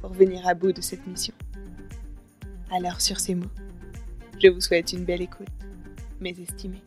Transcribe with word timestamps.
pour 0.00 0.12
venir 0.12 0.46
à 0.46 0.54
bout 0.54 0.72
de 0.72 0.80
cette 0.80 1.06
mission. 1.06 1.34
Alors 2.70 3.00
sur 3.00 3.18
ces 3.18 3.34
mots, 3.34 3.46
je 4.42 4.48
vous 4.48 4.60
souhaite 4.60 4.92
une 4.92 5.04
belle 5.04 5.22
écoute, 5.22 5.48
mes 6.20 6.38
estimés. 6.40 6.82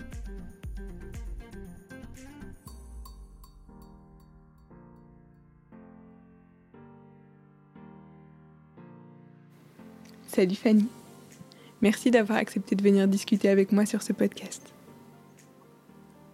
Salut 10.28 10.55
Fanny. 10.55 10.88
Merci 11.81 12.09
d'avoir 12.09 12.38
accepté 12.38 12.75
de 12.75 12.83
venir 12.83 13.07
discuter 13.07 13.50
avec 13.50 13.72
moi 13.73 13.85
sur 13.85 14.02
ce 14.02 14.13
podcast. 14.13 14.73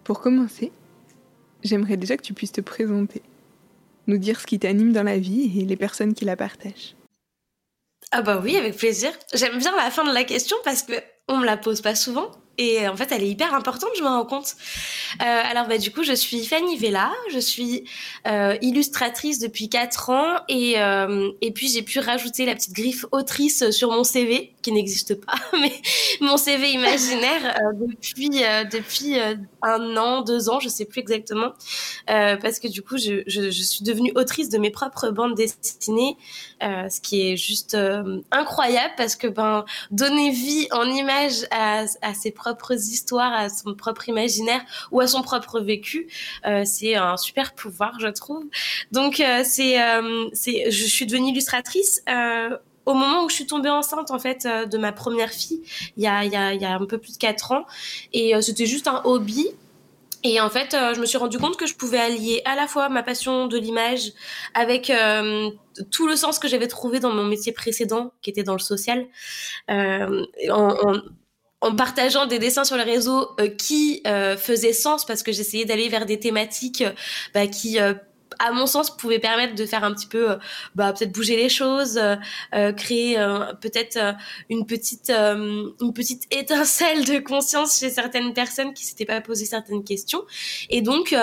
Pour 0.04 0.20
commencer, 0.20 0.70
j'aimerais 1.64 1.96
déjà 1.96 2.16
que 2.16 2.22
tu 2.22 2.32
puisses 2.32 2.52
te 2.52 2.60
présenter 2.60 3.22
nous 4.08 4.18
dire 4.18 4.40
ce 4.40 4.46
qui 4.46 4.58
t'anime 4.58 4.92
dans 4.92 5.04
la 5.04 5.18
vie 5.18 5.60
et 5.60 5.64
les 5.64 5.76
personnes 5.76 6.14
qui 6.14 6.24
la 6.24 6.36
partagent. 6.36 6.96
Ah 8.10 8.22
bah 8.22 8.40
oui, 8.42 8.56
avec 8.56 8.76
plaisir. 8.76 9.12
J'aime 9.34 9.58
bien 9.58 9.76
la 9.76 9.90
fin 9.90 10.04
de 10.04 10.12
la 10.12 10.24
question 10.24 10.56
parce 10.64 10.82
que 10.82 10.94
on 11.28 11.36
me 11.36 11.46
la 11.46 11.56
pose 11.56 11.82
pas 11.82 11.94
souvent. 11.94 12.30
Et 12.58 12.88
en 12.88 12.96
fait, 12.96 13.12
elle 13.12 13.22
est 13.22 13.28
hyper 13.28 13.54
importante, 13.54 13.90
je 13.96 14.02
me 14.02 14.08
rends 14.08 14.26
compte. 14.26 14.56
Euh, 15.22 15.24
alors, 15.24 15.68
bah, 15.68 15.78
du 15.78 15.92
coup, 15.92 16.02
je 16.02 16.12
suis 16.12 16.44
Fanny 16.44 16.76
Vella, 16.76 17.12
je 17.32 17.38
suis 17.38 17.84
euh, 18.26 18.56
illustratrice 18.60 19.38
depuis 19.38 19.68
4 19.68 20.10
ans. 20.10 20.34
Et, 20.48 20.74
euh, 20.80 21.30
et 21.40 21.52
puis 21.52 21.68
j'ai 21.68 21.82
pu 21.82 22.00
rajouter 22.00 22.46
la 22.46 22.54
petite 22.56 22.72
griffe 22.72 23.06
autrice 23.12 23.70
sur 23.70 23.92
mon 23.92 24.02
CV, 24.02 24.54
qui 24.62 24.72
n'existe 24.72 25.14
pas, 25.14 25.34
mais 25.52 25.72
mon 26.20 26.36
CV 26.36 26.72
imaginaire 26.72 27.56
euh, 27.60 27.86
depuis, 27.86 28.44
euh, 28.44 28.64
depuis 28.64 29.14
un 29.62 29.96
an, 29.96 30.22
deux 30.22 30.48
ans, 30.48 30.58
je 30.58 30.68
sais 30.68 30.84
plus 30.84 31.00
exactement, 31.00 31.52
parce 32.06 32.58
que 32.58 32.66
du 32.66 32.82
coup, 32.82 32.96
je, 32.96 33.22
je, 33.26 33.50
je, 33.50 33.62
suis 33.62 33.84
devenue 33.84 34.12
autrice 34.16 34.48
de 34.48 34.58
mes 34.58 34.70
propres 34.70 35.10
bandes 35.10 35.34
dessinées, 35.34 36.16
ce 36.60 37.00
qui 37.00 37.22
est 37.22 37.36
juste 37.36 37.76
incroyable 38.30 38.94
parce 38.96 39.14
que 39.14 39.26
ben, 39.26 39.64
donner 39.90 40.30
vie 40.30 40.66
en 40.72 40.84
image 40.84 41.46
à, 41.50 41.84
à 42.02 42.14
ses 42.14 42.30
propres 42.30 42.47
propres 42.54 42.72
histoires, 42.72 43.32
à 43.32 43.48
son 43.48 43.74
propre 43.74 44.08
imaginaire 44.08 44.60
ou 44.90 45.00
à 45.00 45.06
son 45.06 45.22
propre 45.22 45.60
vécu. 45.60 46.08
Euh, 46.46 46.62
c'est 46.64 46.94
un 46.94 47.16
super 47.16 47.54
pouvoir, 47.54 47.98
je 48.00 48.08
trouve. 48.08 48.44
Donc 48.92 49.20
euh, 49.20 49.42
c'est, 49.44 49.82
euh, 49.82 50.28
c'est, 50.32 50.70
je 50.70 50.84
suis 50.84 51.06
devenue 51.06 51.30
illustratrice 51.30 52.02
au 52.86 52.94
moment 52.94 53.24
où 53.24 53.28
je 53.28 53.34
suis 53.34 53.46
tombée 53.46 53.68
enceinte 53.68 54.10
en 54.10 54.18
fait 54.18 54.46
de 54.46 54.78
ma 54.78 54.92
première 54.92 55.28
fille, 55.30 55.60
il 55.98 56.02
y 56.02 56.06
a, 56.06 56.24
y 56.24 56.34
a, 56.34 56.74
un 56.74 56.86
peu 56.86 56.96
plus 56.96 57.12
de 57.12 57.18
quatre 57.18 57.52
ans, 57.52 57.66
et 58.14 58.32
c'était 58.40 58.64
juste 58.64 58.88
un 58.88 59.02
hobby. 59.04 59.46
Et 60.24 60.40
en 60.40 60.48
fait, 60.48 60.74
je 60.94 60.98
me 60.98 61.04
suis 61.04 61.18
rendu 61.18 61.38
compte 61.38 61.58
que 61.58 61.66
je 61.66 61.74
pouvais 61.74 61.98
allier 61.98 62.40
à 62.46 62.56
la 62.56 62.66
fois 62.66 62.88
ma 62.88 63.02
passion 63.02 63.46
de 63.46 63.58
l'image 63.58 64.12
avec 64.54 64.90
tout 65.90 66.08
le 66.08 66.16
sens 66.16 66.38
que 66.38 66.48
j'avais 66.48 66.66
trouvé 66.66 66.98
dans 66.98 67.12
mon 67.12 67.24
métier 67.24 67.52
précédent, 67.52 68.12
qui 68.22 68.30
était 68.30 68.42
dans 68.42 68.54
le 68.54 68.58
social, 68.58 69.06
en, 69.68 70.94
en 71.60 71.74
partageant 71.74 72.26
des 72.26 72.38
dessins 72.38 72.64
sur 72.64 72.76
les 72.76 72.84
réseaux 72.84 73.28
euh, 73.40 73.48
qui 73.48 74.02
euh, 74.06 74.36
faisaient 74.36 74.72
sens 74.72 75.04
parce 75.04 75.22
que 75.22 75.32
j'essayais 75.32 75.64
d'aller 75.64 75.88
vers 75.88 76.06
des 76.06 76.20
thématiques 76.20 76.82
euh, 76.82 76.92
bah, 77.34 77.46
qui 77.46 77.78
à 77.78 78.52
mon 78.52 78.66
sens 78.66 78.96
pouvaient 78.96 79.18
permettre 79.18 79.56
de 79.56 79.66
faire 79.66 79.82
un 79.82 79.92
petit 79.92 80.06
peu 80.06 80.36
bah, 80.76 80.92
peut-être 80.92 81.10
bouger 81.10 81.36
les 81.36 81.48
choses 81.48 82.00
créer 82.76 83.16
peut-être 83.60 83.98
une 84.48 84.64
petite 84.64 85.10
une 85.10 85.92
petite 85.92 86.32
étincelle 86.32 87.04
de 87.04 87.18
conscience 87.18 87.80
chez 87.80 87.90
certaines 87.90 88.34
personnes 88.34 88.74
qui 88.74 88.84
s'étaient 88.84 89.06
pas 89.06 89.20
posé 89.20 89.44
certaines 89.44 89.82
questions. 89.82 90.22
Et 90.70 90.82
donc 90.82 91.16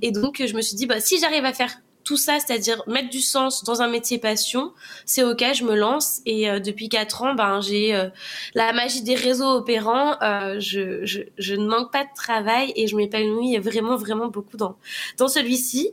et 0.00 0.12
donc 0.12 0.42
je 0.46 0.54
me 0.54 0.62
suis 0.62 0.76
dit 0.76 0.86
bah 0.86 1.00
si 1.00 1.18
j'arrive 1.18 1.44
à 1.44 1.52
faire 1.52 1.76
tout 2.04 2.16
ça, 2.16 2.38
c'est-à-dire 2.38 2.82
mettre 2.86 3.10
du 3.10 3.20
sens 3.20 3.64
dans 3.64 3.82
un 3.82 3.88
métier 3.88 4.18
passion, 4.18 4.72
c'est 5.04 5.22
ok, 5.22 5.44
je 5.54 5.64
me 5.64 5.74
lance. 5.74 6.20
Et 6.26 6.48
euh, 6.48 6.60
depuis 6.60 6.88
quatre 6.88 7.22
ans, 7.22 7.34
ben 7.34 7.60
j'ai 7.60 7.94
euh, 7.94 8.08
la 8.54 8.72
magie 8.72 9.02
des 9.02 9.14
réseaux 9.14 9.50
opérants. 9.50 10.16
Euh, 10.22 10.58
je, 10.60 11.04
je, 11.04 11.22
je, 11.38 11.54
ne 11.54 11.66
manque 11.66 11.92
pas 11.92 12.04
de 12.04 12.10
travail 12.14 12.72
et 12.76 12.86
je 12.86 12.96
m'épanouis 12.96 13.58
vraiment 13.58 13.96
vraiment 13.96 14.28
beaucoup 14.28 14.56
dans 14.56 14.76
dans 15.18 15.28
celui-ci. 15.28 15.92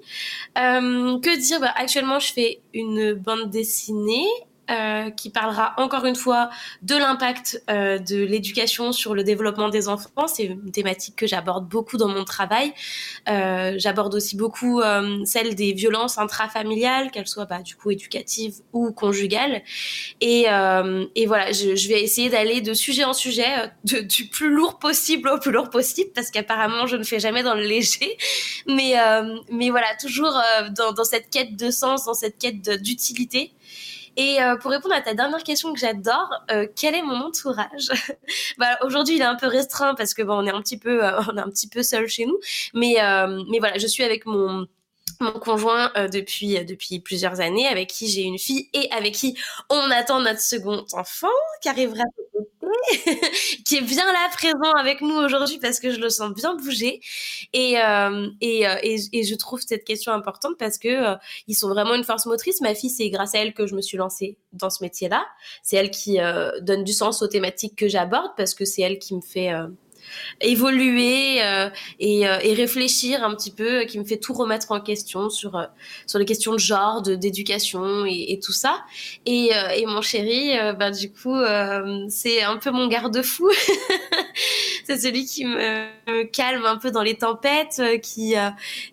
que 0.56 1.40
dire? 1.40 1.59
Bah, 1.59 1.74
Actuellement, 1.75 2.20
je 2.20 2.34
fais 2.34 2.62
une 2.74 3.14
bande 3.14 3.50
dessinée 3.50 4.28
euh, 4.69 5.09
qui 5.12 5.30
parlera 5.30 5.74
encore 5.78 6.06
une 6.06 6.16
fois 6.16 6.50
de 6.81 6.96
l'impact 6.96 7.63
euh, 7.69 7.97
de 7.97 8.18
l'éducation 8.18 8.91
sur 8.91 9.16
le 9.16 9.24
développement 9.24 9.69
des 9.69 9.88
enfants. 9.88 10.28
C'est 10.28 10.46
une 10.46 10.72
thématique 10.72 11.16
que 11.16 11.28
j'aborde 11.28 11.68
beaucoup 11.68 11.97
dans 11.97 12.07
mon 12.07 12.24
travail. 12.24 12.74
Euh, 13.28 13.75
j'aborde 13.78 14.16
aussi 14.16 14.35
beaucoup 14.35 14.81
euh, 14.81 15.24
celle 15.25 15.56
des 15.56 15.74
violences 15.74 16.18
intrafamiliales, 16.18 17.12
qu'elles 17.12 17.28
soient 17.28 17.46
bah, 17.46 17.62
du 17.62 17.75
coup 17.75 17.91
éducatives 17.91 18.56
ou 18.74 18.91
conjugales. 18.91 19.63
Et, 20.22 20.46
euh, 20.50 21.06
et 21.16 21.25
voilà, 21.25 21.52
je, 21.52 21.75
je, 21.75 21.88
vais 21.88 22.02
essayer 22.02 22.29
d'aller 22.29 22.62
de 22.62 22.74
sujet 22.74 23.03
en 23.03 23.13
sujet, 23.13 23.72
du 23.84 24.28
plus 24.28 24.50
lourd 24.50 24.79
possible 24.79 25.29
au 25.29 25.40
plus 25.40 25.52
lourd 25.52 25.69
possible, 25.69 26.12
parce 26.13 26.31
qu'apparemment 26.31 26.88
je 26.88 26.96
ne 26.96 27.03
fais 27.03 27.19
jamais 27.19 27.44
dans 27.44 27.56
le 27.56 27.63
léger. 27.63 28.18
Mais, 28.68 28.94
mais 29.52 29.69
voilà, 29.69 29.88
toujours 30.00 30.34
dans, 30.78 30.91
dans 30.94 31.03
cette 31.03 31.29
quête 31.29 31.56
de 31.56 31.72
sens, 31.72 32.06
dans 32.06 32.13
cette 32.13 32.38
quête 32.38 32.62
d'utilité. 32.81 33.52
Et 34.19 34.41
euh, 34.41 34.57
pour 34.57 34.72
répondre 34.72 34.94
à 34.94 35.00
ta 35.00 35.13
dernière 35.13 35.44
question 35.44 35.72
que 35.72 35.80
j'adore, 35.80 36.44
euh, 36.52 36.68
quel 36.75 36.94
est 36.94 37.02
mon 37.02 37.22
entourage? 37.22 37.90
Bah, 38.57 38.78
Aujourd'hui, 38.84 39.16
il 39.16 39.22
est 39.22 39.25
un 39.25 39.38
peu 39.38 39.47
restreint 39.47 39.96
parce 39.96 40.13
que 40.13 40.22
bon, 40.22 40.34
on 40.34 40.46
est 40.46 40.52
un 40.52 40.62
petit 40.62 40.78
peu, 40.78 41.06
euh, 41.06 41.22
on 41.31 41.38
est 41.38 41.41
un 41.41 41.50
petit 41.50 41.69
peu 41.69 41.84
seul 41.84 42.06
chez 42.09 42.25
nous. 42.25 42.38
Mais, 42.74 42.97
mais 43.50 43.59
voilà, 43.59 43.78
je 43.78 43.88
suis 43.88 44.03
avec 44.03 44.25
mon 44.25 44.68
mon 45.20 45.31
conjoint 45.31 45.92
depuis 46.12 46.64
depuis 46.66 47.00
plusieurs 47.00 47.40
années 47.40 47.68
avec 47.68 47.90
qui 47.90 48.08
j'ai 48.08 48.24
une 48.24 48.40
fille 48.40 48.70
et 48.74 48.90
avec 48.92 49.14
qui 49.14 49.38
on 49.70 49.92
attend 49.92 50.22
notre 50.22 50.42
second 50.42 50.86
enfant 50.94 51.28
qui 51.62 51.70
arrivera 51.70 52.03
qui 53.66 53.78
est 53.78 53.81
bien 53.81 54.06
là 54.06 54.30
présent 54.31 54.72
avec 54.78 55.02
nous 55.02 55.16
aujourd'hui 55.16 55.59
parce 55.59 55.80
que 55.80 55.92
je 55.92 56.00
le 56.00 56.09
sens 56.09 56.34
bien 56.34 56.56
bouger 56.56 57.02
et 57.53 57.80
euh, 57.80 58.30
et, 58.42 58.68
euh, 58.68 58.75
et, 58.84 58.97
et, 59.14 59.24
je 59.24 59.36
trouve 59.36 59.62
cette 59.62 59.84
question 59.84 60.14
importante 60.14 60.56
parce 60.58 60.78
que 60.78 60.88
euh, 60.88 61.16
ils 61.47 61.56
sont 61.56 61.70
vraiment 61.70 61.96
une 61.96 62.03
force 62.03 62.26
motrice. 62.26 62.62
Ma 62.62 62.76
fille, 62.76 62.90
c'est 62.90 63.09
grâce 63.09 63.36
à 63.36 63.40
elle 63.40 63.53
que 63.53 63.68
je 63.68 63.76
me 63.76 63.81
suis 63.81 63.97
lancée 63.97 64.38
dans 64.53 64.70
ce 64.70 64.84
métier-là. 64.84 65.26
C'est 65.64 65.78
elle 65.78 65.91
qui 65.91 66.20
euh, 66.20 66.52
donne 66.62 66.84
du 66.84 66.94
sens 66.94 67.22
aux 67.22 67.28
thématiques 67.28 67.76
que 67.76 67.88
j'aborde 67.88 68.32
parce 68.38 68.53
que 68.53 68.66
c'est 68.66 68.82
elle 68.82 69.00
qui 69.00 69.16
me 69.16 69.22
fait 69.22 69.52
évoluer 70.41 71.41
euh, 71.41 71.70
et, 72.00 72.28
euh, 72.28 72.40
et, 72.41 72.53
réfléchir 72.53 73.23
un 73.23 73.35
petit 73.35 73.52
peu, 73.52 73.84
qui 73.84 74.00
me 74.00 74.03
fait 74.03 74.17
tout 74.17 74.34
remettre 74.34 74.72
en 74.72 74.79
question 74.79 75.29
sur 75.29 75.56
euh, 75.56 75.66
sur 76.06 76.20
les 76.20 76.26
questions 76.26 76.53
de 76.53 76.59
genre, 76.59 77.02
d'éducation 77.02 78.06
et, 78.06 78.34
et, 78.34 78.40
tout 78.40 78.52
ça. 78.52 78.84
Et, 79.26 79.52
et 79.76 79.85
mon 79.85 80.02
chéri, 80.02 80.52
bah 80.78 80.91
du 80.91 81.11
coup, 81.11 81.35
c'est 82.09 82.41
un 82.41 82.58
peu 82.58 82.72
mon 82.72 82.88
garde-fou. 82.88 83.50
c'est 84.85 84.97
celui 84.97 85.26
qui 85.26 85.46
me 85.46 86.23
calme 86.23 86.66
un 86.66 86.78
peu 86.78 86.91
dans 86.91 87.03
les 87.03 87.16
tempêtes, 87.16 87.82
qui 88.02 88.35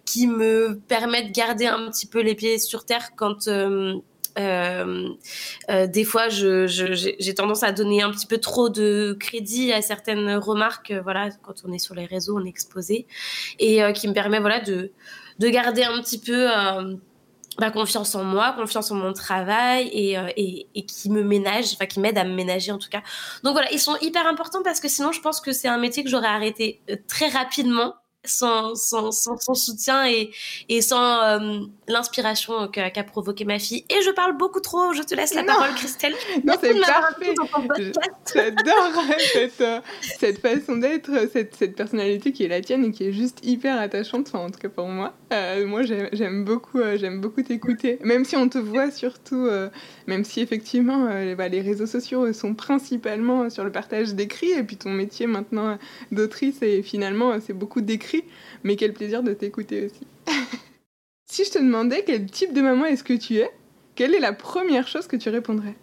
qui 0.05 0.27
me 0.27 0.79
permet 0.89 1.23
de 1.23 1.33
garder 1.33 1.67
un 1.67 1.91
petit 1.91 2.07
peu 2.07 2.21
les 2.21 2.35
pieds 2.35 2.59
sur 2.59 2.85
terre 2.85 3.11
quand 3.17 3.49
euh, 4.39 5.09
euh, 5.71 5.87
des 5.87 6.05
fois, 6.05 6.29
je, 6.29 6.67
j'ai 6.67 7.35
tendance 7.35 7.63
à 7.63 7.73
donner 7.73 8.03
un 8.03 8.11
petit 8.11 8.27
peu 8.27 8.39
trop 8.39 8.69
de 8.69 9.17
crédit 9.19 9.73
à 9.73 9.83
certaines 9.83 10.37
remarques. 10.37 10.91
Euh, 10.91 11.01
voilà, 11.03 11.31
quand 11.43 11.63
on 11.65 11.73
est 11.73 11.79
sur 11.79 11.95
les 11.95 12.07
réseaux, 12.07 12.39
on 12.39 12.45
est 12.45 12.49
exposé, 12.49 13.07
et 13.59 13.81
qui 13.95 14.09
me 14.09 14.13
permet 14.13 14.41
voilà 14.41 14.61
de 14.61 14.93
de 15.39 15.49
garder 15.49 15.85
un 15.85 16.01
petit 16.01 16.19
peu 16.19 16.49
bah, 17.59 17.71
confiance 17.71 18.15
en 18.15 18.25
moi, 18.25 18.53
confiance 18.53 18.91
en 18.91 18.97
mon 18.97 19.13
travail 19.13 19.89
et, 19.93 20.19
euh, 20.19 20.29
et, 20.37 20.67
et 20.75 20.85
qui 20.85 21.11
me 21.11 21.23
ménage, 21.23 21.73
enfin 21.73 21.87
qui 21.87 22.01
m'aide 22.01 22.19
à 22.19 22.25
me 22.25 22.35
ménager 22.35 22.71
en 22.71 22.79
tout 22.79 22.91
cas. 22.91 23.03
Donc 23.45 23.53
voilà, 23.53 23.71
ils 23.73 23.79
sont 23.79 23.97
hyper 24.03 24.27
importants 24.27 24.63
parce 24.63 24.81
que 24.81 24.89
sinon 24.89 25.13
je 25.13 25.21
pense 25.21 25.41
que 25.41 25.53
c'est 25.53 25.69
un 25.69 25.79
métier 25.79 26.05
que 26.05 26.11
j'aurais 26.11 26.27
arrêté 26.29 26.83
euh, 26.91 26.97
très 27.09 27.29
rapidement 27.29 27.95
sans, 28.29 28.75
sans, 28.75 29.11
sans, 29.11 29.39
son 29.39 29.55
soutien 29.55 30.07
et, 30.07 30.31
et 30.69 30.83
sans 30.83 31.23
euh, 31.23 31.61
l'inspiration 31.89 32.69
qu'a 32.69 33.05
provoqué 33.05 33.45
ma 33.45 33.59
fille. 33.59 33.85
Et 33.91 34.03
je 34.03 34.11
parle 34.11 34.37
beaucoup 34.37 34.61
trop, 34.61 34.93
je 34.93 35.03
te 35.03 35.15
laisse 35.15 35.35
la 35.35 35.45
parole, 35.45 35.75
Christelle. 35.75 36.15
Non, 36.45 36.55
c'est 36.61 36.79
parfait. 36.81 37.35
J'adore 38.35 39.05
cette, 39.33 39.61
euh, 39.61 39.81
cette 40.19 40.41
façon 40.41 40.77
d'être, 40.77 41.11
cette, 41.33 41.55
cette 41.55 41.77
personnalité 41.77 42.33
qui 42.33 42.45
est 42.45 42.49
la 42.49 42.61
tienne 42.61 42.85
et 42.85 42.91
qui 42.93 43.05
est 43.05 43.13
juste 43.13 43.45
hyper 43.45 43.81
attachante, 43.81 44.29
enfin, 44.29 44.45
en 44.45 44.51
tout 44.51 44.59
cas 44.59 44.69
pour 44.69 44.89
moi. 44.89 45.15
Euh, 45.33 45.67
moi, 45.67 45.83
j'aime 45.83 46.45
beaucoup, 46.45 46.81
j'aime 46.97 47.21
beaucoup 47.21 47.43
t'écouter, 47.43 47.99
même 48.03 48.25
si 48.25 48.37
on 48.37 48.49
te 48.49 48.59
voit 48.59 48.91
surtout, 48.91 49.49
même 50.07 50.25
si 50.25 50.41
effectivement 50.41 51.09
bah, 51.37 51.49
les 51.49 51.61
réseaux 51.61 51.87
sociaux 51.87 52.33
sont 52.33 52.55
principalement 52.55 53.51
sur 53.51 53.65
le 53.65 53.73
partage 53.73 54.15
d'écrits 54.15 54.53
et 54.53 54.63
puis 54.63 54.77
ton 54.77 54.91
métier 54.91 55.27
maintenant 55.27 55.79
d'autrice 56.13 56.63
et 56.63 56.83
finalement 56.83 57.33
c'est 57.41 57.53
beaucoup 57.53 57.81
d'écrits 57.81 58.16
mais 58.65 58.77
quel 58.77 58.93
plaisir 58.93 59.23
de 59.23 59.33
t'écouter 59.33 59.87
aussi. 59.87 60.07
si 61.27 61.45
je 61.45 61.51
te 61.51 61.59
demandais 61.59 62.05
quel 62.05 62.27
type 62.27 62.53
de 62.53 62.61
maman 62.61 62.87
est-ce 62.87 63.05
que 63.05 63.15
tu 63.15 63.37
es, 63.37 63.51
quelle 63.95 64.15
est 64.15 64.21
la 64.21 64.33
première 64.33 64.89
chose 64.89 65.07
que 65.07 65.17
tu 65.17 65.29
répondrais? 65.29 65.75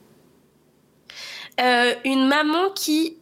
Euh, 1.60 1.94
Une 2.06 2.28
maman 2.28 2.72
qui 2.72 3.18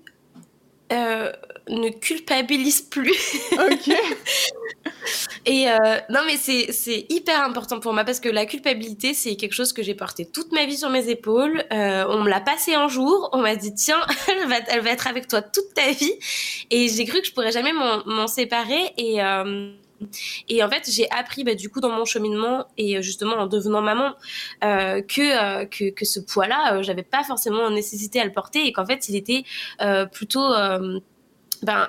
euh, 0.91 1.31
ne 1.69 1.89
culpabilise 1.89 2.81
plus. 2.81 3.17
ok. 3.53 3.95
Et 5.45 5.69
euh, 5.69 5.75
non, 6.09 6.21
mais 6.25 6.37
c'est 6.37 7.05
hyper 7.09 7.43
important 7.43 7.79
pour 7.79 7.93
moi 7.93 8.03
parce 8.03 8.19
que 8.19 8.29
la 8.29 8.45
culpabilité, 8.45 9.13
c'est 9.13 9.35
quelque 9.35 9.53
chose 9.53 9.73
que 9.73 9.81
j'ai 9.81 9.95
porté 9.95 10.25
toute 10.25 10.51
ma 10.51 10.65
vie 10.65 10.77
sur 10.77 10.89
mes 10.89 11.09
épaules. 11.09 11.63
Euh, 11.71 12.05
on 12.09 12.23
me 12.23 12.29
l'a 12.29 12.41
passé 12.41 12.73
un 12.73 12.87
jour, 12.87 13.29
on 13.33 13.39
m'a 13.39 13.55
dit 13.55 13.73
tiens, 13.73 14.01
elle 14.27 14.47
va, 14.47 14.57
elle 14.67 14.81
va 14.81 14.91
être 14.91 15.07
avec 15.07 15.27
toi 15.27 15.41
toute 15.41 15.73
ta 15.73 15.91
vie. 15.91 16.13
Et 16.69 16.87
j'ai 16.87 17.05
cru 17.05 17.21
que 17.21 17.27
je 17.27 17.33
pourrais 17.33 17.51
jamais 17.51 17.73
m'en 17.73 18.27
séparer. 18.27 18.93
Et, 18.97 19.23
euh, 19.23 19.71
et 20.49 20.63
en 20.63 20.69
fait, 20.69 20.89
j'ai 20.89 21.09
appris 21.11 21.43
bah, 21.43 21.55
du 21.55 21.69
coup 21.69 21.79
dans 21.79 21.89
mon 21.89 22.05
cheminement 22.05 22.67
et 22.77 23.01
justement 23.01 23.35
en 23.35 23.47
devenant 23.47 23.81
maman 23.81 24.13
euh, 24.63 25.01
que, 25.01 25.21
euh, 25.61 25.65
que, 25.65 25.89
que 25.91 26.05
ce 26.05 26.19
poids-là, 26.19 26.75
euh, 26.75 26.83
j'avais 26.83 27.03
pas 27.03 27.23
forcément 27.23 27.69
nécessité 27.69 28.19
à 28.19 28.25
le 28.25 28.31
porter 28.31 28.65
et 28.65 28.73
qu'en 28.73 28.85
fait, 28.85 29.09
il 29.09 29.15
était 29.15 29.43
plutôt 30.11 30.49
ben 31.63 31.87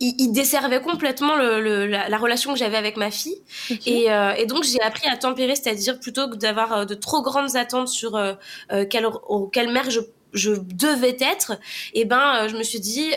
il, 0.00 0.32
desservait 0.32 0.80
complètement 0.80 1.36
le, 1.36 1.86
la, 1.86 2.18
relation 2.18 2.52
que 2.52 2.58
j'avais 2.58 2.78
avec 2.78 2.96
ma 2.96 3.10
fille. 3.10 3.42
Et, 3.86 4.10
euh, 4.10 4.32
et, 4.32 4.46
donc, 4.46 4.64
j'ai 4.64 4.80
appris 4.80 5.06
à 5.06 5.16
tempérer, 5.16 5.54
c'est-à-dire 5.54 6.00
plutôt 6.00 6.28
que 6.28 6.36
d'avoir 6.36 6.72
euh, 6.72 6.84
de 6.86 6.94
trop 6.94 7.22
grandes 7.22 7.54
attentes 7.56 7.88
sur 7.88 8.16
euh, 8.16 8.32
euh 8.72 8.86
quelle, 8.86 9.06
quelle 9.52 9.70
mère 9.70 9.90
je, 9.90 10.00
je 10.32 10.52
devais 10.52 11.16
être, 11.20 11.52
et 11.94 12.02
eh 12.02 12.04
ben, 12.04 12.48
je 12.48 12.56
me 12.56 12.62
suis 12.62 12.80
dit, 12.80 13.10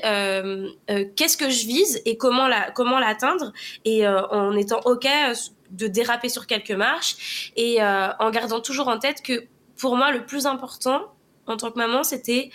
qu'est-ce 1.15 1.37
que 1.37 1.49
je 1.49 1.65
vise 1.65 2.01
et 2.05 2.17
comment 2.17 2.47
la, 2.47 2.71
comment 2.71 2.99
l'atteindre, 2.99 3.53
et 3.85 4.07
en 4.07 4.55
étant 4.55 4.79
ok 4.85 5.07
de 5.71 5.87
déraper 5.87 6.29
sur 6.29 6.47
quelques 6.47 6.71
marches, 6.71 7.51
et 7.55 7.81
en 7.83 8.29
gardant 8.31 8.61
toujours 8.61 8.87
en 8.87 8.99
tête 8.99 9.21
que 9.21 9.45
pour 9.77 9.95
moi, 9.95 10.11
le 10.11 10.25
plus 10.25 10.45
important 10.45 11.01
en 11.45 11.57
tant 11.57 11.71
que 11.71 11.77
maman, 11.77 12.03
c'était 12.03 12.49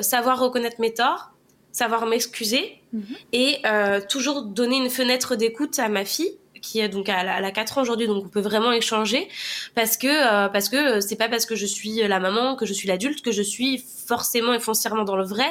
savoir 0.00 0.38
reconnaître 0.38 0.80
mes 0.80 0.94
torts, 0.94 1.32
savoir 1.72 2.06
m'excuser 2.06 2.80
mhm. 2.92 3.16
et 3.32 3.58
euh, 3.66 4.00
toujours 4.08 4.42
donner 4.42 4.76
une 4.76 4.90
fenêtre 4.90 5.36
d'écoute 5.36 5.78
à 5.78 5.88
ma 5.88 6.04
fille 6.04 6.36
qui 6.62 6.80
est 6.80 6.88
donc 6.88 7.08
à 7.08 7.40
la, 7.40 7.50
4 7.50 7.78
ans 7.78 7.82
aujourd'hui. 7.82 8.06
Donc 8.06 8.24
on 8.24 8.28
peut 8.28 8.40
vraiment 8.40 8.72
échanger 8.72 9.28
parce 9.74 9.96
que 9.96 10.06
euh, 10.06 10.48
parce 10.48 10.68
que 10.68 11.00
c'est 11.00 11.16
pas 11.16 11.28
parce 11.28 11.44
que 11.44 11.56
je 11.56 11.66
suis 11.66 11.96
la 11.96 12.20
maman 12.20 12.56
que 12.56 12.64
je 12.64 12.72
suis 12.72 12.88
l'adulte 12.88 13.22
que 13.22 13.32
je 13.32 13.42
suis 13.42 13.84
forcément 14.06 14.54
et 14.54 14.60
foncièrement 14.60 15.04
dans 15.04 15.16
le 15.16 15.24
vrai 15.24 15.50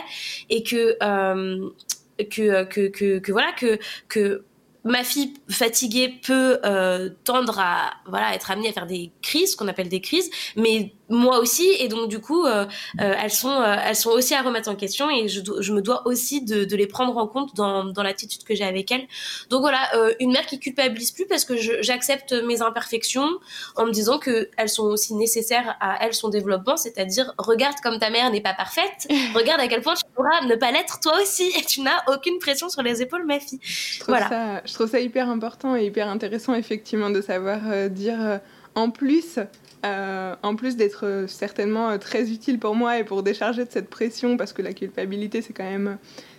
et 0.50 0.64
que 0.64 0.98
euh, 1.04 1.70
que, 2.18 2.64
que, 2.66 2.88
que, 2.88 3.20
que 3.20 3.32
voilà 3.32 3.52
que 3.52 3.78
que 4.08 4.46
ma 4.84 5.04
fille 5.04 5.34
fatiguée 5.50 6.20
peut 6.26 6.60
euh, 6.66 7.10
tendre 7.24 7.60
à 7.60 7.94
voilà 8.08 8.34
être 8.34 8.52
amenée 8.52 8.70
à 8.70 8.74
faire 8.74 8.88
des 8.88 9.12
crises, 9.22 9.56
qu'on 9.56 9.68
appelle 9.68 9.90
des 9.90 10.02
crises, 10.02 10.30
mais 10.56 10.94
moi 11.12 11.40
aussi 11.40 11.68
et 11.80 11.88
donc 11.88 12.10
du 12.10 12.20
coup 12.20 12.46
euh, 12.46 12.66
euh, 13.00 13.14
elles 13.22 13.32
sont 13.32 13.50
euh, 13.50 13.76
elles 13.86 13.96
sont 13.96 14.10
aussi 14.10 14.34
à 14.34 14.42
remettre 14.42 14.70
en 14.70 14.76
question 14.76 15.10
et 15.10 15.28
je, 15.28 15.42
je 15.60 15.74
me 15.74 15.82
dois 15.82 16.08
aussi 16.08 16.44
de, 16.44 16.64
de, 16.64 16.76
les 16.76 16.88
prendre 16.88 17.18
en 17.18 17.28
compte 17.28 17.56
dans, 17.56 17.86
dans 17.86 18.04
l'attitude 18.04 18.44
que 18.44 18.56
j'ai 18.56 18.64
avec 18.64 18.92
elles. 18.92 19.08
Donc 19.50 19.62
voilà, 19.62 19.80
une 20.20 20.32
mère 20.32 20.46
qui 20.46 20.60
culpabilise 20.60 21.12
plus 21.12 21.26
parce 21.26 21.46
que 21.46 21.56
j'accepte 21.58 22.34
mes 22.34 22.62
imperfections 22.62 23.28
en 23.76 23.86
me 23.86 23.92
disant 23.92 24.18
que 24.18 24.50
elles 24.58 24.70
sont 24.70 24.86
aussi 24.86 25.14
nécessaires 25.14 25.78
à 25.80 26.04
elle 26.06 26.14
son 26.14 26.30
développement, 26.30 26.78
c'est-à-dire 26.78 27.34
regarde 27.38 27.76
comme 27.84 28.00
ta 28.00 28.10
mère 28.10 28.32
n'est 28.32 28.42
pas 28.42 28.54
parfaite, 28.54 29.08
regarde 29.36 29.60
à 29.60 29.68
quel 29.68 29.82
point 29.82 29.96
tu 29.96 30.04
pourras 30.16 30.46
ne 30.46 30.56
pas 30.56 30.72
l'être 30.72 31.00
toi 31.00 31.14
aussi 31.22 31.52
et 31.58 31.66
tu 31.66 31.82
n'as 31.82 32.04
aucune 32.08 32.40
pression 32.40 32.70
sur 32.70 32.82
les 32.82 33.02
épaules 33.02 33.26
ma 33.26 33.40
fille. 33.40 33.60
voilà. 34.08 34.30
Ça, 34.30 34.62
je 34.66 34.74
trouve 34.74 34.90
ça 34.90 35.00
hyper 35.00 35.30
important 35.30 35.76
et 35.76 35.86
hyper 35.86 36.08
intéressant 36.08 36.56
effectivement 36.56 37.10
de 37.10 37.22
savoir 37.22 37.90
dire 37.90 38.40
en 38.76 38.90
plus 38.90 39.40
euh, 39.86 40.36
en 40.44 40.56
plus 40.56 40.76
d'être 40.76 41.06
euh, 41.06 41.28
certainement 41.28 41.90
euh, 41.90 41.98
très 41.98 42.32
utile 42.32 42.60
pour 42.60 42.76
moi 42.76 43.00
et 43.00 43.04
pour 43.04 43.24
décharger 43.24 43.66
de 43.66 43.72
cette 43.72 43.90
pression, 43.90 44.38
parce 44.38 44.54
que 44.54 44.62
la 44.62 44.74
culpabilité, 44.74 45.42
c'est 45.42 45.54
quand 45.54 45.70
même 45.70 45.98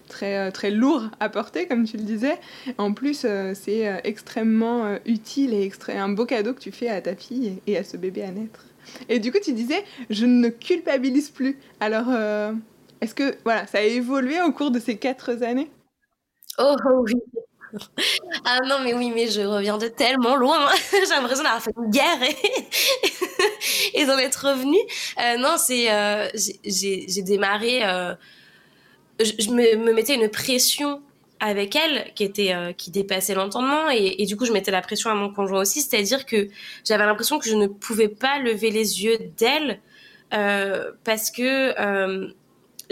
très, 0.08 0.52
très 0.52 0.70
lourd 0.70 1.04
à 1.20 1.28
porter, 1.28 1.66
comme 1.66 1.84
tu 1.84 1.96
le 1.96 2.04
disais. 2.04 2.38
En 2.78 2.92
plus, 2.92 3.26
c'est 3.54 4.00
extrêmement 4.04 4.98
utile 5.06 5.54
et 5.54 5.70
un 5.88 6.10
beau 6.10 6.26
cadeau 6.26 6.52
que 6.52 6.60
tu 6.60 6.70
fais 6.70 6.88
à 6.88 7.00
ta 7.00 7.16
fille 7.16 7.60
et 7.66 7.78
à 7.78 7.84
ce 7.84 7.96
bébé 7.96 8.22
à 8.22 8.30
naître. 8.30 8.66
Et 9.08 9.20
du 9.20 9.32
coup, 9.32 9.38
tu 9.42 9.54
disais, 9.54 9.82
je 10.10 10.26
ne 10.26 10.50
culpabilise 10.50 11.30
plus. 11.30 11.58
Alors, 11.80 12.08
est-ce 13.00 13.14
que 13.14 13.36
voilà, 13.44 13.66
ça 13.66 13.78
a 13.78 13.82
évolué 13.82 14.42
au 14.42 14.52
cours 14.52 14.70
de 14.70 14.80
ces 14.80 14.98
quatre 14.98 15.42
années? 15.42 15.70
Oh, 16.58 16.76
oh 16.90 17.04
oui, 17.06 17.14
ah 18.44 18.58
non, 18.66 18.80
mais 18.82 18.94
oui, 18.94 19.10
mais 19.14 19.28
je 19.28 19.40
reviens 19.40 19.78
de 19.78 19.88
tellement 19.88 20.36
loin. 20.36 20.68
J'ai 20.92 21.14
l'impression 21.14 21.42
d'avoir 21.42 21.62
fait 21.62 21.72
une 21.76 21.90
guerre 21.90 22.18
d'en 24.06 24.18
être 24.18 24.48
revenu. 24.48 24.78
Euh, 25.20 25.38
non, 25.38 25.56
c'est. 25.58 25.92
Euh, 25.92 26.28
j'ai 26.64 27.22
démarré. 27.22 27.84
Euh, 27.84 28.14
je, 29.20 29.50
me, 29.50 29.92
mettais 29.92 30.14
une 30.14 30.28
pression 30.28 31.02
avec 31.40 31.76
elle 31.76 32.12
qui 32.14 32.24
était 32.24 32.54
qui 32.78 32.90
dépassait 32.90 33.34
l'entendement 33.34 33.90
et, 33.90 34.14
et, 34.18 34.26
du 34.26 34.36
coup 34.36 34.44
je 34.44 34.52
mettais 34.52 34.70
la 34.70 34.80
pression 34.80 35.10
à 35.10 35.14
mon 35.14 35.32
conjoint 35.32 35.60
aussi 35.60 35.80
c'est 35.80 35.98
à 35.98 36.02
dire 36.02 36.24
que 36.24 36.48
j'avais 36.84 37.04
l'impression 37.04 37.40
que 37.40 37.48
je 37.48 37.56
ne 37.56 37.66
pouvais 37.66 38.06
pas 38.06 38.38
lever 38.38 38.70
les 38.70 39.02
yeux 39.02 39.18
d'elle 39.36 39.80
parce 40.30 41.32
que 41.32 42.32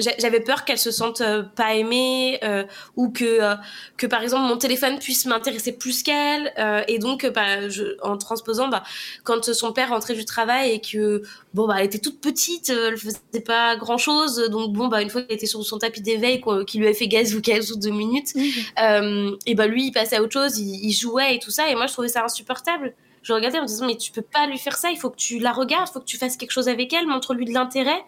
j'avais 0.01 0.41
peur 0.41 0.65
qu'elle 0.65 0.79
se 0.79 0.91
sente 0.91 1.21
euh, 1.21 1.43
pas 1.43 1.75
aimée 1.75 2.39
euh, 2.43 2.65
ou 2.97 3.11
que 3.11 3.25
euh, 3.25 3.55
que 3.97 4.07
par 4.07 4.23
exemple 4.23 4.49
mon 4.49 4.57
téléphone 4.57 4.99
puisse 4.99 5.27
m'intéresser 5.27 5.73
plus 5.73 6.03
qu'elle 6.03 6.53
et 6.89 6.99
donc 6.99 7.27
bah, 7.27 7.69
je, 7.69 7.97
en 8.03 8.17
transposant 8.17 8.69
bah, 8.69 8.83
quand 9.25 9.53
son 9.53 9.73
père 9.73 9.91
rentrait 9.91 10.15
du 10.15 10.25
travail 10.25 10.73
et 10.73 10.81
que 10.81 11.23
bon 11.55 11.67
bah 11.67 11.77
elle 11.79 11.87
était 11.87 11.99
toute 11.99 12.21
petite 12.21 12.71
elle 12.71 12.97
faisait 12.97 13.19
pas 13.45 13.77
grand 13.77 13.99
chose 13.99 14.49
donc 14.51 14.73
bon 14.73 14.89
bah 14.89 15.03
une 15.03 15.11
fois 15.11 15.23
qu'elle 15.23 15.37
était 15.37 15.47
sur 15.47 15.65
son 15.65 15.79
tapis 15.79 16.01
d'éveil 16.01 16.43
qui 16.67 16.79
lui 16.79 16.87
avait 16.87 16.95
fait 16.95 17.09
gaz 17.09 17.35
ou 17.35 17.41
15 17.41 17.73
ou 17.73 17.77
deux 17.77 17.91
minutes 17.91 18.35
et 18.37 19.55
bah 19.55 19.67
lui 19.67 19.87
il 19.87 19.93
passait 19.93 20.17
à 20.17 20.23
autre 20.23 20.33
chose 20.33 20.59
il, 20.59 20.85
il 20.85 20.93
jouait 20.93 21.37
et 21.37 21.39
tout 21.39 21.51
ça 21.51 21.71
et 21.71 21.75
moi 21.75 21.87
je 21.87 21.93
trouvais 21.93 22.09
ça 22.09 22.25
insupportable 22.25 22.95
je 23.23 23.33
regardais 23.33 23.59
en 23.59 23.63
me 23.63 23.67
disant 23.67 23.87
mais 23.87 23.97
tu 23.97 24.13
peux 24.13 24.23
pas 24.23 24.47
lui 24.47 24.59
faire 24.59 24.77
ça, 24.77 24.91
il 24.91 24.97
faut 24.97 25.11
que 25.11 25.17
tu 25.17 25.39
la 25.39 25.53
regardes, 25.53 25.89
il 25.89 25.93
faut 25.93 26.01
que 26.01 26.05
tu 26.05 26.17
fasses 26.17 26.37
quelque 26.37 26.53
chose 26.53 26.69
avec 26.69 26.93
elle, 26.93 27.07
montre-lui 27.07 27.45
de 27.45 27.53
l'intérêt. 27.53 28.03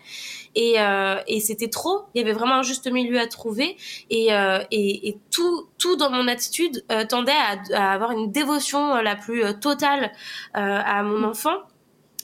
Et, 0.55 0.81
euh, 0.81 1.17
et 1.27 1.41
c'était 1.41 1.69
trop. 1.69 2.03
Il 2.15 2.21
y 2.21 2.25
avait 2.25 2.35
vraiment 2.35 2.57
un 2.57 2.63
juste 2.63 2.91
milieu 2.91 3.19
à 3.19 3.27
trouver 3.27 3.77
et, 4.11 4.35
euh, 4.35 4.63
et, 4.71 5.09
et, 5.09 5.19
tout 5.31 5.69
tout 5.79 5.97
dans 5.97 6.11
mon 6.11 6.29
attitude 6.29 6.85
euh, 6.93 7.07
tendait 7.07 7.33
à, 7.73 7.93
avoir 7.93 8.13
une 8.13 8.31
dévotion 8.31 8.97
la 8.97 9.17
plus 9.17 9.43
totale 9.61 10.13
à 10.55 11.03
mon 11.03 11.25
enfant. 11.25 11.57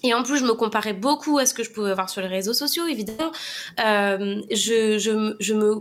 Et 0.05 0.15
en 0.15 0.23
plus, 0.23 0.39
je 0.39 0.45
me 0.45 0.53
comparais 0.55 0.93
beaucoup 0.93 1.39
à 1.39 1.47
ce 1.47 1.55
que 1.55 1.65
je 1.65 1.73
pouvais 1.73 1.93
voir 1.93 2.09
sur 2.09 2.21
les 2.23 2.29
réseaux 2.29 2.53
sociaux, 2.53 2.87
évidemment. 2.87 3.33
je, 3.79 4.99
je, 4.99 5.37
je 5.41 5.55
me 5.55 5.81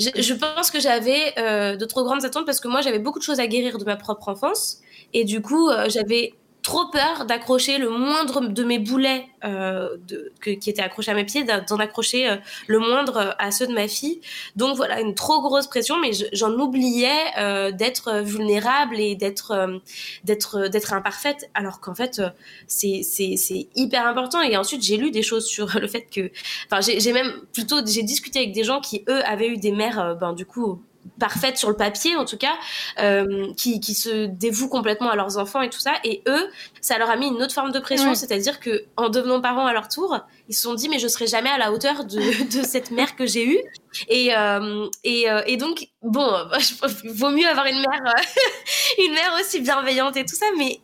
je, 0.00 0.22
je, 0.22 0.34
pense 0.34 0.70
que 0.70 0.80
j'avais 0.80 1.34
de 1.36 1.84
trop 1.84 2.02
grandes 2.02 2.24
attentes 2.24 2.46
parce 2.46 2.60
que 2.60 2.68
moi 2.68 2.80
j'avais 2.80 2.98
beaucoup 2.98 3.18
de 3.18 3.24
choses 3.24 3.40
à 3.40 3.46
guérir 3.46 3.78
de 3.78 3.84
ma 3.84 3.96
propre 3.96 4.28
enfance. 4.28 4.80
Et 5.12 5.24
du 5.24 5.40
coup, 5.40 5.68
euh, 5.68 5.88
j'avais 5.88 6.34
trop 6.62 6.88
peur 6.90 7.24
d'accrocher 7.26 7.78
le 7.78 7.90
moindre 7.90 8.40
de 8.40 8.64
mes 8.64 8.78
boulets 8.78 9.26
euh, 9.44 9.96
de, 10.06 10.32
qui 10.40 10.70
étaient 10.70 10.82
accrochés 10.82 11.10
à 11.10 11.14
mes 11.14 11.24
pieds, 11.24 11.44
d'en 11.44 11.76
accrocher 11.76 12.28
euh, 12.28 12.36
le 12.66 12.78
moindre 12.78 13.34
à 13.38 13.50
ceux 13.50 13.66
de 13.66 13.72
ma 13.72 13.88
fille. 13.88 14.20
Donc 14.56 14.76
voilà, 14.76 15.00
une 15.00 15.14
trop 15.14 15.40
grosse 15.40 15.66
pression, 15.66 15.98
mais 15.98 16.10
j'en 16.32 16.52
oubliais 16.52 17.72
d'être 17.72 18.20
vulnérable 18.20 18.98
et 18.98 19.14
d'être 19.14 19.80
d'être 20.24 20.68
d'être 20.68 20.92
imparfaite, 20.92 21.50
alors 21.54 21.80
qu'en 21.80 21.94
fait 21.94 22.22
c'est 22.66 23.02
c'est 23.02 23.68
hyper 23.74 24.06
important. 24.06 24.42
Et 24.42 24.56
ensuite 24.56 24.82
j'ai 24.82 24.96
lu 24.96 25.10
des 25.10 25.22
choses 25.22 25.46
sur 25.46 25.78
le 25.80 25.88
fait 25.88 26.02
que, 26.02 26.30
enfin 26.70 26.80
j'ai 26.80 27.12
même 27.12 27.32
plutôt 27.52 27.84
j'ai 27.86 28.02
discuté 28.02 28.40
avec 28.40 28.52
des 28.52 28.64
gens 28.64 28.80
qui 28.80 29.04
eux 29.08 29.24
avaient 29.24 29.48
eu 29.48 29.56
des 29.56 29.72
mères, 29.72 30.16
ben 30.20 30.32
du 30.32 30.46
coup 30.46 30.82
parfaites 31.18 31.56
sur 31.56 31.68
le 31.68 31.76
papier 31.76 32.16
en 32.16 32.24
tout 32.24 32.36
cas, 32.36 32.54
euh, 32.98 33.52
qui, 33.56 33.80
qui, 33.80 33.94
se 33.94 34.26
dévouent 34.26 34.68
complètement 34.68 35.10
à 35.10 35.16
leurs 35.16 35.38
enfants 35.38 35.62
et 35.62 35.70
tout 35.70 35.78
ça. 35.78 35.92
Et 36.04 36.22
eux, 36.26 36.48
ça 36.80 36.98
leur 36.98 37.10
a 37.10 37.16
mis 37.16 37.28
une 37.28 37.42
autre 37.42 37.54
forme 37.54 37.72
de 37.72 37.78
pression, 37.78 38.14
c'est-à-dire 38.14 38.60
que 38.60 38.84
en 38.96 39.08
devenant 39.08 39.40
parents 39.40 39.66
à 39.66 39.72
leur 39.72 39.88
tour, 39.88 40.18
ils 40.48 40.54
se 40.54 40.62
sont 40.62 40.74
dit 40.74 40.88
mais 40.88 40.98
je 40.98 41.08
serai 41.08 41.26
jamais 41.26 41.50
à 41.50 41.58
la 41.58 41.72
hauteur 41.72 42.04
de, 42.04 42.18
de 42.58 42.64
cette 42.64 42.90
mère 42.90 43.16
que 43.16 43.26
j'ai 43.26 43.46
eue. 43.46 43.60
Et, 44.08 44.34
euh, 44.36 44.86
et, 45.04 45.30
euh, 45.30 45.42
et, 45.46 45.56
donc 45.56 45.88
bon, 46.02 46.30
vaut 47.04 47.30
mieux 47.30 47.46
avoir 47.46 47.66
une 47.66 47.80
mère, 47.80 48.14
une 48.98 49.12
mère 49.12 49.36
aussi 49.40 49.60
bienveillante 49.60 50.16
et 50.16 50.24
tout 50.24 50.36
ça, 50.36 50.46
mais 50.56 50.80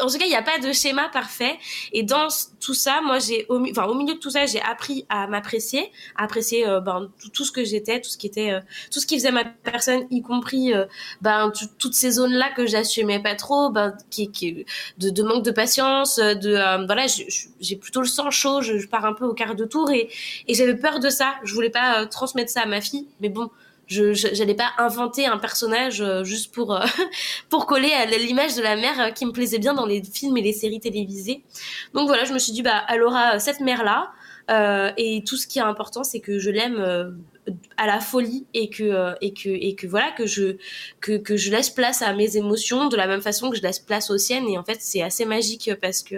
en 0.00 0.06
tout 0.06 0.18
cas, 0.18 0.24
il 0.24 0.28
n'y 0.28 0.36
a 0.36 0.42
pas 0.42 0.58
de 0.58 0.72
schéma 0.72 1.08
parfait. 1.08 1.58
Et 1.92 2.02
dans 2.02 2.28
tout 2.60 2.74
ça, 2.74 3.00
moi, 3.02 3.18
j'ai, 3.18 3.46
au, 3.48 3.60
enfin, 3.70 3.84
au 3.84 3.94
milieu 3.94 4.14
de 4.14 4.18
tout 4.18 4.30
ça, 4.30 4.46
j'ai 4.46 4.60
appris 4.60 5.06
à 5.08 5.26
m'apprécier, 5.26 5.90
à 6.16 6.24
apprécier 6.24 6.66
euh, 6.66 6.80
ben, 6.80 7.10
tout, 7.32 7.44
ce 7.44 7.52
que 7.52 7.64
j'étais, 7.64 8.00
tout 8.00 8.10
ce 8.10 8.16
qui 8.16 8.26
était, 8.26 8.50
euh, 8.52 8.60
tout 8.90 9.00
ce 9.00 9.06
qui 9.06 9.16
faisait 9.16 9.32
ma 9.32 9.44
personne, 9.44 10.06
y 10.10 10.22
compris 10.22 10.72
euh, 10.72 10.86
ben, 11.20 11.52
toutes 11.78 11.94
ces 11.94 12.12
zones-là 12.12 12.50
que 12.56 12.66
j'assumais 12.66 13.20
pas 13.20 13.34
trop, 13.34 13.70
ben, 13.70 13.96
qui, 14.10 14.30
qui 14.30 14.64
de, 14.98 15.10
de, 15.10 15.22
manque 15.22 15.44
de 15.44 15.50
patience, 15.50 16.16
de 16.16 16.86
voilà, 16.86 17.06
j'ai 17.60 17.76
plutôt 17.76 18.00
le 18.00 18.06
sang 18.06 18.30
chaud, 18.30 18.60
je, 18.60 18.78
je, 18.78 18.88
pars 18.88 19.04
un 19.04 19.12
peu 19.12 19.24
au 19.24 19.34
quart 19.34 19.54
de 19.54 19.64
tour 19.64 19.90
et, 19.90 20.08
et 20.46 20.54
j'avais 20.54 20.76
peur 20.76 21.00
de 21.00 21.08
ça. 21.08 21.34
Je 21.44 21.54
voulais 21.54 21.70
pas 21.70 22.06
transmettre 22.06 22.50
ça 22.50 22.62
à 22.62 22.66
ma 22.66 22.80
fille, 22.80 23.06
mais 23.20 23.28
bon 23.28 23.50
je 23.92 24.38
n'allais 24.38 24.54
pas 24.54 24.72
inventer 24.78 25.26
un 25.26 25.38
personnage 25.38 26.00
euh, 26.00 26.24
juste 26.24 26.54
pour 26.54 26.74
euh, 26.74 26.84
pour 27.48 27.66
coller 27.66 27.92
à 27.92 28.06
l'image 28.06 28.56
de 28.56 28.62
la 28.62 28.76
mère 28.76 29.00
euh, 29.00 29.10
qui 29.10 29.26
me 29.26 29.32
plaisait 29.32 29.58
bien 29.58 29.74
dans 29.74 29.86
les 29.86 30.02
films 30.02 30.36
et 30.36 30.42
les 30.42 30.52
séries 30.52 30.80
télévisées. 30.80 31.42
Donc 31.94 32.08
voilà, 32.08 32.24
je 32.24 32.32
me 32.32 32.38
suis 32.38 32.52
dit 32.52 32.62
bah 32.62 32.84
elle 32.88 33.02
aura 33.02 33.38
cette 33.38 33.60
mère 33.60 33.84
là 33.84 34.12
et 34.98 35.22
tout 35.24 35.36
ce 35.36 35.46
qui 35.46 35.60
est 35.60 35.62
important 35.62 36.04
c'est 36.04 36.20
que 36.20 36.38
je 36.38 36.50
l'aime 36.50 37.16
à 37.78 37.86
la 37.86 38.00
folie 38.00 38.44
et 38.52 38.68
que 38.68 39.14
et 39.22 39.32
que 39.32 39.48
et 39.48 39.74
que 39.74 39.86
voilà 39.86 40.10
que 40.10 40.26
je 40.26 40.56
que 41.00 41.16
que 41.16 41.36
je 41.36 41.50
laisse 41.50 41.70
place 41.70 42.02
à 42.02 42.12
mes 42.12 42.36
émotions 42.36 42.88
de 42.88 42.96
la 42.96 43.06
même 43.06 43.22
façon 43.22 43.50
que 43.50 43.56
je 43.56 43.62
laisse 43.62 43.78
place 43.78 44.10
aux 44.10 44.18
siennes 44.18 44.48
et 44.48 44.58
en 44.58 44.64
fait 44.64 44.78
c'est 44.80 45.00
assez 45.00 45.24
magique 45.24 45.70
parce 45.80 46.02
que 46.02 46.16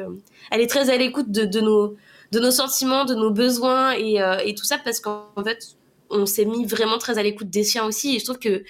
elle 0.50 0.62
est 0.62 0.66
très 0.66 0.90
à 0.90 0.97
l'écoute 0.97 1.31
de, 1.31 1.45
de 1.45 1.61
nos 1.61 1.97
de 2.33 2.40
nos 2.40 2.50
sentiments, 2.50 3.04
de 3.04 3.14
nos 3.14 3.31
besoins 3.31 3.93
et, 3.93 4.16
et 4.45 4.54
tout 4.54 4.64
ça 4.64 4.78
parce 4.78 4.99
qu'en 4.99 5.28
fait 5.45 5.76
on 6.14 6.26
s'est 6.26 6.44
mis 6.44 6.64
vraiment 6.64 6.99
très 6.99 7.18
à 7.18 7.23
l'écoute 7.23 7.50
des 7.50 7.64
siens 7.64 7.85
aussi. 7.85 8.16
Et 8.16 8.18
je 8.18 8.25
trouve 8.25 8.38
que 8.38 8.64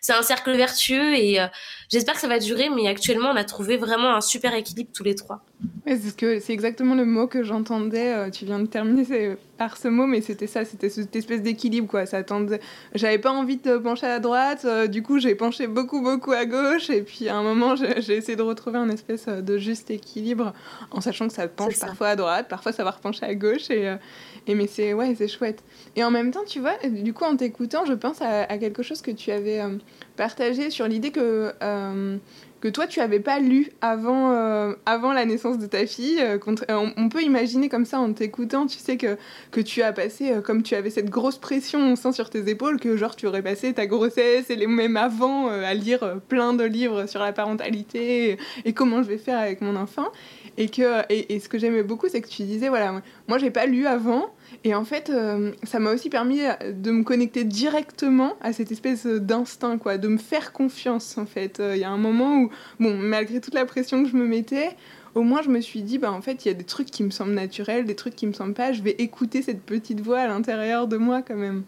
c'est 0.00 0.12
un 0.12 0.22
cercle 0.22 0.52
vertueux 0.56 1.14
et 1.14 1.40
euh, 1.40 1.46
j'espère 1.92 2.14
que 2.14 2.20
ça 2.20 2.28
va 2.28 2.38
durer. 2.38 2.68
Mais 2.70 2.88
actuellement, 2.88 3.30
on 3.30 3.36
a 3.36 3.44
trouvé 3.44 3.76
vraiment 3.76 4.14
un 4.14 4.20
super 4.20 4.54
équilibre 4.54 4.90
tous 4.92 5.04
les 5.04 5.14
trois. 5.14 5.44
c'est 5.86 5.98
ce 5.98 6.14
que 6.14 6.40
c'est 6.40 6.52
exactement 6.52 6.94
le 6.94 7.04
mot 7.04 7.26
que 7.26 7.44
j'entendais. 7.44 8.12
Euh, 8.12 8.30
tu 8.30 8.44
viens 8.44 8.58
de 8.58 8.66
terminer 8.66 9.36
par 9.58 9.76
ce 9.76 9.88
mot, 9.88 10.06
mais 10.06 10.20
c'était 10.20 10.46
ça, 10.46 10.64
c'était 10.64 10.88
cette 10.88 11.14
espèce 11.14 11.42
d'équilibre 11.42 11.86
quoi. 11.86 12.06
Ça 12.06 12.22
tendait. 12.22 12.60
J'avais 12.94 13.18
pas 13.18 13.30
envie 13.30 13.58
de 13.58 13.76
pencher 13.76 14.06
à 14.06 14.18
droite, 14.18 14.64
euh, 14.64 14.86
du 14.86 15.02
coup 15.02 15.18
j'ai 15.18 15.34
penché 15.34 15.66
beaucoup 15.66 16.02
beaucoup 16.02 16.32
à 16.32 16.46
gauche 16.46 16.90
et 16.90 17.02
puis 17.02 17.28
à 17.28 17.36
un 17.36 17.42
moment 17.42 17.76
j'ai 17.76 18.16
essayé 18.16 18.34
de 18.34 18.42
retrouver 18.42 18.78
un 18.78 18.88
espèce 18.88 19.26
de 19.26 19.58
juste 19.58 19.90
équilibre 19.90 20.52
en 20.90 21.00
sachant 21.00 21.28
que 21.28 21.34
ça 21.34 21.46
penche 21.46 21.78
parfois 21.78 22.08
à 22.08 22.16
droite, 22.16 22.48
parfois 22.48 22.72
ça 22.72 22.82
va 22.82 22.90
repencher 22.90 23.24
à 23.24 23.34
gauche 23.34 23.70
et 23.70 23.94
et 24.46 24.54
mais 24.54 24.66
c'est 24.66 24.92
ouais, 24.92 25.14
c'est 25.16 25.28
chouette. 25.28 25.62
Et 25.94 26.02
en 26.02 26.10
même 26.10 26.32
temps, 26.32 26.44
tu 26.46 26.60
vois, 26.60 26.76
du 26.88 27.12
coup, 27.12 27.24
en 27.24 27.36
t'écoutant, 27.36 27.84
je 27.84 27.92
pense 27.92 28.20
à, 28.20 28.46
quelque 28.58 28.82
chose 28.82 29.00
que 29.00 29.10
tu 29.10 29.30
avais 29.30 29.60
euh, 29.60 29.76
partagé 30.22 30.70
sur 30.70 30.86
l'idée 30.86 31.10
que 31.10 31.52
euh, 31.64 32.16
que 32.60 32.68
toi 32.68 32.86
tu 32.86 33.00
avais 33.00 33.18
pas 33.18 33.40
lu 33.40 33.72
avant, 33.80 34.30
euh, 34.30 34.72
avant 34.86 35.12
la 35.12 35.24
naissance 35.24 35.58
de 35.58 35.66
ta 35.66 35.84
fille. 35.84 36.22
on, 36.68 37.08
peut 37.08 37.22
imaginer 37.24 37.68
comme 37.68 37.84
ça 37.84 37.98
en 37.98 38.12
t'écoutant, 38.12 38.68
tu 38.68 38.78
sais 38.78 38.96
que, 38.96 39.18
que 39.50 39.60
tu 39.60 39.82
as 39.82 39.92
passé, 39.92 40.32
comme 40.44 40.62
tu 40.62 40.76
avais 40.76 40.90
cette 40.90 41.10
grosse 41.10 41.38
pression 41.38 41.96
sur 41.96 42.30
tes 42.30 42.48
épaules, 42.48 42.78
que 42.78 42.96
genre 42.96 43.16
tu 43.16 43.26
aurais 43.26 43.42
passé 43.42 43.72
ta 43.72 43.86
grossesse 43.86 44.48
et 44.48 44.54
les 44.54 44.68
même 44.68 44.96
avant 44.96 45.48
à 45.48 45.74
lire 45.74 46.20
plein 46.28 46.54
de 46.54 46.62
livres 46.62 47.06
sur 47.06 47.18
la 47.18 47.32
parentalité 47.32 48.38
et 48.64 48.72
comment 48.72 49.02
je 49.02 49.08
vais 49.08 49.18
faire 49.18 49.40
avec 49.40 49.60
mon 49.60 49.74
enfant. 49.74 50.06
Et, 50.58 50.68
que, 50.68 51.02
et, 51.08 51.40
ce 51.40 51.48
que 51.48 51.58
j'aimais 51.58 51.82
beaucoup, 51.82 52.08
c'est 52.08 52.20
que 52.20 52.28
tu 52.28 52.42
disais, 52.42 52.68
voilà, 52.68 53.00
moi 53.26 53.38
j'ai 53.38 53.50
pas 53.50 53.66
lu 53.66 53.86
avant, 53.86 54.34
et 54.64 54.74
en 54.74 54.84
fait, 54.84 55.08
euh, 55.08 55.52
ça 55.62 55.78
m'a 55.78 55.92
aussi 55.92 56.10
permis 56.10 56.40
de 56.68 56.90
me 56.90 57.04
connecter 57.04 57.44
directement 57.44 58.36
à 58.42 58.52
cette 58.52 58.70
espèce 58.70 59.06
d'instinct, 59.06 59.78
quoi, 59.78 59.96
de 59.96 60.08
me 60.08 60.18
faire 60.18 60.52
confiance, 60.52 61.16
en 61.16 61.26
fait. 61.26 61.60
Euh, 61.60 61.74
il 61.74 61.80
y 61.80 61.84
a 61.84 61.90
un 61.90 61.96
moment 61.96 62.36
où, 62.36 62.50
bon, 62.78 62.94
malgré 62.94 63.40
toute 63.40 63.54
la 63.54 63.64
pression 63.64 64.02
que 64.02 64.10
je 64.10 64.16
me 64.16 64.26
mettais, 64.26 64.76
au 65.14 65.22
moins 65.22 65.42
je 65.42 65.48
me 65.48 65.60
suis 65.60 65.82
dit, 65.82 65.98
bah 65.98 66.12
en 66.12 66.22
fait, 66.22 66.44
il 66.44 66.48
y 66.48 66.50
a 66.50 66.54
des 66.54 66.64
trucs 66.64 66.90
qui 66.90 67.02
me 67.02 67.10
semblent 67.10 67.34
naturels, 67.34 67.84
des 67.84 67.96
trucs 67.96 68.16
qui 68.16 68.26
me 68.26 68.32
semblent 68.32 68.54
pas, 68.54 68.72
je 68.72 68.82
vais 68.82 68.96
écouter 68.98 69.42
cette 69.42 69.62
petite 69.62 70.00
voix 70.00 70.20
à 70.20 70.26
l'intérieur 70.26 70.88
de 70.88 70.96
moi 70.96 71.22
quand 71.22 71.36
même. 71.36 71.64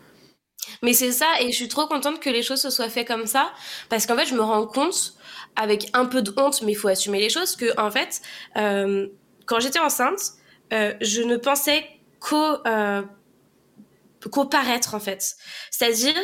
Mais 0.82 0.92
c'est 0.92 1.12
ça, 1.12 1.26
et 1.40 1.50
je 1.50 1.56
suis 1.56 1.68
trop 1.68 1.86
contente 1.86 2.20
que 2.20 2.30
les 2.30 2.42
choses 2.42 2.60
se 2.60 2.70
soient 2.70 2.88
faites 2.88 3.06
comme 3.06 3.26
ça, 3.26 3.52
parce 3.88 4.06
qu'en 4.06 4.16
fait, 4.16 4.26
je 4.26 4.34
me 4.34 4.40
rends 4.40 4.66
compte, 4.66 5.14
avec 5.56 5.90
un 5.94 6.06
peu 6.06 6.22
de 6.22 6.32
honte, 6.36 6.62
mais 6.62 6.72
il 6.72 6.76
faut 6.76 6.88
assumer 6.88 7.20
les 7.20 7.30
choses, 7.30 7.56
que 7.56 7.78
en 7.80 7.90
fait, 7.90 8.20
euh, 8.56 9.06
quand 9.46 9.60
j'étais 9.60 9.78
enceinte, 9.78 10.20
euh, 10.72 10.94
je 11.00 11.22
ne 11.22 11.36
pensais 11.36 11.86
qu'au 12.20 12.56
euh, 12.66 13.02
paraître 14.50 14.94
en 14.94 15.00
fait. 15.00 15.36
C'est-à-dire, 15.70 16.14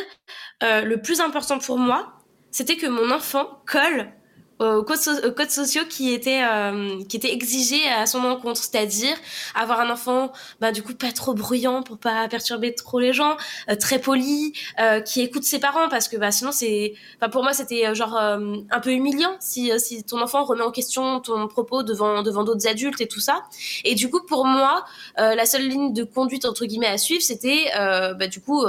le 0.63 0.97
plus 0.97 1.21
important 1.21 1.59
pour 1.59 1.79
moi, 1.79 2.13
c'était 2.51 2.77
que 2.77 2.87
mon 2.87 3.11
enfant 3.11 3.63
colle 3.67 4.13
aux 4.61 4.83
codes, 4.83 5.51
sociaux 5.51 5.83
qui 5.89 6.13
étaient 6.13 6.43
euh, 6.45 7.03
qui 7.09 7.17
étaient 7.17 7.33
exigés 7.33 7.89
à 7.89 8.05
son 8.05 8.25
encontre, 8.25 8.63
c'est-à-dire 8.63 9.17
avoir 9.55 9.81
un 9.81 9.91
enfant 9.91 10.33
bah 10.61 10.71
du 10.71 10.83
coup 10.83 10.95
pas 10.95 11.13
trop 11.13 11.33
bruyant 11.33 11.83
pour 11.83 11.99
pas 11.99 12.29
perturber 12.29 12.75
trop 12.75 13.01
les 13.01 13.15
gens, 13.15 13.37
euh, 13.71 13.77
très 13.77 13.99
poli, 13.99 14.53
euh, 14.79 15.01
qui 15.01 15.23
écoute 15.23 15.45
ses 15.45 15.61
parents 15.61 15.89
parce 15.89 16.09
que 16.09 16.17
bah 16.19 16.31
sinon 16.31 16.53
c'est 16.53 16.93
enfin 17.17 17.31
pour 17.31 17.43
moi 17.43 17.55
c'était 17.55 17.95
genre 17.95 18.17
un 18.17 18.81
peu 18.83 18.91
humiliant 18.93 19.35
si 19.41 19.73
si 19.81 20.05
ton 20.05 20.21
enfant 20.21 20.45
remet 20.45 20.63
en 20.63 20.71
question 20.71 21.21
ton 21.21 21.49
propos 21.49 21.83
devant 21.83 22.23
devant 22.23 22.45
d'autres 22.45 22.69
adultes 22.69 23.01
et 23.01 23.09
tout 23.09 23.21
ça. 23.21 23.43
Et 23.85 23.95
du 23.95 24.11
coup 24.11 24.21
pour 24.27 24.45
moi 24.45 24.85
la 25.17 25.47
seule 25.47 25.67
ligne 25.69 25.93
de 25.95 26.05
conduite 26.05 26.45
entre 26.45 26.67
guillemets 26.67 26.87
à 26.87 26.99
suivre 26.99 27.23
c'était 27.23 27.71
bah 27.75 28.27
du 28.27 28.41
coup 28.41 28.63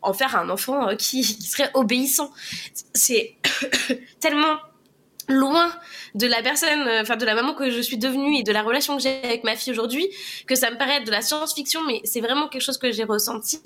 en 0.00 0.12
faire 0.12 0.36
un 0.36 0.48
enfant 0.48 0.96
qui, 0.96 1.22
qui 1.22 1.46
serait 1.46 1.70
obéissant. 1.74 2.30
C'est 2.94 3.36
tellement 4.20 4.56
loin 5.28 5.72
de 6.14 6.26
la 6.26 6.42
personne, 6.42 6.86
euh, 6.86 7.02
enfin 7.02 7.16
de 7.16 7.24
la 7.24 7.34
maman 7.34 7.54
que 7.54 7.70
je 7.70 7.80
suis 7.80 7.98
devenue 7.98 8.38
et 8.38 8.42
de 8.42 8.52
la 8.52 8.62
relation 8.62 8.96
que 8.96 9.02
j'ai 9.02 9.22
avec 9.22 9.44
ma 9.44 9.56
fille 9.56 9.72
aujourd'hui, 9.72 10.08
que 10.46 10.54
ça 10.54 10.70
me 10.70 10.76
paraît 10.76 11.02
de 11.02 11.10
la 11.10 11.22
science-fiction, 11.22 11.82
mais 11.86 12.00
c'est 12.04 12.20
vraiment 12.20 12.48
quelque 12.48 12.62
chose 12.62 12.78
que 12.78 12.92
j'ai 12.92 13.04
ressenti. 13.04 13.60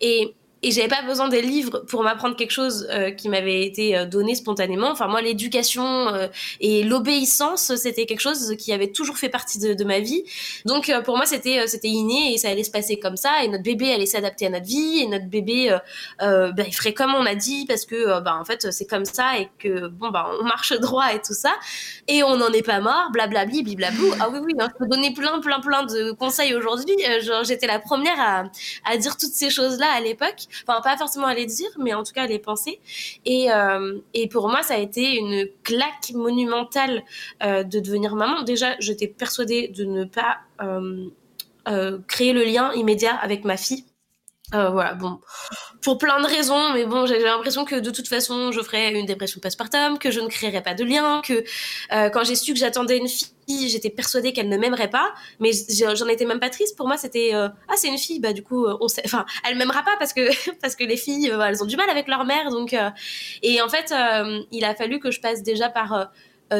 Et 0.00 0.34
et 0.62 0.70
j'avais 0.72 0.88
pas 0.88 1.02
besoin 1.02 1.28
des 1.28 1.40
livres 1.40 1.84
pour 1.88 2.02
m'apprendre 2.02 2.36
quelque 2.36 2.50
chose 2.50 2.86
euh, 2.90 3.10
qui 3.10 3.28
m'avait 3.28 3.64
été 3.64 3.96
euh, 3.96 4.04
donné 4.04 4.34
spontanément. 4.34 4.90
Enfin 4.90 5.08
moi 5.08 5.22
l'éducation 5.22 6.08
euh, 6.08 6.26
et 6.60 6.82
l'obéissance 6.82 7.74
c'était 7.76 8.04
quelque 8.04 8.20
chose 8.20 8.54
qui 8.58 8.72
avait 8.72 8.92
toujours 8.92 9.16
fait 9.16 9.30
partie 9.30 9.58
de, 9.58 9.72
de 9.72 9.84
ma 9.84 10.00
vie. 10.00 10.22
Donc 10.66 10.92
pour 11.04 11.16
moi 11.16 11.24
c'était 11.24 11.66
c'était 11.66 11.88
inné 11.88 12.34
et 12.34 12.38
ça 12.38 12.50
allait 12.50 12.64
se 12.64 12.70
passer 12.70 12.98
comme 12.98 13.16
ça 13.16 13.42
et 13.42 13.48
notre 13.48 13.62
bébé 13.62 13.92
allait 13.92 14.06
s'adapter 14.06 14.46
à 14.46 14.50
notre 14.50 14.66
vie 14.66 15.00
et 15.00 15.06
notre 15.06 15.26
bébé 15.26 15.76
ben, 16.20 16.64
il 16.66 16.74
ferait 16.74 16.92
comme 16.92 17.14
on 17.14 17.24
a 17.24 17.34
dit 17.34 17.64
parce 17.66 17.86
que 17.86 18.20
ben 18.20 18.36
en 18.40 18.44
fait 18.44 18.70
c'est 18.70 18.86
comme 18.86 19.04
ça 19.04 19.38
et 19.38 19.48
que 19.58 19.88
bon 19.88 20.10
ben 20.10 20.26
on 20.40 20.44
marche 20.44 20.72
droit 20.78 21.12
et 21.14 21.20
tout 21.20 21.34
ça 21.34 21.52
et 22.08 22.22
on 22.22 22.36
n'en 22.36 22.52
est 22.52 22.62
pas 22.62 22.80
mort 22.80 23.10
blablabli 23.12 23.62
blablabou. 23.62 24.12
Ah 24.20 24.28
oui 24.30 24.38
oui 24.42 24.52
hein, 24.58 24.68
je 24.72 24.78
peux 24.78 24.88
donner 24.88 25.12
plein 25.14 25.40
plein 25.40 25.60
plein 25.60 25.84
de 25.84 26.12
conseils 26.12 26.54
aujourd'hui. 26.54 26.96
genre 27.22 27.44
j'étais 27.44 27.66
la 27.66 27.78
première 27.78 28.20
à 28.20 28.44
à 28.84 28.96
dire 28.96 29.16
toutes 29.16 29.32
ces 29.32 29.50
choses 29.50 29.78
là 29.78 29.90
à 29.92 30.00
l'époque 30.00 30.48
enfin 30.66 30.80
pas 30.80 30.96
forcément 30.96 31.26
à 31.26 31.34
les 31.34 31.46
dire, 31.46 31.70
mais 31.78 31.94
en 31.94 32.02
tout 32.02 32.12
cas 32.12 32.22
à 32.22 32.26
les 32.26 32.38
penser. 32.38 32.80
Et, 33.24 33.52
euh, 33.52 33.98
et 34.14 34.28
pour 34.28 34.48
moi, 34.48 34.62
ça 34.62 34.74
a 34.74 34.78
été 34.78 35.16
une 35.16 35.48
claque 35.62 36.12
monumentale 36.14 37.02
euh, 37.42 37.62
de 37.62 37.80
devenir 37.80 38.14
maman. 38.14 38.42
Déjà, 38.42 38.76
j'étais 38.78 39.06
persuadée 39.08 39.68
de 39.68 39.84
ne 39.84 40.04
pas 40.04 40.38
euh, 40.62 41.98
créer 42.08 42.32
le 42.32 42.44
lien 42.44 42.72
immédiat 42.72 43.14
avec 43.14 43.44
ma 43.44 43.56
fille 43.56 43.84
euh, 44.52 44.70
voilà, 44.70 44.94
bon, 44.94 45.20
pour 45.80 45.98
plein 45.98 46.20
de 46.20 46.26
raisons, 46.26 46.72
mais 46.72 46.84
bon, 46.84 47.06
j'ai 47.06 47.20
l'impression 47.20 47.64
que 47.64 47.76
de 47.76 47.90
toute 47.90 48.08
façon, 48.08 48.50
je 48.50 48.60
ferais 48.60 48.92
une 48.92 49.06
dépression 49.06 49.40
postpartum, 49.40 49.98
que 49.98 50.10
je 50.10 50.20
ne 50.20 50.26
créerais 50.26 50.62
pas 50.62 50.74
de 50.74 50.82
lien, 50.82 51.22
que 51.24 51.44
euh, 51.92 52.10
quand 52.10 52.24
j'ai 52.24 52.34
su 52.34 52.52
que 52.52 52.58
j'attendais 52.58 52.96
une 52.96 53.06
fille, 53.06 53.68
j'étais 53.68 53.90
persuadée 53.90 54.32
qu'elle 54.32 54.48
ne 54.48 54.58
m'aimerait 54.58 54.90
pas, 54.90 55.14
mais 55.38 55.50
j'en 55.94 56.08
étais 56.08 56.24
même 56.24 56.40
pas 56.40 56.50
triste. 56.50 56.76
Pour 56.76 56.88
moi, 56.88 56.96
c'était 56.96 57.30
euh, 57.32 57.48
ah 57.68 57.74
c'est 57.76 57.88
une 57.88 57.98
fille, 57.98 58.18
bah 58.18 58.32
du 58.32 58.42
coup, 58.42 58.66
on 58.66 58.88
sait, 58.88 59.02
enfin, 59.04 59.24
elle 59.48 59.56
m'aimera 59.56 59.84
pas 59.84 59.96
parce 60.00 60.12
que 60.12 60.28
parce 60.60 60.74
que 60.74 60.82
les 60.82 60.96
filles, 60.96 61.28
elles 61.28 61.62
ont 61.62 61.66
du 61.66 61.76
mal 61.76 61.88
avec 61.88 62.08
leur 62.08 62.24
mère, 62.24 62.50
donc 62.50 62.74
et 63.42 63.62
en 63.62 63.68
fait, 63.68 63.94
il 64.50 64.64
a 64.64 64.74
fallu 64.74 64.98
que 64.98 65.12
je 65.12 65.20
passe 65.20 65.42
déjà 65.42 65.68
par 65.68 66.10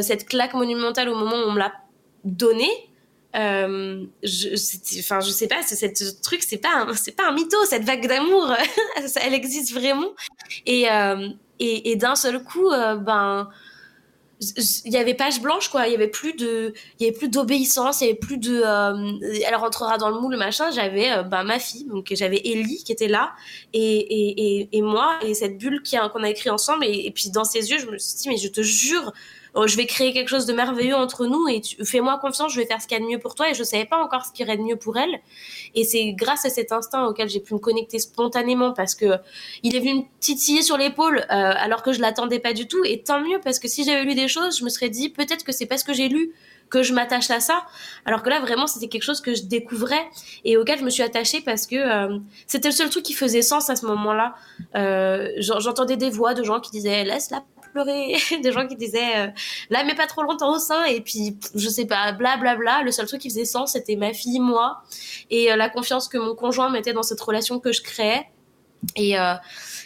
cette 0.01 0.29
claque 0.29 0.55
monumentale 0.55 1.09
au 1.09 1.17
moment 1.17 1.37
où 1.37 1.49
on 1.49 1.53
me 1.53 1.59
l'a 1.59 1.73
donnée 2.25 2.90
euh, 3.37 4.05
je, 4.23 5.01
enfin, 5.01 5.21
je 5.21 5.31
sais 5.31 5.47
pas, 5.47 5.63
ce 5.63 6.21
truc, 6.23 6.43
c'est 6.43 6.59
pas, 6.59 6.87
c'est 6.95 7.17
pas 7.17 7.29
un 7.29 7.33
mytho, 7.33 7.57
cette 7.65 7.85
vague 7.85 8.07
d'amour, 8.07 8.53
elle 9.23 9.35
existe 9.35 9.73
vraiment. 9.73 10.11
Et, 10.67 10.91
euh, 10.91 11.29
et, 11.59 11.93
et 11.93 11.97
d'un 11.97 12.17
seul 12.17 12.43
coup, 12.43 12.71
euh, 12.71 12.97
ben, 12.97 13.49
il 14.87 14.93
y 14.93 14.97
avait 14.97 15.15
page 15.15 15.41
blanche 15.43 15.69
quoi. 15.69 15.87
Il 15.87 15.93
y 15.93 15.95
avait 15.95 16.09
plus 16.09 16.33
de 16.33 16.73
il 16.99 17.07
y 17.07 17.09
avait 17.09 17.17
plus 17.17 17.29
d'obéissance 17.29 18.01
il 18.01 18.07
y 18.07 18.09
avait 18.09 18.19
plus 18.19 18.39
de 18.39 18.63
euh, 18.65 19.43
elle 19.47 19.55
rentrera 19.55 19.99
dans 19.99 20.09
le 20.09 20.19
moule 20.19 20.37
machin. 20.37 20.71
J'avais 20.71 21.13
euh, 21.13 21.23
bah, 21.23 21.45
ma 21.45 21.59
fille. 21.59 21.85
Donc 21.85 22.09
j'avais 22.13 22.41
Ellie 22.45 22.83
qui 22.85 22.93
était 22.93 23.09
là. 23.09 23.33
Et, 23.75 23.81
et, 23.83 24.69
et, 24.73 24.83
moi 24.83 25.19
et 25.23 25.35
cette 25.35 25.59
bulle 25.59 25.83
qu'on 25.83 26.23
a 26.23 26.31
écrit 26.31 26.49
ensemble. 26.49 26.87
Et, 26.87 27.07
et, 27.07 27.11
puis 27.11 27.31
dans 27.31 27.45
ses 27.45 27.71
yeux 27.71 27.79
je 27.79 27.87
me 27.87 27.99
suis 27.99 28.17
dit 28.17 28.29
mais 28.29 28.39
je 28.39 28.49
te 28.49 28.63
jure 28.63 29.13
oh, 29.55 29.67
je 29.67 29.77
vais 29.77 29.87
créer 29.87 30.13
quelque 30.13 30.29
chose 30.29 30.47
de 30.47 30.53
merveilleux 30.53 30.95
entre 30.95 31.27
nous 31.27 31.49
et 31.49 31.61
fais-moi 31.85 32.19
confiance, 32.19 32.53
je 32.53 32.61
vais 32.61 32.67
faire 32.67 32.81
ce 32.81 32.87
qu'il 32.87 32.99
y 32.99 33.01
a 33.01 33.05
de 33.05 33.11
mieux 33.11 33.19
pour 33.19 33.35
toi. 33.35 33.51
Et 33.51 33.55
je 33.55 33.63
savais 33.63 33.85
pas 33.85 33.99
encore 33.99 34.25
ce 34.25 34.33
qui 34.33 34.43
irait 34.43 34.57
de 34.57 34.63
mieux 34.63 34.77
pour 34.77 34.97
elle. 34.97 35.21
Et 35.75 35.85
c'est 35.85 36.13
grâce 36.13 36.45
à 36.45 36.51
cet 36.51 36.73
instinct 36.73 37.07
auquel 37.07 37.29
j'ai 37.29 37.41
pu 37.41 37.55
me 37.55 37.59
connecter 37.59 37.99
spontanément 37.99 38.73
parce 38.73 38.95
que 38.95 39.19
il 39.63 39.77
est 39.77 39.81
venu 39.81 39.95
me 39.95 40.03
titiller 40.21 40.63
sur 40.63 40.77
l'épaule 40.77 41.19
euh, 41.19 41.25
alors 41.31 41.83
que 41.83 41.93
je 41.93 42.01
l'attendais 42.01 42.39
pas 42.39 42.53
du 42.53 42.67
tout. 42.67 42.85
Et 42.85 43.03
tant 43.03 43.21
mieux 43.21 43.41
parce 43.43 43.59
que 43.59 43.69
si 43.69 43.85
j'avais 43.85 44.05
lu 44.05 44.15
des 44.15 44.29
choses, 44.29 44.59
je 44.59 44.65
me 44.65 44.69
serais 44.69 44.89
dit 44.89 45.09
peut-être 45.09 45.45
que 45.45 45.53
c'est 45.53 45.67
parce 45.67 45.85
que 45.85 45.93
j'ai 45.93 46.09
lu 46.09 46.33
que 46.71 46.83
je 46.83 46.95
m'attache 46.95 47.31
à 47.31 47.41
ça. 47.41 47.67
Alors 48.07 48.23
que 48.23 48.31
là, 48.31 48.41
vraiment, 48.41 48.67
c'était 48.67 48.89
quelque 48.89 49.03
chose 49.03 49.21
que 49.21 49.35
je 49.35 49.43
découvrais 49.43 50.07
et 50.45 50.57
auquel 50.57 50.79
je 50.79 50.85
me 50.85 50.91
suis 50.91 51.03
attachée 51.03 51.41
parce 51.41 51.67
que 51.67 51.77
euh, 51.77 52.19
c'était 52.47 52.69
le 52.69 52.75
seul 52.75 52.89
truc 52.89 53.03
qui 53.03 53.13
faisait 53.13 53.43
sens 53.43 53.69
à 53.69 53.77
ce 53.77 53.85
moment-là. 53.87 54.35
Euh, 54.77 55.29
J'entendais 55.39 55.97
des 55.97 56.11
voix 56.11 56.33
de 56.33 56.45
gens 56.45 56.61
qui 56.61 56.71
disaient 56.71 57.05
laisse-la 57.05 57.43
pleurer, 57.71 58.17
des 58.43 58.53
gens 58.53 58.67
qui 58.67 58.77
disaient 58.77 59.17
euh, 59.17 59.29
là 59.71 59.85
mais 59.85 59.95
pas 59.95 60.07
trop 60.07 60.23
longtemps 60.23 60.55
au 60.55 60.59
sein 60.59 60.85
et 60.85 61.01
puis 61.01 61.37
je 61.55 61.69
sais 61.69 61.87
pas 61.87 62.13
blablabla. 62.13 62.57
Bla, 62.57 62.79
bla. 62.79 62.83
Le 62.83 62.93
seul 62.93 63.07
truc 63.07 63.21
qui 63.21 63.31
faisait 63.31 63.45
sens 63.45 63.73
c'était 63.73 63.97
ma 63.97 64.13
fille, 64.13 64.41
moi 64.41 64.83
et 65.31 65.53
euh, 65.53 65.57
la 65.57 65.69
confiance 65.69 66.09
que 66.09 66.19
mon 66.19 66.35
conjoint 66.35 66.71
mettait 66.71 66.93
dans 66.93 67.03
cette 67.03 67.21
relation 67.21 67.61
que 67.61 67.73
je 67.73 67.83
créais. 67.83 68.27
Et, 68.97 69.19
euh, 69.19 69.35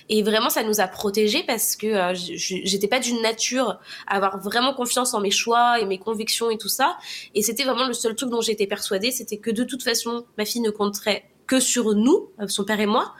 et 0.08 0.22
vraiment, 0.22 0.50
ça 0.50 0.62
nous 0.62 0.80
a 0.80 0.86
protégés 0.86 1.42
parce 1.44 1.74
que 1.74 2.12
j'étais 2.14 2.86
pas 2.86 3.00
d'une 3.00 3.20
nature 3.22 3.80
à 4.06 4.16
avoir 4.16 4.38
vraiment 4.38 4.72
confiance 4.72 5.14
en 5.14 5.20
mes 5.20 5.32
choix 5.32 5.80
et 5.80 5.84
mes 5.84 5.98
convictions 5.98 6.48
et 6.48 6.58
tout 6.58 6.68
ça. 6.68 6.96
Et 7.34 7.42
c'était 7.42 7.64
vraiment 7.64 7.88
le 7.88 7.92
seul 7.92 8.14
truc 8.14 8.30
dont 8.30 8.40
j'étais 8.40 8.68
persuadée, 8.68 9.10
c'était 9.10 9.38
que 9.38 9.50
de 9.50 9.64
toute 9.64 9.82
façon, 9.82 10.24
ma 10.38 10.44
fille 10.44 10.60
ne 10.60 10.70
compterait 10.70 11.28
que 11.46 11.58
sur 11.58 11.92
nous, 11.94 12.30
son 12.46 12.64
père 12.64 12.80
et 12.80 12.86
moi, 12.86 13.14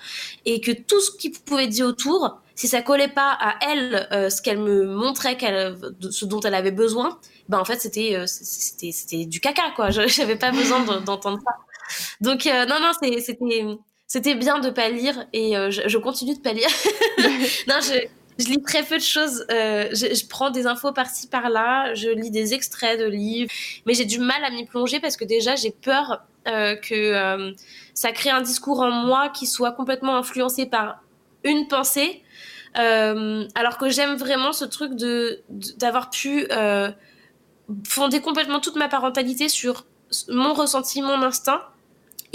et 0.45 0.61
que 0.61 0.71
tout 0.71 1.01
ce 1.01 1.11
qui 1.11 1.31
pouvait 1.31 1.67
dire 1.67 1.87
autour, 1.87 2.41
si 2.55 2.69
ça 2.69 2.83
collait 2.83 3.09
pas 3.09 3.37
à 3.41 3.57
elle, 3.69 4.09
euh, 4.13 4.31
ce 4.31 4.41
qu'elle 4.41 4.59
me 4.59 4.87
montrait, 4.87 5.37
qu'elle, 5.37 5.77
ce 6.11 6.25
dont 6.25 6.41
elle 6.41 6.55
avait 6.55 6.71
besoin, 6.71 7.19
ben 7.49 7.59
en 7.59 7.65
fait 7.65 7.81
c'était 7.81 8.15
euh, 8.15 8.27
c'était 8.27 8.93
c'était 8.93 9.27
du 9.27 9.41
caca 9.41 9.73
quoi. 9.75 9.91
J'avais 9.91 10.37
pas 10.37 10.53
besoin 10.53 10.81
d'entendre 11.01 11.41
ça. 11.45 11.53
Donc 12.21 12.47
euh, 12.47 12.65
non 12.67 12.77
non 12.81 12.93
c'était 13.01 13.21
c'était 14.07 14.35
bien 14.35 14.61
de 14.61 14.71
pas 14.71 14.89
lire 14.89 15.27
et 15.33 15.55
je, 15.71 15.83
je, 15.87 15.99
continue 15.99 16.35
de 16.35 16.41
pas 16.41 16.53
lire. 16.53 16.69
non 17.69 17.77
je 17.81 18.07
je 18.37 18.47
lis 18.47 18.63
très 18.63 18.83
peu 18.83 18.97
de 18.97 19.03
choses. 19.03 19.45
Je, 19.49 20.13
je, 20.13 20.27
prends 20.27 20.51
des 20.51 20.67
infos 20.67 20.93
par-ci 20.93 21.29
par-là. 21.29 21.95
Je 21.95 22.09
lis 22.09 22.33
des 22.33 22.53
extraits 22.53 22.99
de 22.99 23.05
livres, 23.05 23.51
mais 23.87 23.95
j'ai 23.95 24.05
du 24.05 24.19
mal 24.19 24.45
à 24.45 24.51
m'y 24.51 24.67
plonger 24.67 24.99
parce 24.99 25.17
que 25.17 25.25
déjà 25.25 25.55
j'ai 25.55 25.71
peur 25.71 26.25
que 26.45 27.55
ça 27.95 28.13
crée 28.13 28.31
un 28.31 28.41
discours 28.43 28.81
en 28.81 28.91
moi 28.91 29.29
qui 29.29 29.47
soit 29.47 29.73
complètement 29.73 30.17
influencé 30.17 30.67
par 30.67 31.01
une 31.45 31.69
pensée 31.69 32.24
euh, 32.79 33.47
alors 33.55 33.79
que 33.79 33.89
j'aime 33.89 34.17
vraiment 34.17 34.53
ce 34.53 34.65
truc 34.65 34.95
de 34.95 35.43
d'avoir 35.49 36.11
pu 36.11 36.47
euh, 36.51 36.91
fonder 37.87 38.21
complètement 38.21 38.61
toute 38.61 38.77
ma 38.77 38.89
parentalité 38.89 39.49
sur 39.49 39.87
mon 40.29 40.55
ressenti, 40.55 41.03
mon 41.03 41.23
instinct, 41.23 41.63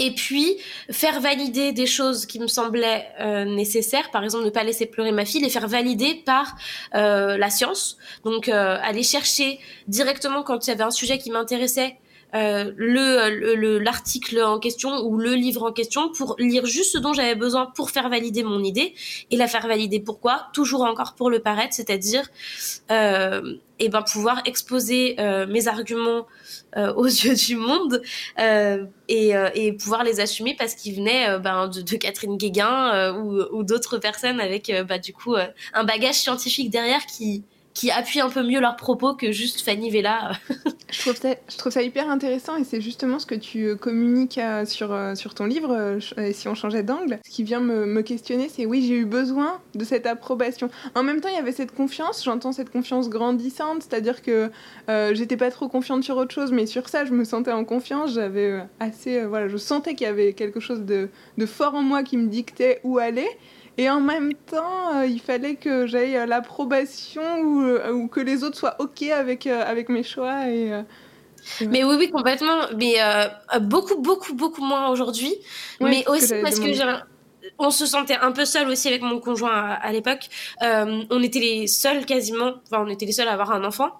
et 0.00 0.12
puis 0.12 0.56
faire 0.90 1.20
valider 1.20 1.72
des 1.72 1.86
choses 1.86 2.26
qui 2.26 2.40
me 2.40 2.46
semblaient 2.46 3.06
euh, 3.20 3.44
nécessaires, 3.44 4.10
par 4.10 4.24
exemple 4.24 4.44
ne 4.44 4.50
pas 4.50 4.64
laisser 4.64 4.86
pleurer 4.86 5.12
ma 5.12 5.26
fille, 5.26 5.42
les 5.42 5.50
faire 5.50 5.68
valider 5.68 6.22
par 6.24 6.56
euh, 6.94 7.36
la 7.36 7.50
science. 7.50 7.98
Donc 8.24 8.48
euh, 8.48 8.78
aller 8.82 9.02
chercher 9.02 9.60
directement 9.86 10.42
quand 10.42 10.66
il 10.66 10.70
y 10.70 10.72
avait 10.72 10.84
un 10.84 10.90
sujet 10.90 11.18
qui 11.18 11.30
m'intéressait 11.30 11.98
euh, 12.34 12.72
le 12.76 13.78
l'article 13.78 14.42
en 14.42 14.58
question 14.58 15.04
ou 15.04 15.16
le 15.18 15.34
livre 15.34 15.64
en 15.64 15.72
question 15.72 16.10
pour 16.12 16.36
lire 16.38 16.66
juste 16.66 16.92
ce 16.92 16.98
dont 16.98 17.12
j'avais 17.12 17.34
besoin 17.34 17.66
pour 17.66 17.90
faire 17.90 18.08
valider 18.08 18.42
mon 18.42 18.62
idée. 18.62 18.94
Et 19.30 19.36
la 19.36 19.46
faire 19.46 19.66
valider 19.66 20.00
pourquoi? 20.00 20.48
Toujours 20.52 20.82
encore 20.82 21.14
pour 21.14 21.30
le 21.30 21.40
paraître 21.40 21.74
c'est-à-dire 21.74 22.28
euh, 22.90 23.56
et 23.80 23.88
ben 23.88 24.02
pouvoir 24.02 24.42
exposer 24.44 25.16
euh, 25.18 25.46
mes 25.46 25.66
arguments 25.66 26.26
euh, 26.76 26.92
aux 26.94 27.06
yeux 27.06 27.34
du 27.34 27.56
monde 27.56 28.00
euh, 28.38 28.84
et, 29.08 29.34
euh, 29.34 29.50
et, 29.54 29.72
pouvoir 29.72 30.04
les 30.04 30.20
assumer 30.20 30.54
parce 30.56 30.74
qu'ils 30.74 30.94
venaient 30.94 31.38
ben, 31.40 31.66
de, 31.66 31.80
de, 31.80 31.96
Catherine 31.96 32.36
Guéguin 32.36 33.12
ou, 33.14 33.40
ou 33.52 33.64
d'autres 33.64 33.98
personnes 33.98 34.38
avec 34.40 34.72
bah, 34.86 34.98
du 34.98 35.12
coup 35.12 35.34
un 35.72 35.84
bagage 35.84 36.14
scientifique 36.14 36.70
derrière 36.70 37.04
qui 37.06 37.42
qui 37.74 37.90
appuient 37.90 38.20
un 38.20 38.30
peu 38.30 38.42
mieux 38.42 38.60
leurs 38.60 38.76
propos 38.76 39.14
que 39.14 39.32
juste 39.32 39.60
Fanny 39.60 39.90
Vella. 39.90 40.32
je, 40.90 41.56
trouve 41.56 41.72
ça, 41.72 41.82
hyper 41.82 42.10
intéressant 42.10 42.56
et 42.56 42.64
c'est 42.64 42.80
justement 42.80 43.18
ce 43.18 43.26
que 43.26 43.34
tu 43.34 43.66
euh, 43.66 43.76
communiques 43.76 44.38
euh, 44.38 44.64
sur, 44.64 44.92
euh, 44.92 45.14
sur 45.14 45.34
ton 45.34 45.44
livre, 45.44 45.98
si 46.32 46.48
on 46.48 46.54
changeait 46.54 46.82
d'angle. 46.82 47.18
Ce 47.24 47.30
qui 47.30 47.44
vient 47.44 47.60
me, 47.60 47.86
me 47.86 48.02
questionner, 48.02 48.48
c'est 48.48 48.66
oui, 48.66 48.84
j'ai 48.86 48.96
eu 48.96 49.04
besoin 49.04 49.60
de 49.74 49.84
cette 49.84 50.06
approbation. 50.06 50.68
En 50.94 51.02
même 51.02 51.20
temps, 51.20 51.28
il 51.28 51.36
y 51.36 51.38
avait 51.38 51.52
cette 51.52 51.74
confiance, 51.74 52.24
j'entends 52.24 52.52
cette 52.52 52.70
confiance 52.70 53.08
grandissante, 53.08 53.82
c'est-à-dire 53.82 54.22
que 54.22 54.50
j'étais 55.12 55.36
pas 55.36 55.50
trop 55.50 55.68
confiante 55.68 56.02
sur 56.02 56.16
autre 56.16 56.34
chose, 56.34 56.52
mais 56.52 56.66
sur 56.66 56.88
ça, 56.88 57.04
je 57.04 57.12
me 57.12 57.24
sentais 57.24 57.52
en 57.52 57.64
confiance, 57.64 58.12
j'avais 58.14 58.60
assez, 58.80 59.24
voilà, 59.24 59.48
je 59.48 59.56
sentais 59.56 59.94
qu'il 59.94 60.06
y 60.06 60.10
avait 60.10 60.32
quelque 60.32 60.60
chose 60.60 60.82
de, 60.82 61.08
de 61.38 61.46
fort 61.46 61.74
en 61.74 61.82
moi 61.82 62.02
qui 62.02 62.16
me 62.16 62.28
dictait 62.28 62.80
où 62.82 62.98
aller. 62.98 63.28
Et 63.80 63.88
en 63.88 64.02
même 64.02 64.34
temps, 64.34 64.94
euh, 64.94 65.06
il 65.06 65.20
fallait 65.20 65.54
que 65.54 65.86
j'aille 65.86 66.14
euh, 66.14 66.26
l'approbation 66.26 67.22
ou, 67.40 67.62
euh, 67.62 67.90
ou, 67.90 68.08
que 68.08 68.20
les 68.20 68.44
autres 68.44 68.58
soient 68.58 68.76
OK 68.78 69.00
avec, 69.04 69.46
euh, 69.46 69.64
avec 69.66 69.88
mes 69.88 70.02
choix. 70.02 70.50
Et, 70.50 70.70
mais 71.66 71.82
oui, 71.82 71.94
oui, 71.98 72.10
complètement. 72.10 72.58
Mais 72.76 72.96
beaucoup, 73.62 73.96
beaucoup, 73.96 74.34
beaucoup 74.34 74.62
moins 74.62 74.90
aujourd'hui. 74.90 75.34
Ouais, 75.80 75.88
mais 75.88 76.08
aussi 76.08 76.28
que 76.28 76.42
parce 76.42 76.60
que 76.60 76.70
j'ai 76.74 76.84
on 77.58 77.70
se 77.70 77.86
sentait 77.86 78.16
un 78.16 78.32
peu 78.32 78.44
seul 78.44 78.68
aussi 78.68 78.88
avec 78.88 79.00
mon 79.00 79.18
conjoint 79.18 79.50
à, 79.50 79.72
à 79.72 79.92
l'époque. 79.92 80.28
Euh, 80.62 81.02
on 81.08 81.22
était 81.22 81.40
les 81.40 81.66
seuls 81.66 82.04
quasiment, 82.04 82.52
enfin 82.66 82.84
on 82.86 82.88
était 82.90 83.06
les 83.06 83.12
seuls 83.12 83.28
à 83.28 83.32
avoir 83.32 83.52
un 83.52 83.64
enfant. 83.64 83.92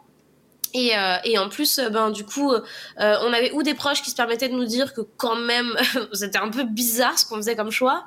Et, 0.75 0.97
euh, 0.97 1.17
et, 1.25 1.39
en 1.39 1.49
plus, 1.49 1.79
euh, 1.79 1.89
ben 1.91 2.11
du 2.11 2.25
coup, 2.25 2.53
euh, 2.53 2.61
on 2.97 3.33
avait 3.33 3.51
ou 3.53 3.63
des 3.63 3.75
proches 3.75 4.03
qui 4.03 4.11
se 4.11 4.17
permettaient 4.17 4.49
de 4.49 4.55
nous 4.55 4.65
dire 4.65 4.95
que 4.95 5.01
quand 5.17 5.37
même, 5.37 5.75
c'était 6.13 6.39
un 6.39 6.49
peu 6.49 6.65
bizarre 6.65 7.19
ce 7.19 7.27
qu'on 7.27 7.37
faisait 7.37 7.57
comme 7.57 7.71
choix. 7.71 8.05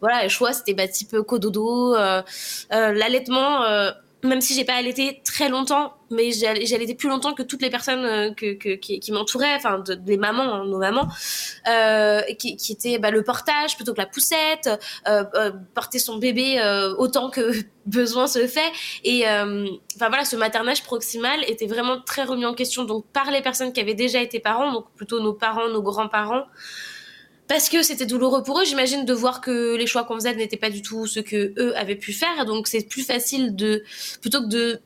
Voilà, 0.00 0.22
les 0.22 0.28
choix 0.28 0.52
c'était 0.52 0.74
bah, 0.74 0.86
type 0.86 1.20
cododo, 1.22 1.94
euh, 1.96 2.22
l'allaitement 2.70 3.64
même 4.24 4.40
si 4.40 4.54
j'ai 4.54 4.64
pas 4.64 4.74
allaité 4.74 5.20
très 5.24 5.48
longtemps, 5.48 5.94
mais 6.10 6.32
j'ai 6.32 6.46
allaité 6.46 6.94
plus 6.94 7.08
longtemps 7.08 7.34
que 7.34 7.42
toutes 7.42 7.62
les 7.62 7.70
personnes 7.70 8.04
euh, 8.04 8.32
que, 8.32 8.54
que, 8.54 8.74
qui, 8.74 8.98
qui 8.98 9.12
m'entouraient, 9.12 9.54
enfin 9.54 9.78
de, 9.78 9.98
les 10.06 10.16
mamans, 10.16 10.54
hein, 10.54 10.64
nos 10.64 10.78
mamans, 10.78 11.08
euh, 11.68 12.22
qui, 12.38 12.56
qui 12.56 12.72
étaient 12.72 12.98
bah, 12.98 13.10
le 13.10 13.22
portage 13.22 13.76
plutôt 13.76 13.92
que 13.92 14.00
la 14.00 14.06
poussette, 14.06 14.70
euh, 15.06 15.24
euh, 15.34 15.52
porter 15.74 15.98
son 15.98 16.16
bébé 16.16 16.58
euh, 16.58 16.94
autant 16.96 17.30
que 17.30 17.52
besoin 17.86 18.26
se 18.26 18.46
fait. 18.46 18.72
Et 19.04 19.28
euh, 19.28 19.66
enfin 19.96 20.08
voilà, 20.08 20.24
ce 20.24 20.36
maternage 20.36 20.82
proximal 20.84 21.40
était 21.48 21.66
vraiment 21.66 22.00
très 22.00 22.24
remis 22.24 22.46
en 22.46 22.54
question 22.54 22.84
donc 22.84 23.06
par 23.12 23.30
les 23.30 23.42
personnes 23.42 23.72
qui 23.72 23.80
avaient 23.80 23.94
déjà 23.94 24.20
été 24.20 24.40
parents, 24.40 24.72
donc 24.72 24.86
plutôt 24.96 25.20
nos 25.20 25.34
parents, 25.34 25.68
nos 25.68 25.82
grands-parents 25.82 26.44
parce 27.46 27.68
que 27.68 27.82
c'était 27.82 28.06
douloureux 28.06 28.42
pour 28.42 28.60
eux, 28.60 28.64
j'imagine, 28.64 29.04
de 29.04 29.12
voir 29.12 29.40
que 29.40 29.76
les 29.76 29.86
choix 29.86 30.04
qu'on 30.04 30.14
faisait 30.14 30.34
n'étaient 30.34 30.56
pas 30.56 30.70
du 30.70 30.82
tout 30.82 31.06
ce 31.06 31.20
que 31.20 31.52
eux 31.58 31.76
avaient 31.76 31.96
pu 31.96 32.12
faire. 32.12 32.44
Donc 32.46 32.66
c'est 32.68 32.88
plus 32.88 33.02
facile 33.02 33.54
de 33.54 33.84
plutôt 34.20 34.40
que 34.40 34.48
de 34.48 34.80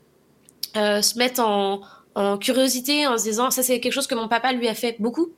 euh, 0.77 1.01
se 1.01 1.19
mettre 1.19 1.41
en, 1.41 1.81
en 2.19 2.37
curiosité 2.37 3.07
en 3.07 3.17
se 3.17 3.25
disant 3.25 3.51
ça 3.51 3.63
c'est 3.63 3.79
quelque 3.79 3.93
chose 3.93 4.09
que 4.09 4.15
mon 4.15 4.27
papa 4.27 4.53
lui 4.53 4.69
a 4.69 4.75
fait 4.75 4.97
beaucoup. 4.99 5.29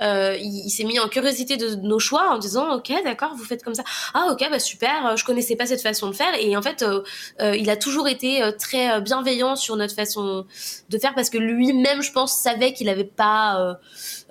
Euh, 0.00 0.36
il, 0.40 0.66
il 0.66 0.70
s'est 0.70 0.84
mis 0.84 0.98
en 0.98 1.08
curiosité 1.08 1.56
de, 1.56 1.74
de, 1.74 1.86
nos 1.86 1.98
choix 1.98 2.30
en 2.30 2.38
disant 2.38 2.76
ok 2.76 2.92
d'accord 3.04 3.34
vous 3.36 3.44
faites 3.44 3.62
comme 3.62 3.74
ça. 3.74 3.84
Ah 4.14 4.28
ok 4.32 4.48
bah 4.50 4.58
super 4.58 5.16
je 5.16 5.24
connaissais 5.24 5.54
pas 5.54 5.66
cette 5.66 5.82
façon 5.82 6.08
de 6.08 6.14
faire. 6.14 6.32
Et 6.40 6.56
en 6.56 6.62
fait 6.62 6.82
euh, 6.82 7.02
euh, 7.40 7.54
il 7.56 7.68
a 7.68 7.76
toujours 7.76 8.08
été 8.08 8.42
euh, 8.42 8.52
très 8.52 9.00
bienveillant 9.02 9.54
sur 9.54 9.76
notre 9.76 9.94
façon 9.94 10.46
de 10.88 10.98
faire 10.98 11.14
parce 11.14 11.28
que 11.28 11.38
lui-même 11.38 12.00
je 12.00 12.12
pense 12.12 12.40
savait 12.40 12.72
qu'il 12.72 12.88
avait 12.88 13.04
pas 13.04 13.76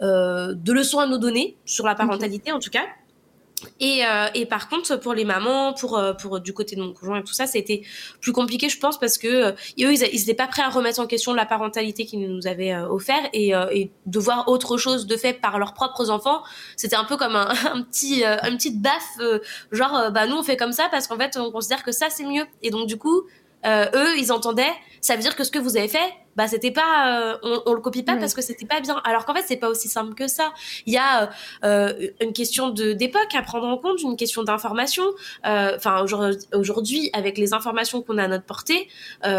euh, 0.01 0.53
de 0.55 0.73
leçons 0.73 0.99
à 0.99 1.07
nous 1.07 1.17
donner 1.17 1.57
sur 1.65 1.85
la 1.85 1.93
parentalité 1.93 2.51
okay. 2.51 2.57
en 2.57 2.59
tout 2.59 2.69
cas 2.71 2.85
et, 3.79 4.05
euh, 4.05 4.27
et, 4.33 4.45
par 4.45 4.69
contre, 4.69 4.95
pour 4.97 5.13
les 5.13 5.25
mamans, 5.25 5.73
pour, 5.73 5.97
euh, 5.97 6.13
pour 6.13 6.39
du 6.39 6.53
côté 6.53 6.75
de 6.75 6.81
mon 6.81 6.93
conjoint 6.93 7.19
et 7.19 7.23
tout 7.23 7.33
ça, 7.33 7.45
été 7.53 7.85
plus 8.21 8.31
compliqué, 8.31 8.69
je 8.69 8.79
pense, 8.79 8.99
parce 8.99 9.17
que 9.17 9.27
euh, 9.27 9.51
eux, 9.81 9.93
ils 9.93 10.19
n'étaient 10.19 10.33
pas 10.33 10.47
prêts 10.47 10.61
à 10.61 10.69
remettre 10.69 10.99
en 10.99 11.07
question 11.07 11.33
la 11.33 11.45
parentalité 11.45 12.05
qu'ils 12.05 12.21
nous 12.21 12.47
avaient 12.47 12.73
euh, 12.73 12.87
offert 12.87 13.21
et, 13.33 13.51
de 14.05 14.19
voir 14.19 14.47
autre 14.47 14.77
chose 14.77 15.07
de 15.07 15.17
fait 15.17 15.33
par 15.33 15.59
leurs 15.59 15.73
propres 15.73 16.09
enfants. 16.09 16.41
C'était 16.75 16.95
un 16.95 17.05
peu 17.05 17.17
comme 17.17 17.35
un, 17.35 17.49
un 17.73 17.83
petit, 17.83 18.23
baffe, 18.71 19.19
genre, 19.71 20.11
bah 20.11 20.27
nous 20.27 20.35
on 20.35 20.43
fait 20.43 20.57
comme 20.57 20.71
ça 20.71 20.87
parce 20.89 21.07
qu'en 21.07 21.17
fait 21.17 21.37
on 21.37 21.51
considère 21.51 21.83
que 21.83 21.91
ça 21.91 22.09
c'est 22.09 22.25
mieux. 22.25 22.45
Et 22.61 22.69
donc 22.69 22.87
du 22.87 22.97
coup, 22.97 23.23
eux, 23.65 24.17
ils 24.17 24.31
entendaient, 24.31 24.71
ça 25.01 25.15
veut 25.15 25.21
dire 25.21 25.35
que 25.35 25.43
ce 25.43 25.51
que 25.51 25.59
vous 25.59 25.77
avez 25.77 25.87
fait, 25.87 26.13
bah 26.39 26.47
c'était 26.47 26.71
pas, 26.71 27.37
on, 27.43 27.61
on, 27.65 27.73
le 27.73 27.81
copie 27.81 28.03
pas 28.03 28.15
parce 28.15 28.33
que 28.33 28.41
c'était 28.41 28.65
pas 28.65 28.79
bien. 28.79 29.01
Alors 29.03 29.25
qu'en 29.25 29.33
fait 29.33 29.43
c'est 29.45 29.57
pas 29.57 29.67
aussi 29.67 29.89
simple 29.89 30.13
que 30.13 30.29
ça. 30.29 30.53
Il 30.85 30.93
y 30.93 30.97
a 30.97 31.29
une 31.61 32.31
question 32.33 32.69
de 32.69 32.93
d'époque 32.93 33.35
à 33.37 33.41
prendre 33.41 33.67
en 33.67 33.77
compte, 33.77 34.01
une 34.01 34.15
question 34.15 34.43
d'information. 34.43 35.03
Enfin 35.43 36.05
aujourd'hui 36.53 37.09
avec 37.11 37.37
les 37.37 37.53
informations 37.53 38.01
qu'on 38.01 38.17
a 38.17 38.23
à 38.23 38.27
notre 38.29 38.45
portée, 38.45 38.87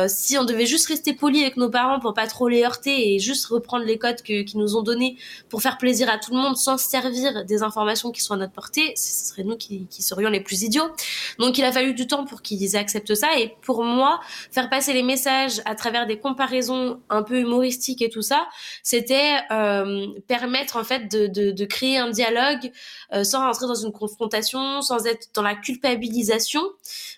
si 0.09 0.37
on 0.37 0.45
devait 0.45 0.67
juste 0.67 0.89
rester 0.89 1.15
poli 1.15 1.41
avec 1.41 1.57
nos 1.57 1.71
parents 1.71 2.01
pour 2.01 2.13
pas 2.13 2.27
trop 2.27 2.49
les 2.49 2.65
heurter 2.65 3.15
et 3.15 3.19
juste 3.19 3.47
reprendre 3.47 3.87
les 3.87 3.97
codes 3.97 4.21
qu'ils 4.21 4.59
nous 4.59 4.77
ont 4.77 4.83
donnés 4.83 5.17
pour 5.49 5.63
faire 5.63 5.79
plaisir 5.79 6.11
à 6.11 6.19
tout 6.19 6.33
le 6.33 6.39
monde 6.39 6.57
sans 6.57 6.77
se 6.77 6.89
servir 6.89 7.47
des 7.47 7.63
informations 7.63 8.11
qui 8.11 8.21
sont 8.21 8.35
à 8.35 8.37
notre 8.37 8.53
portée, 8.53 8.93
ce 8.97 9.31
serait 9.31 9.45
nous 9.45 9.57
qui, 9.57 9.87
qui 9.89 10.03
serions 10.03 10.29
les 10.29 10.41
plus 10.41 10.63
idiots. 10.63 10.91
Donc 11.39 11.57
il 11.57 11.65
a 11.65 11.73
fallu 11.73 11.95
du 11.95 12.07
temps 12.07 12.25
pour 12.25 12.43
qu'ils 12.43 12.77
acceptent 12.77 13.15
ça 13.15 13.39
et 13.39 13.55
pour 13.63 13.85
moi, 13.85 14.21
faire 14.51 14.69
passer 14.69 14.93
les 14.93 15.03
messages 15.03 15.61
à 15.65 15.75
travers 15.75 16.07
des 16.07 16.19
comparaisons 16.19 16.90
un 17.09 17.23
peu 17.23 17.41
humoristiques 17.41 18.03
et 18.03 18.11
tout 18.11 18.23
ça, 18.23 18.49
c'était 18.83 19.37
euh, 19.51 20.09
permettre 20.27 20.77
en 20.77 20.85
fait 20.85 21.09
de, 21.11 21.65
créer 21.65 21.99
un 21.99 22.11
dialogue 22.11 22.71
euh, 23.13 23.25
sans 23.25 23.41
rentrer 23.41 23.67
dans 23.67 23.75
une 23.75 23.93
confrontation, 23.93 24.83
sans 24.83 25.07
être 25.07 25.29
dans 25.35 25.43
la 25.43 25.55
culpabilisation, 25.55 26.63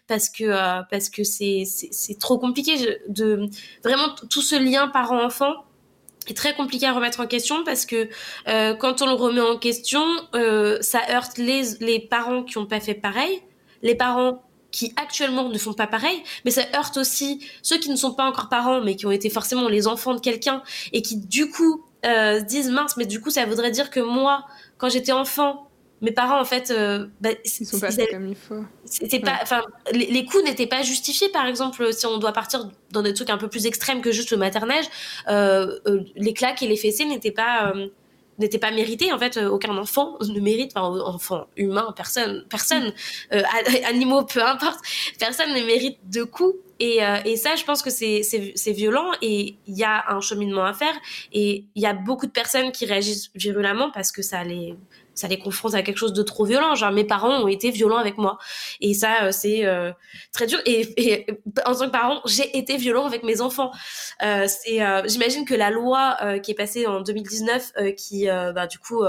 parce 0.07 0.29
que 0.29 0.45
euh, 0.45 0.83
parce 0.91 1.09
que 1.09 1.25
c'est 1.25 1.65
c'est 1.67 2.19
trop 2.19 2.39
compliqué. 2.39 2.99
De 3.09 3.49
vraiment 3.83 4.15
tout 4.31 4.43
ce 4.43 4.57
lien 4.57 4.89
parent-enfant 4.89 5.53
est 6.29 6.37
très 6.37 6.55
compliqué 6.55 6.87
à 6.87 6.93
remettre 6.93 7.21
en 7.21 7.27
question 7.27 7.65
parce 7.65 7.85
que 7.85 8.09
quand 8.47 9.03
on 9.03 9.07
le 9.07 9.15
remet 9.15 9.41
en 9.41 9.59
question, 9.59 10.05
ça 10.81 11.01
heurte 11.11 11.39
les, 11.39 11.63
les 11.81 11.99
parents 11.99 12.45
qui 12.45 12.59
ont 12.59 12.67
pas 12.67 12.81
fait 12.81 12.95
pareil, 12.95 13.43
les 13.83 13.97
parents 13.97 14.43
qui 14.73 14.93
actuellement 14.97 15.49
ne 15.49 15.59
font 15.59 15.75
pas 15.75 15.87
pareil, 15.87 16.23
mais 16.45 16.51
ça 16.51 16.63
heurte 16.75 16.97
aussi 16.97 17.47
ceux 17.63 17.79
qui 17.79 17.91
ne 17.91 17.97
sont 17.97 18.13
pas 18.13 18.25
encore 18.25 18.49
parents, 18.49 18.81
mais 18.81 18.97
qui 18.97 19.07
ont 19.07 19.13
été 19.13 19.31
forcément 19.31 19.69
les 19.69 19.87
enfants 19.87 20.15
de 20.15 20.21
quelqu'un 20.21 20.63
et 20.93 21.03
qui 21.03 21.17
du 21.17 21.51
coup 21.51 21.85
euh, 22.05 22.41
se 22.41 22.45
disent 22.45 22.71
mince, 22.71 22.97
mais 22.97 23.07
du 23.07 23.21
coup 23.21 23.31
ça 23.31 23.45
voudrait 23.47 23.71
dire 23.71 23.91
que 23.91 24.01
moi, 24.01 24.45
quand 24.79 24.89
j'étais 24.89 25.13
enfant, 25.13 25.69
mes 26.03 26.11
parents 26.11 26.41
en 26.41 26.45
fait 26.45 26.71
euh, 26.71 27.07
bah, 27.21 27.31
ils 27.45 27.67
sont 27.67 27.79
pas 27.79 27.91
comme 28.11 28.27
il 28.27 28.35
faut. 28.35 28.65
C'était 28.85 29.21
pas 29.21 29.39
enfin 29.41 29.63
les, 29.93 30.07
les, 30.07 30.25
coups 30.25 30.43
n'étaient 30.43 30.67
pas 30.67 30.83
justifiés. 30.83 31.29
Par 31.29 31.47
exemple 31.47 31.93
si 31.93 32.07
on 32.07 32.19
doit 32.19 32.33
partir 32.33 32.69
dans 32.91 33.03
des 33.03 33.15
trucs 33.15 33.31
un 33.31 33.39
peu 33.39 33.49
plus 33.49 33.67
extrêmes 33.67 34.03
que 34.03 34.11
juste 34.11 34.33
le 34.33 34.37
maternage 34.37 34.85
euh, 35.29 35.79
euh, 35.87 36.01
les 36.17 36.35
claques 36.35 36.63
et 36.63 36.67
les 36.67 36.77
fessées 36.77 37.05
n'étaient 37.05 37.31
pas 37.31 37.73
n'étaient 38.43 38.59
pas 38.59 38.71
mérités 38.71 39.13
en 39.13 39.19
fait 39.19 39.37
euh, 39.37 39.49
aucun 39.49 39.77
enfant 39.77 40.17
ne 40.21 40.41
mérite 40.41 40.73
enfin 40.77 41.01
enfant 41.05 41.47
humain 41.57 41.93
personne 41.97 42.45
personne 42.51 42.93
euh, 43.33 43.43
animaux 43.85 44.25
peu 44.25 44.43
importe 44.43 44.81
personne 45.19 45.55
ne 45.55 45.65
mérite 45.65 45.99
de 46.11 46.25
coups 46.25 46.57
et, 46.83 47.01
et 47.25 47.37
ça 47.37 47.55
je 47.57 47.65
pense 47.65 47.83
que 47.83 47.91
c'est 47.91 48.73
violent 48.73 49.11
et 49.23 49.57
il 49.67 49.77
y 49.77 49.85
a 49.85 50.05
un 50.09 50.21
cheminement 50.21 50.65
à 50.65 50.73
faire 50.73 50.95
et 51.33 51.65
il 51.75 51.83
y 51.83 51.87
a 51.87 51.95
beaucoup 51.95 52.27
de 52.27 52.33
personnes 52.33 52.73
qui 52.73 52.87
réagissent 52.87 53.31
virulemment 53.35 53.91
parce 53.91 54.13
que 54.13 54.23
ça 54.23 54.45
les 54.45 54.77
ça 55.15 55.29
les 55.29 55.39
confronte 55.39 55.75
à 55.75 55.83
quelque 55.83 55.99
chose 55.99 56.13
de 56.13 56.23
trop 56.23 56.45
violent. 56.45 56.75
Genre 56.75 56.93
mes 56.93 57.05
parents 57.05 57.43
ont 57.43 57.49
été 57.49 57.71
violents 57.71 57.99
avec 57.99 58.19
moi 58.19 58.39
et 58.81 58.95
ça 58.95 59.25
euh, 59.25 59.33
c'est 59.33 59.65
euh, 59.65 59.93
très 60.33 60.47
dur. 60.47 60.59
Et, 60.67 60.89
et, 60.97 61.27
en 61.67 61.75
tant 61.75 61.87
que 61.87 61.91
parent, 61.91 62.21
j'ai 62.27 62.57
été 62.57 62.77
violent 62.77 63.07
avec 63.07 63.23
mes 63.23 63.41
enfants. 63.41 63.71
Euh, 64.23 64.47
euh, 64.71 65.03
j'imagine 65.07 65.45
que 65.45 65.55
la 65.55 65.71
loi 65.71 66.17
euh, 66.23 66.39
qui 66.39 66.51
est 66.51 66.55
passée 66.55 66.87
en 66.87 67.01
2019, 67.01 67.73
qui 67.97 68.27
bah, 68.27 68.67
du 68.67 68.79
coup 68.79 69.03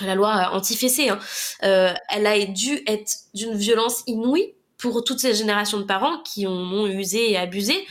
la 0.00 0.14
loi 0.14 0.50
anti-fessée, 0.52 1.08
hein, 1.08 1.18
elle 1.60 2.26
a 2.26 2.44
dû 2.46 2.82
être 2.86 3.12
d'une 3.34 3.54
violence 3.54 4.02
inouïe 4.06 4.54
pour 4.84 5.04
toutes 5.04 5.20
ces 5.20 5.34
générations 5.34 5.78
de 5.78 5.84
parents 5.84 6.22
qui 6.22 6.46
ont 6.46 6.86
usé 6.86 7.32
et 7.32 7.36
abusé 7.36 7.86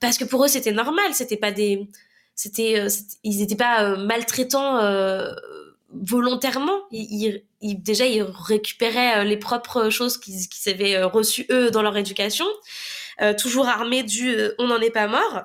parce 0.00 0.18
que 0.18 0.24
pour 0.24 0.44
eux 0.44 0.48
c'était 0.48 0.72
normal. 0.72 1.12
C'était 1.12 1.36
pas 1.36 1.52
des 1.52 1.88
c'était 2.34 2.86
ils 3.22 3.38
n'étaient 3.38 3.56
pas 3.56 3.96
maltraitants 3.96 4.78
volontairement. 5.94 6.80
Ils, 6.90 7.42
déjà, 7.60 8.06
ils 8.06 8.22
récupéraient 8.22 9.20
euh, 9.20 9.24
les 9.24 9.36
propres 9.36 9.90
choses 9.90 10.18
qu'ils 10.18 10.48
qu 10.48 10.70
avaient 10.70 10.96
euh, 10.96 11.06
reçues 11.06 11.46
eux 11.50 11.70
dans 11.70 11.82
leur 11.82 11.96
éducation, 11.96 12.46
euh, 13.22 13.34
toujours 13.34 13.68
armés 13.68 14.02
du 14.02 14.34
euh, 14.34 14.54
on 14.58 14.66
n'en 14.66 14.80
est 14.80 14.90
pas 14.90 15.06
mort. 15.06 15.42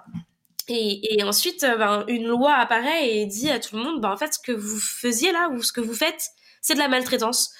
Et, 0.67 1.15
et 1.15 1.23
ensuite, 1.23 1.62
ben, 1.62 2.05
une 2.07 2.27
loi 2.27 2.53
apparaît 2.53 3.09
et 3.09 3.25
dit 3.25 3.49
à 3.49 3.59
tout 3.59 3.75
le 3.75 3.83
monde, 3.83 4.01
ben, 4.01 4.12
en 4.12 4.17
fait, 4.17 4.33
ce 4.33 4.39
que 4.39 4.51
vous 4.51 4.79
faisiez 4.79 5.31
là 5.31 5.49
ou 5.49 5.63
ce 5.63 5.71
que 5.71 5.81
vous 5.81 5.95
faites, 5.95 6.29
c'est 6.62 6.75
de 6.75 6.79
la 6.79 6.88
maltraitance. 6.88 7.51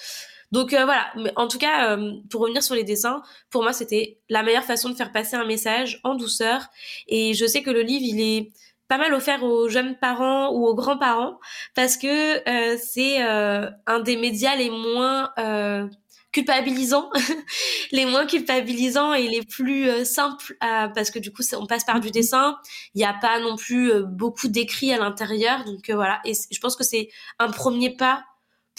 Donc 0.52 0.74
euh, 0.74 0.86
voilà, 0.86 1.08
mais 1.16 1.32
en 1.36 1.48
tout 1.48 1.60
cas, 1.60 1.96
euh, 1.96 2.14
pour 2.30 2.42
revenir 2.42 2.64
sur 2.64 2.76
les 2.76 2.84
dessins, 2.84 3.22
pour 3.50 3.64
moi, 3.64 3.74
c'était 3.74 4.20
la 4.30 4.44
meilleure 4.44 4.64
façon 4.64 4.90
de 4.90 4.96
faire 4.96 5.12
passer 5.12 5.36
un 5.36 5.46
message 5.46 6.00
en 6.04 6.16
douceur. 6.16 6.68
Et 7.08 7.34
je 7.34 7.46
sais 7.46 7.62
que 7.62 7.70
le 7.70 7.82
livre, 7.82 8.04
il 8.04 8.22
est 8.22 8.52
pas 8.88 8.98
mal 8.98 9.14
offert 9.14 9.44
aux 9.44 9.70
jeunes 9.70 9.96
parents 10.00 10.52
ou 10.52 10.66
aux 10.66 10.74
grands-parents 10.74 11.40
parce 11.76 11.96
que 11.96 12.38
euh, 12.50 12.78
c'est 12.84 13.24
euh, 13.24 13.70
un 13.86 14.00
des 14.00 14.18
médias 14.18 14.56
les 14.56 14.72
moins 14.72 15.32
euh, 15.38 15.88
culpabilisants, 16.32 17.10
les 17.92 18.06
moins 18.06 18.26
culpabilisants 18.26 19.14
et 19.14 19.28
les 19.28 19.42
plus 19.44 19.88
euh, 19.90 20.06
simples 20.06 20.56
parce 20.60 21.10
que 21.12 21.20
du 21.20 21.32
coup 21.32 21.42
on 21.58 21.66
passe 21.66 21.84
par 21.84 22.00
du 22.00 22.12
dessin, 22.12 22.58
il 22.94 23.00
n'y 23.00 23.06
a 23.06 23.14
pas 23.14 23.40
non 23.40 23.56
plus 23.56 23.92
euh, 23.92 24.04
beaucoup 24.04 24.48
d'écrits 24.48 24.94
à 24.94 24.98
l'intérieur. 24.98 25.64
Donc 25.66 25.90
euh, 25.90 25.96
voilà. 25.96 26.20
Et 26.26 26.34
je 26.52 26.60
pense 26.60 26.76
que 26.76 26.84
c'est 26.84 27.10
un 27.40 27.50
premier 27.50 27.96
pas 27.96 28.24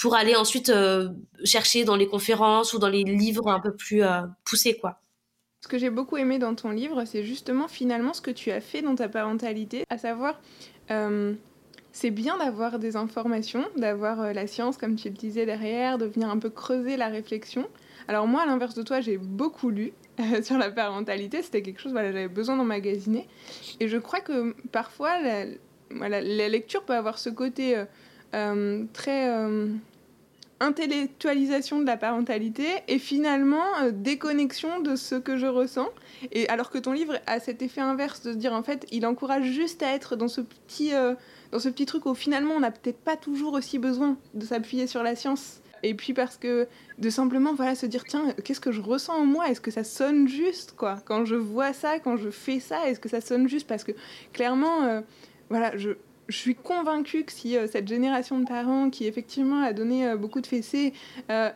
pour 0.01 0.15
aller 0.15 0.35
ensuite 0.35 0.73
chercher 1.45 1.85
dans 1.85 1.97
les 1.97 2.07
conférences 2.07 2.73
ou 2.73 2.79
dans 2.79 2.89
les 2.89 3.05
livres 3.05 3.49
un 3.49 3.61
peu 3.61 3.75
plus 3.75 4.03
poussés 4.45 4.77
quoi. 4.79 5.01
Ce 5.63 5.69
que 5.69 5.79
j'ai 5.79 5.91
beaucoup 5.91 6.17
aimé 6.17 6.39
dans 6.39 6.55
ton 6.55 6.71
livre, 6.71 7.05
c'est 7.05 7.23
justement 7.23 7.69
finalement 7.69 8.15
ce 8.15 8.23
que 8.23 8.31
tu 8.31 8.51
as 8.51 8.61
fait 8.63 8.81
dans 8.81 8.95
ta 8.95 9.09
parentalité, 9.09 9.85
à 9.91 9.99
savoir, 9.99 10.41
euh, 10.91 11.35
c'est 11.93 12.11
bien 12.11 12.39
d'avoir 12.39 12.79
des 12.79 12.97
informations, 12.97 13.67
d'avoir 13.77 14.21
euh, 14.21 14.33
la 14.33 14.47
science, 14.47 14.79
comme 14.79 14.97
tu 14.97 15.11
le 15.11 15.15
disais 15.15 15.45
derrière, 15.45 15.99
de 15.99 16.07
venir 16.07 16.31
un 16.31 16.39
peu 16.39 16.49
creuser 16.49 16.97
la 16.97 17.09
réflexion. 17.09 17.69
Alors 18.09 18.27
moi, 18.27 18.43
à 18.43 18.47
l'inverse 18.47 18.75
de 18.75 18.83
toi, 18.83 19.03
j'ai 19.03 19.19
beaucoup 19.19 19.69
lu 19.69 19.93
euh, 20.19 20.43
sur 20.43 20.57
la 20.57 20.71
parentalité, 20.71 21.43
c'était 21.43 21.61
quelque 21.61 21.81
chose, 21.81 21.93
voilà, 21.93 22.11
j'avais 22.11 22.29
besoin 22.29 22.57
d'emmagasiner. 22.57 23.29
Et 23.81 23.89
je 23.89 23.99
crois 23.99 24.21
que 24.21 24.55
parfois, 24.73 25.21
la, 25.21 25.45
voilà, 25.91 26.23
la 26.23 26.49
lecture 26.49 26.85
peut 26.85 26.95
avoir 26.95 27.19
ce 27.19 27.29
côté 27.29 27.77
euh, 27.77 27.85
euh 28.33 28.85
très 28.95 29.29
euh, 29.29 29.69
intellectualisation 30.61 31.81
de 31.81 31.87
la 31.87 31.97
parentalité 31.97 32.67
et 32.87 32.99
finalement 32.99 33.65
euh, 33.83 33.91
déconnexion 33.93 34.81
de 34.81 34.95
ce 34.95 35.15
que 35.15 35.37
je 35.37 35.47
ressens. 35.47 35.89
Et 36.33 36.49
alors 36.49 36.71
que 36.71 36.79
ton 36.79 36.93
livre 36.93 37.19
a 37.27 37.41
cet 37.41 37.63
effet 37.63 37.81
inverse 37.81 38.23
de 38.23 38.33
se 38.33 38.37
dire 38.37 38.53
en 38.53 38.63
fait, 38.63 38.87
il 38.93 39.07
encourage 39.07 39.47
juste 39.47 39.83
à 39.83 39.93
être 39.95 40.17
dans 40.17 40.29
ce 40.29 40.43
petit, 40.43 40.95
euh, 40.95 41.15
dans 41.51 41.59
ce 41.59 41.69
petit 41.71 41.87
truc 41.87 42.07
où 42.07 42.15
finalement 42.15 42.55
on 42.55 42.61
n'a 42.61 42.71
peut-être 42.71 43.01
pas 43.01 43.17
toujours 43.17 43.55
aussi 43.55 43.79
besoin 43.79 44.17
de 44.35 44.45
s'appuyer 44.45 44.87
sur 44.87 45.03
la 45.03 45.17
science. 45.17 45.61
Et 45.83 45.95
puis 45.95 46.13
parce 46.13 46.37
que 46.37 46.69
de 46.99 47.09
simplement 47.11 47.55
voilà 47.55 47.75
se 47.75 47.87
dire 47.87 48.05
tiens 48.05 48.35
qu'est-ce 48.45 48.61
que 48.61 48.73
je 48.73 48.83
ressens 48.83 49.15
en 49.15 49.25
moi? 49.25 49.49
Est-ce 49.49 49.63
que 49.63 49.71
ça 49.71 49.83
sonne 49.83 50.29
juste 50.29 50.75
quoi? 50.77 50.99
Quand 51.07 51.25
je 51.25 51.37
vois 51.37 51.73
ça 51.73 51.99
quand 52.01 52.19
je 52.19 52.29
fais 52.29 52.61
ça 52.61 52.87
est-ce 52.87 53.01
que 53.01 53.09
ça 53.09 53.23
sonne 53.23 53.49
juste? 53.49 53.67
Parce 53.67 53.85
que 53.85 53.93
clairement 54.35 54.83
euh, 54.83 55.01
voilà 55.49 55.77
je 55.79 55.93
je 56.31 56.37
suis 56.37 56.55
convaincue 56.55 57.25
que 57.25 57.33
si 57.33 57.57
euh, 57.57 57.67
cette 57.67 57.89
génération 57.89 58.39
de 58.39 58.47
parents 58.47 58.91
qui 58.91 59.07
effectivement 59.07 59.63
a 59.63 59.73
donné 59.73 60.09
euh, 60.09 60.17
beaucoup 60.17 60.41
de 60.41 60.47
fessées, 60.47 60.93
euh, 61.31 61.51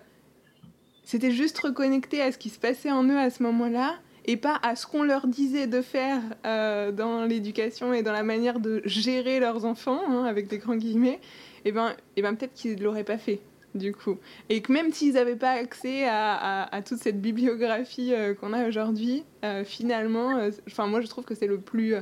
c'était 1.04 1.32
juste 1.32 1.58
reconnecté 1.58 2.20
à 2.20 2.32
ce 2.32 2.38
qui 2.38 2.50
se 2.50 2.58
passait 2.58 2.90
en 2.90 3.04
eux 3.04 3.18
à 3.18 3.30
ce 3.30 3.42
moment-là 3.42 3.96
et 4.26 4.37
pas 4.37 4.58
à 4.62 4.74
ce 4.74 4.87
qu'on 4.87 5.02
leur 5.02 5.26
disait 5.26 5.66
de 5.66 5.82
faire 5.82 6.20
euh, 6.46 6.92
dans 6.92 7.24
l'éducation 7.24 7.92
et 7.92 8.02
dans 8.02 8.12
la 8.12 8.22
manière 8.22 8.58
de 8.58 8.80
gérer 8.84 9.38
leurs 9.38 9.64
enfants, 9.64 10.00
hein, 10.08 10.24
avec 10.24 10.48
des 10.48 10.58
grands 10.58 10.76
guillemets, 10.76 11.20
et 11.64 11.72
ben, 11.72 11.94
et 12.16 12.22
ben 12.22 12.34
peut-être 12.34 12.54
qu'ils 12.54 12.76
ne 12.76 12.82
l'auraient 12.82 13.04
pas 13.04 13.18
fait 13.18 13.40
du 13.74 13.92
coup. 13.92 14.18
Et 14.50 14.62
que 14.62 14.72
même 14.72 14.92
s'ils 14.92 15.14
n'avaient 15.14 15.34
pas 15.34 15.50
accès 15.50 16.04
à, 16.08 16.80
toute 16.87 16.98
cette 16.98 17.20
bibliographie 17.20 18.14
euh, 18.14 18.32
qu'on 18.32 18.52
a 18.52 18.68
aujourd'hui, 18.68 19.24
euh, 19.44 19.64
finalement, 19.64 20.48
enfin 20.68 20.87
moi 20.87 21.00
je 21.00 21.08
trouve 21.08 21.24
que 21.24 21.34
c'est 21.34 21.48
le 21.48 21.58
plus, 21.58 21.94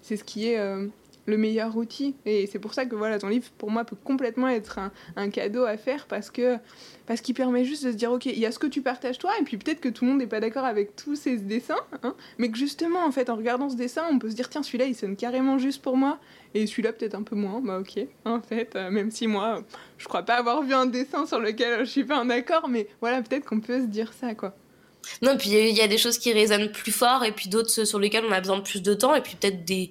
c'est 0.00 0.16
ce 0.16 0.24
qui 0.24 0.48
est 0.48 0.58
le 1.28 1.36
meilleur 1.36 1.76
outil. 1.76 2.16
Et 2.24 2.46
c'est 2.46 2.58
pour 2.58 2.74
ça 2.74 2.86
que 2.86 2.96
voilà, 2.96 3.18
ton 3.18 3.28
livre, 3.28 3.46
pour 3.58 3.70
moi, 3.70 3.84
peut 3.84 3.96
complètement 4.02 4.48
être 4.48 4.78
un, 4.78 4.90
un 5.16 5.28
cadeau 5.28 5.64
à 5.64 5.76
faire 5.76 6.06
parce 6.06 6.30
que 6.30 6.56
parce 7.06 7.22
qu'il 7.22 7.34
permet 7.34 7.64
juste 7.64 7.86
de 7.86 7.90
se 7.90 7.96
dire, 7.96 8.12
ok, 8.12 8.26
il 8.26 8.38
y 8.38 8.44
a 8.44 8.52
ce 8.52 8.58
que 8.58 8.66
tu 8.66 8.82
partages 8.82 9.18
toi, 9.18 9.30
et 9.40 9.42
puis 9.42 9.56
peut-être 9.56 9.80
que 9.80 9.88
tout 9.88 10.04
le 10.04 10.10
monde 10.10 10.20
n'est 10.20 10.26
pas 10.26 10.40
d'accord 10.40 10.66
avec 10.66 10.94
tous 10.94 11.16
ces 11.16 11.38
dessins, 11.38 11.80
hein, 12.02 12.14
mais 12.36 12.50
que 12.50 12.58
justement, 12.58 13.02
en 13.02 13.10
fait, 13.10 13.30
en 13.30 13.36
regardant 13.36 13.70
ce 13.70 13.76
dessin, 13.76 14.02
on 14.10 14.18
peut 14.18 14.28
se 14.28 14.34
dire, 14.34 14.50
tiens, 14.50 14.62
celui-là, 14.62 14.84
il 14.84 14.94
sonne 14.94 15.16
carrément 15.16 15.56
juste 15.56 15.80
pour 15.80 15.96
moi, 15.96 16.18
et 16.52 16.66
celui-là, 16.66 16.92
peut-être 16.92 17.14
un 17.14 17.22
peu 17.22 17.34
moins, 17.34 17.62
bah 17.62 17.78
ok, 17.78 18.06
en 18.26 18.42
fait, 18.42 18.76
euh, 18.76 18.90
même 18.90 19.10
si 19.10 19.26
moi, 19.26 19.62
je 19.96 20.06
crois 20.06 20.22
pas 20.22 20.34
avoir 20.34 20.62
vu 20.62 20.74
un 20.74 20.84
dessin 20.84 21.24
sur 21.24 21.40
lequel 21.40 21.80
je 21.80 21.90
suis 21.90 22.04
pas 22.04 22.18
en 22.18 22.28
accord, 22.28 22.68
mais 22.68 22.88
voilà, 23.00 23.22
peut-être 23.22 23.46
qu'on 23.46 23.60
peut 23.60 23.80
se 23.80 23.86
dire 23.86 24.12
ça, 24.12 24.34
quoi. 24.34 24.54
Non, 25.22 25.36
puis 25.36 25.50
il 25.50 25.76
y 25.76 25.80
a 25.80 25.88
des 25.88 25.98
choses 25.98 26.18
qui 26.18 26.32
résonnent 26.32 26.70
plus 26.70 26.92
fort 26.92 27.24
et 27.24 27.32
puis 27.32 27.48
d'autres 27.48 27.84
sur 27.84 27.98
lesquelles 27.98 28.24
on 28.28 28.32
a 28.32 28.40
besoin 28.40 28.58
de 28.58 28.62
plus 28.62 28.82
de 28.82 28.94
temps 28.94 29.14
et 29.14 29.20
puis 29.20 29.36
peut-être 29.36 29.64
des 29.64 29.90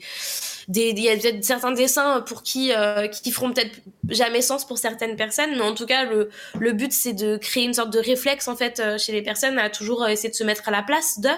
des 0.67 0.89
il 0.89 0.99
y 0.99 1.09
a 1.09 1.15
peut-être 1.15 1.43
certains 1.43 1.71
dessins 1.71 2.21
pour 2.21 2.43
qui 2.43 2.73
euh, 2.73 3.07
qui 3.07 3.31
feront 3.31 3.53
peut-être 3.53 3.79
jamais 4.09 4.41
sens 4.41 4.65
pour 4.65 4.77
certaines 4.77 5.15
personnes 5.15 5.51
mais 5.51 5.61
en 5.61 5.73
tout 5.73 5.85
cas 5.85 6.03
le 6.03 6.29
le 6.59 6.73
but 6.73 6.91
c'est 6.91 7.13
de 7.13 7.37
créer 7.37 7.63
une 7.63 7.73
sorte 7.73 7.91
de 7.91 7.99
réflexe 7.99 8.49
en 8.49 8.55
fait 8.55 8.81
euh, 8.81 8.97
chez 8.97 9.13
les 9.13 9.21
personnes 9.21 9.59
à 9.59 9.69
toujours 9.69 10.05
essayer 10.07 10.29
de 10.29 10.35
se 10.35 10.43
mettre 10.43 10.67
à 10.67 10.71
la 10.71 10.83
place 10.83 11.19
de 11.19 11.29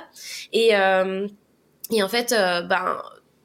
et 0.52 0.76
euh, 0.76 1.28
et 1.92 2.02
en 2.02 2.10
fait 2.10 2.32
euh, 2.32 2.64
ben 2.64 2.98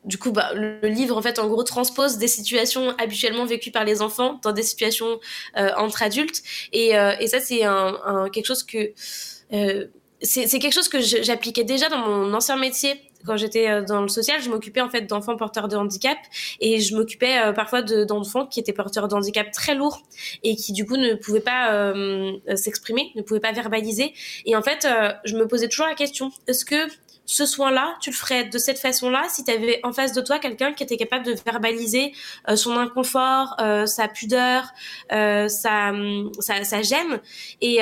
du 0.05 0.19
coup, 0.19 0.33
bah, 0.33 0.53
le, 0.55 0.87
livre, 0.89 1.17
en 1.17 1.23
fait, 1.23 1.39
en 1.39 1.49
gros, 1.49 1.63
transpose 1.63 2.19
des 2.19 2.29
situations 2.29 2.95
habituellement 2.99 3.47
vécues 3.47 3.71
par 3.71 3.85
les 3.85 4.03
enfants 4.03 4.39
dans 4.43 4.53
des 4.53 4.63
situations 4.63 5.19
euh, 5.57 5.71
entre 5.77 6.03
adultes. 6.03 6.43
Et, 6.73 6.97
euh, 6.97 7.15
et 7.21 7.27
ça, 7.27 7.41
c'est 7.41 7.65
un, 7.65 7.99
un, 8.05 8.29
quelque 8.29 8.47
chose 8.47 8.63
que 8.63 8.93
euh, 9.53 9.87
c'est 10.25 10.59
quelque 10.59 10.73
chose 10.73 10.89
que 10.89 11.01
j'appliquais 11.01 11.65
déjà 11.65 11.89
dans 11.89 11.99
mon 11.99 12.35
ancien 12.35 12.57
métier 12.57 13.01
quand 13.25 13.37
j'étais 13.37 13.69
euh, 13.69 13.83
dans 13.83 14.03
le 14.03 14.09
social, 14.09 14.41
je 14.43 14.51
m'occupais 14.51 14.81
en 14.81 14.89
fait 14.89 15.03
d'enfants 15.03 15.37
porteurs 15.37 15.69
de 15.69 15.77
handicap 15.77 16.19
et 16.61 16.81
je 16.81 16.95
m'occupais 16.97 17.39
euh, 17.39 17.53
parfois 17.53 17.83
d'enfants 17.83 18.47
qui 18.47 18.61
étaient 18.61 18.73
porteurs 18.73 19.09
de 19.09 19.15
handicap 19.15 19.51
très 19.51 19.75
lourds 19.75 20.03
et 20.43 20.57
qui 20.57 20.73
du 20.73 20.87
coup 20.87 20.97
ne 20.97 21.15
pouvaient 21.15 21.41
pas 21.41 21.73
euh, 21.73 22.33
s'exprimer, 22.55 23.13
ne 23.15 23.23
pouvaient 23.23 23.41
pas 23.41 23.53
verbaliser. 23.53 24.13
Et 24.47 24.57
en 24.57 24.63
fait, 24.63 24.87
je 25.25 25.37
me 25.37 25.47
posais 25.47 25.69
toujours 25.69 25.87
la 25.87 25.95
question 25.95 26.31
est-ce 26.47 26.65
que 26.65 26.77
ce 27.27 27.47
soin-là, 27.47 27.97
tu 28.01 28.11
le 28.11 28.17
ferais 28.17 28.45
de 28.45 28.59
cette 28.59 28.79
façon-là 28.79 29.25
si 29.29 29.45
tu 29.45 29.51
avais 29.51 29.81
en 29.83 29.93
face 29.93 30.13
de 30.13 30.21
toi 30.21 30.39
quelqu'un 30.39 30.73
qui 30.73 30.83
était 30.83 30.97
capable 30.97 31.25
de 31.25 31.33
verbaliser 31.45 32.13
son 32.55 32.77
inconfort, 32.77 33.57
sa 33.87 34.09
pudeur, 34.09 34.65
sa, 35.11 35.49
sa, 35.49 36.65
sa, 36.65 36.83
gêne. 36.83 37.21
Et, 37.61 37.81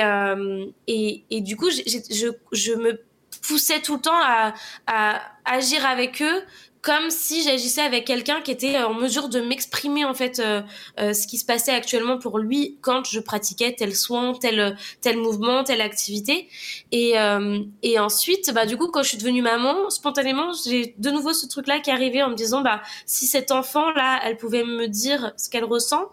et, 0.87 1.23
et 1.29 1.41
du 1.41 1.57
coup, 1.57 1.69
je, 1.69 2.31
je 2.51 2.73
me 2.73 3.01
poussais 3.47 3.81
tout 3.81 3.95
le 3.95 4.01
temps 4.01 4.11
à, 4.21 4.53
à 4.87 5.21
agir 5.45 5.85
avec 5.85 6.21
eux 6.21 6.43
comme 6.83 7.09
si 7.09 7.43
j'agissais 7.43 7.81
avec 7.81 8.05
quelqu'un 8.05 8.41
qui 8.41 8.51
était 8.51 8.77
en 8.83 8.93
mesure 8.93 9.29
de 9.29 9.39
m'exprimer 9.39 10.03
en 10.03 10.13
fait 10.13 10.39
euh, 10.39 10.61
euh, 10.99 11.13
ce 11.13 11.25
qui 11.27 11.37
se 11.37 11.45
passait 11.45 11.71
actuellement 11.71 12.19
pour 12.19 12.39
lui 12.39 12.77
quand 12.81 13.05
je 13.09 13.21
pratiquais 13.21 13.73
tel 13.73 13.95
soin, 13.95 14.33
tel 14.33 14.75
tel 14.99 15.17
mouvement, 15.17 15.63
telle 15.63 15.79
activité. 15.79 16.49
Et 16.91 17.17
euh, 17.17 17.59
et 17.83 17.99
ensuite, 17.99 18.53
bah 18.53 18.65
du 18.65 18.75
coup, 18.75 18.89
quand 18.89 19.01
je 19.01 19.09
suis 19.09 19.17
devenue 19.17 19.41
maman, 19.41 19.89
spontanément, 19.89 20.51
j'ai 20.65 20.93
de 20.97 21.09
nouveau 21.09 21.31
ce 21.31 21.47
truc 21.47 21.67
là 21.67 21.79
qui 21.79 21.89
est 21.89 21.93
arrivé 21.93 22.21
en 22.21 22.29
me 22.29 22.35
disant 22.35 22.61
bah 22.61 22.81
si 23.05 23.27
cet 23.27 23.51
enfant 23.51 23.89
là, 23.91 24.19
elle 24.25 24.35
pouvait 24.35 24.65
me 24.65 24.87
dire 24.87 25.31
ce 25.37 25.49
qu'elle 25.49 25.63
ressent, 25.63 26.09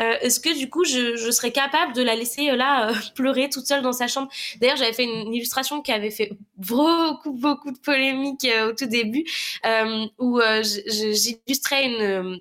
euh, 0.00 0.16
est-ce 0.20 0.40
que 0.40 0.56
du 0.56 0.68
coup 0.68 0.84
je, 0.84 1.16
je, 1.16 1.30
serais 1.30 1.52
capable 1.52 1.92
de 1.94 2.02
la 2.02 2.16
laisser 2.16 2.50
euh, 2.50 2.56
là 2.56 2.90
euh, 2.90 2.94
pleurer 3.14 3.48
toute 3.48 3.66
seule 3.66 3.82
dans 3.82 3.92
sa 3.92 4.08
chambre? 4.08 4.28
D'ailleurs, 4.60 4.76
j'avais 4.76 4.92
fait 4.92 5.04
une 5.04 5.32
illustration 5.32 5.82
qui 5.82 5.92
avait 5.92 6.10
fait 6.10 6.32
beaucoup 6.56 7.32
beaucoup 7.32 7.70
de 7.70 7.78
polémiques 7.78 8.46
au 8.68 8.72
tout 8.72 8.86
début, 8.86 9.24
où 10.18 10.40
j'illustrais 10.62 11.86
une 11.86 12.40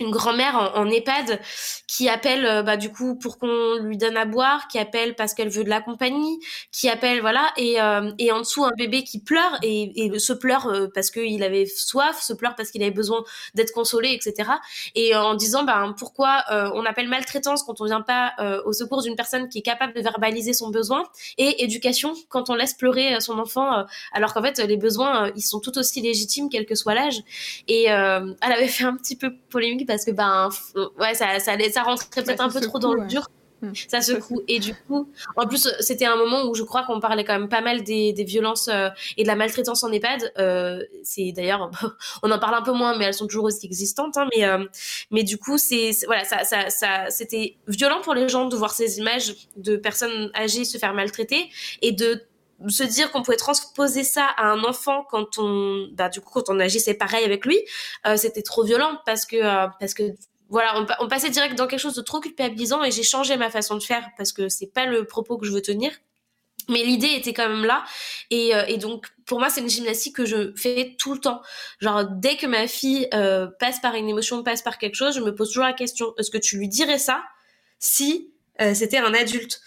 une 0.00 0.10
grand-mère 0.10 0.56
en, 0.56 0.82
en, 0.82 0.90
EHPAD 0.90 1.40
qui 1.86 2.08
appelle 2.08 2.44
euh, 2.46 2.62
bah 2.62 2.76
du 2.76 2.90
coup 2.90 3.16
pour 3.16 3.38
qu'on 3.38 3.76
lui 3.76 3.96
donne 3.96 4.16
à 4.16 4.24
boire, 4.24 4.66
qui 4.68 4.78
appelle 4.78 5.14
parce 5.14 5.34
qu'elle 5.34 5.48
veut 5.48 5.64
de 5.64 5.68
la 5.68 5.80
compagnie, 5.80 6.38
qui 6.72 6.88
appelle 6.88 7.20
voilà 7.20 7.52
et 7.56 7.80
euh, 7.80 8.10
et 8.18 8.32
en 8.32 8.40
dessous 8.40 8.64
un 8.64 8.72
bébé 8.76 9.04
qui 9.04 9.20
pleure 9.20 9.58
et, 9.62 10.04
et 10.04 10.18
se 10.18 10.32
pleure 10.32 10.66
euh, 10.66 10.88
parce 10.92 11.10
qu'il 11.10 11.42
avait 11.42 11.66
soif, 11.66 12.20
se 12.22 12.32
pleure 12.32 12.54
parce 12.56 12.70
qu'il 12.70 12.82
avait 12.82 12.90
besoin 12.90 13.22
d'être 13.54 13.72
consolé 13.72 14.10
etc. 14.12 14.50
Et 14.94 15.14
en 15.14 15.34
disant 15.34 15.64
bah 15.64 15.94
pourquoi 15.98 16.44
on 16.50 16.84
appelle 16.84 17.08
maltraitance 17.08 17.62
quand 17.62 17.80
on 17.80 17.84
vient 17.84 18.00
pas 18.00 18.34
au 18.64 18.72
secours 18.72 19.02
d'une 19.02 19.16
personne 19.16 19.48
qui 19.48 19.58
est 19.58 19.62
capable 19.62 19.92
de 19.94 20.00
verbaliser 20.00 20.52
son 20.52 20.70
besoin 20.70 21.04
et 21.38 21.62
éducation 21.62 22.14
quand 22.28 22.50
on 22.50 22.54
laisse 22.54 22.74
pleurer 22.74 23.20
son 23.20 23.38
enfant 23.38 23.84
alors 24.12 24.34
qu'en 24.34 24.42
fait 24.42 24.58
les 24.58 24.76
besoins 24.76 25.30
ils 25.36 25.42
sont 25.42 25.60
tout 25.60 25.76
aussi 25.78 26.00
légitimes 26.00 26.48
quel 26.50 26.66
que 26.66 26.74
soit 26.74 26.94
l'âge 26.94 27.22
et 27.68 27.84
elle 27.84 28.36
avait 28.40 28.68
fait 28.68 28.84
un 28.84 28.96
petit 28.96 29.16
peu 29.16 29.34
polémique 29.50 29.83
parce 29.84 30.04
que 30.04 30.10
ben 30.10 30.48
ouais 30.98 31.14
ça 31.14 31.38
ça, 31.38 31.52
ça 31.70 31.82
rentrait 31.82 32.22
peut-être 32.22 32.40
un 32.40 32.50
peu 32.50 32.60
trop 32.60 32.78
dans 32.78 32.94
le 32.94 33.06
dur. 33.06 33.28
Hmm. 33.62 33.72
ça 33.88 34.00
secoue. 34.00 34.42
et 34.48 34.58
du 34.58 34.74
coup 34.74 35.08
en 35.36 35.46
plus 35.46 35.68
c'était 35.80 36.04
un 36.04 36.16
moment 36.16 36.44
où 36.44 36.54
je 36.54 36.62
crois 36.64 36.82
qu'on 36.82 37.00
parlait 37.00 37.24
quand 37.24 37.38
même 37.38 37.48
pas 37.48 37.60
mal 37.60 37.82
des, 37.82 38.12
des 38.12 38.24
violences 38.24 38.68
euh, 38.68 38.88
et 39.16 39.22
de 39.22 39.28
la 39.28 39.36
maltraitance 39.36 39.84
en 39.84 39.92
EHPAD. 39.92 40.32
Euh, 40.38 40.82
c'est 41.02 41.32
d'ailleurs 41.32 41.70
on 42.22 42.30
en 42.30 42.38
parle 42.38 42.56
un 42.56 42.62
peu 42.62 42.72
moins 42.72 42.98
mais 42.98 43.04
elles 43.04 43.14
sont 43.14 43.26
toujours 43.26 43.44
aussi 43.44 43.64
existantes 43.64 44.16
hein, 44.16 44.28
mais 44.34 44.44
euh, 44.44 44.64
mais 45.10 45.22
du 45.22 45.38
coup 45.38 45.56
c'est 45.56 45.92
voilà 46.06 46.24
ça 46.24 46.44
ça, 46.44 46.68
ça 46.68 47.10
c'était 47.10 47.56
violent 47.68 48.00
pour 48.02 48.14
les 48.14 48.28
gens 48.28 48.48
de 48.48 48.56
voir 48.56 48.72
ces 48.72 48.98
images 48.98 49.34
de 49.56 49.76
personnes 49.76 50.30
âgées 50.34 50.64
se 50.64 50.76
faire 50.76 50.92
maltraiter 50.92 51.48
et 51.80 51.92
de 51.92 52.22
se 52.68 52.82
dire 52.82 53.10
qu'on 53.10 53.22
pouvait 53.22 53.36
transposer 53.36 54.04
ça 54.04 54.26
à 54.36 54.46
un 54.46 54.64
enfant 54.64 55.04
quand 55.10 55.38
on 55.38 55.88
bah 55.92 56.08
du 56.08 56.20
coup 56.20 56.30
quand 56.32 56.48
on 56.48 56.60
agissait 56.60 56.94
pareil 56.94 57.24
avec 57.24 57.44
lui 57.44 57.58
euh, 58.06 58.16
c'était 58.16 58.42
trop 58.42 58.64
violent 58.64 58.98
parce 59.06 59.26
que 59.26 59.36
euh, 59.36 59.68
parce 59.80 59.94
que 59.94 60.02
voilà 60.48 60.86
on, 61.00 61.08
passait 61.08 61.30
direct 61.30 61.56
dans 61.56 61.66
quelque 61.66 61.80
chose 61.80 61.94
de 61.94 62.02
trop 62.02 62.20
culpabilisant 62.20 62.82
et 62.84 62.90
j'ai 62.90 63.02
changé 63.02 63.36
ma 63.36 63.50
façon 63.50 63.76
de 63.76 63.82
faire 63.82 64.08
parce 64.16 64.32
que 64.32 64.48
c'est 64.48 64.72
pas 64.72 64.86
le 64.86 65.04
propos 65.04 65.36
que 65.38 65.46
je 65.46 65.52
veux 65.52 65.62
tenir. 65.62 65.90
Mais 66.70 66.82
l'idée 66.82 67.08
était 67.08 67.34
quand 67.34 67.48
même 67.48 67.64
là 67.64 67.84
et, 68.30 68.54
euh, 68.54 68.64
et 68.66 68.78
donc 68.78 69.06
pour 69.26 69.38
moi 69.38 69.50
c'est 69.50 69.60
une 69.60 69.68
gymnastique 69.68 70.16
que 70.16 70.24
je 70.24 70.54
fais 70.56 70.96
tout 70.98 71.12
le 71.12 71.20
temps. 71.20 71.42
Genre 71.80 72.04
dès 72.04 72.36
que 72.36 72.46
ma 72.46 72.66
fille 72.68 73.08
passe 73.58 73.80
par 73.80 73.94
une 73.94 74.08
émotion 74.08 74.42
passe 74.42 74.62
par 74.62 74.78
quelque 74.78 74.94
chose 74.94 75.14
je 75.14 75.20
me 75.20 75.34
pose 75.34 75.48
toujours 75.48 75.64
la 75.64 75.72
question 75.72 76.14
est-ce 76.18 76.30
que 76.30 76.38
tu 76.38 76.56
lui 76.56 76.68
dirais 76.68 76.98
ça 76.98 77.22
si 77.78 78.32
c'était 78.74 78.98
un 78.98 79.12
adulte? 79.12 79.60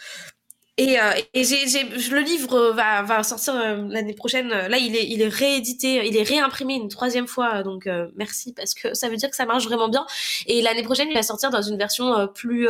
Et, 0.79 0.99
euh, 0.99 1.11
et 1.33 1.43
j'ai, 1.43 1.83
le 2.11 2.19
livre 2.19 2.71
va, 2.71 3.01
va 3.01 3.23
sortir 3.23 3.55
euh, 3.55 3.87
l'année 3.89 4.13
prochaine. 4.13 4.49
Là, 4.49 4.77
il 4.77 4.95
est, 4.95 5.07
il 5.07 5.23
est 5.23 5.27
réédité, 5.27 6.05
il 6.07 6.15
est 6.15 6.23
réimprimé 6.23 6.75
une 6.75 6.87
troisième 6.87 7.27
fois. 7.27 7.63
Donc, 7.63 7.87
euh, 7.87 8.09
merci 8.15 8.53
parce 8.53 8.75
que 8.75 8.93
ça 8.93 9.09
veut 9.09 9.15
dire 9.15 9.31
que 9.31 9.35
ça 9.35 9.47
marche 9.47 9.65
vraiment 9.65 9.89
bien. 9.89 10.05
Et 10.45 10.61
l'année 10.61 10.83
prochaine, 10.83 11.07
il 11.09 11.15
va 11.15 11.23
sortir 11.23 11.49
dans 11.49 11.63
une 11.63 11.79
version 11.79 12.13
euh, 12.15 12.27
plus 12.27 12.69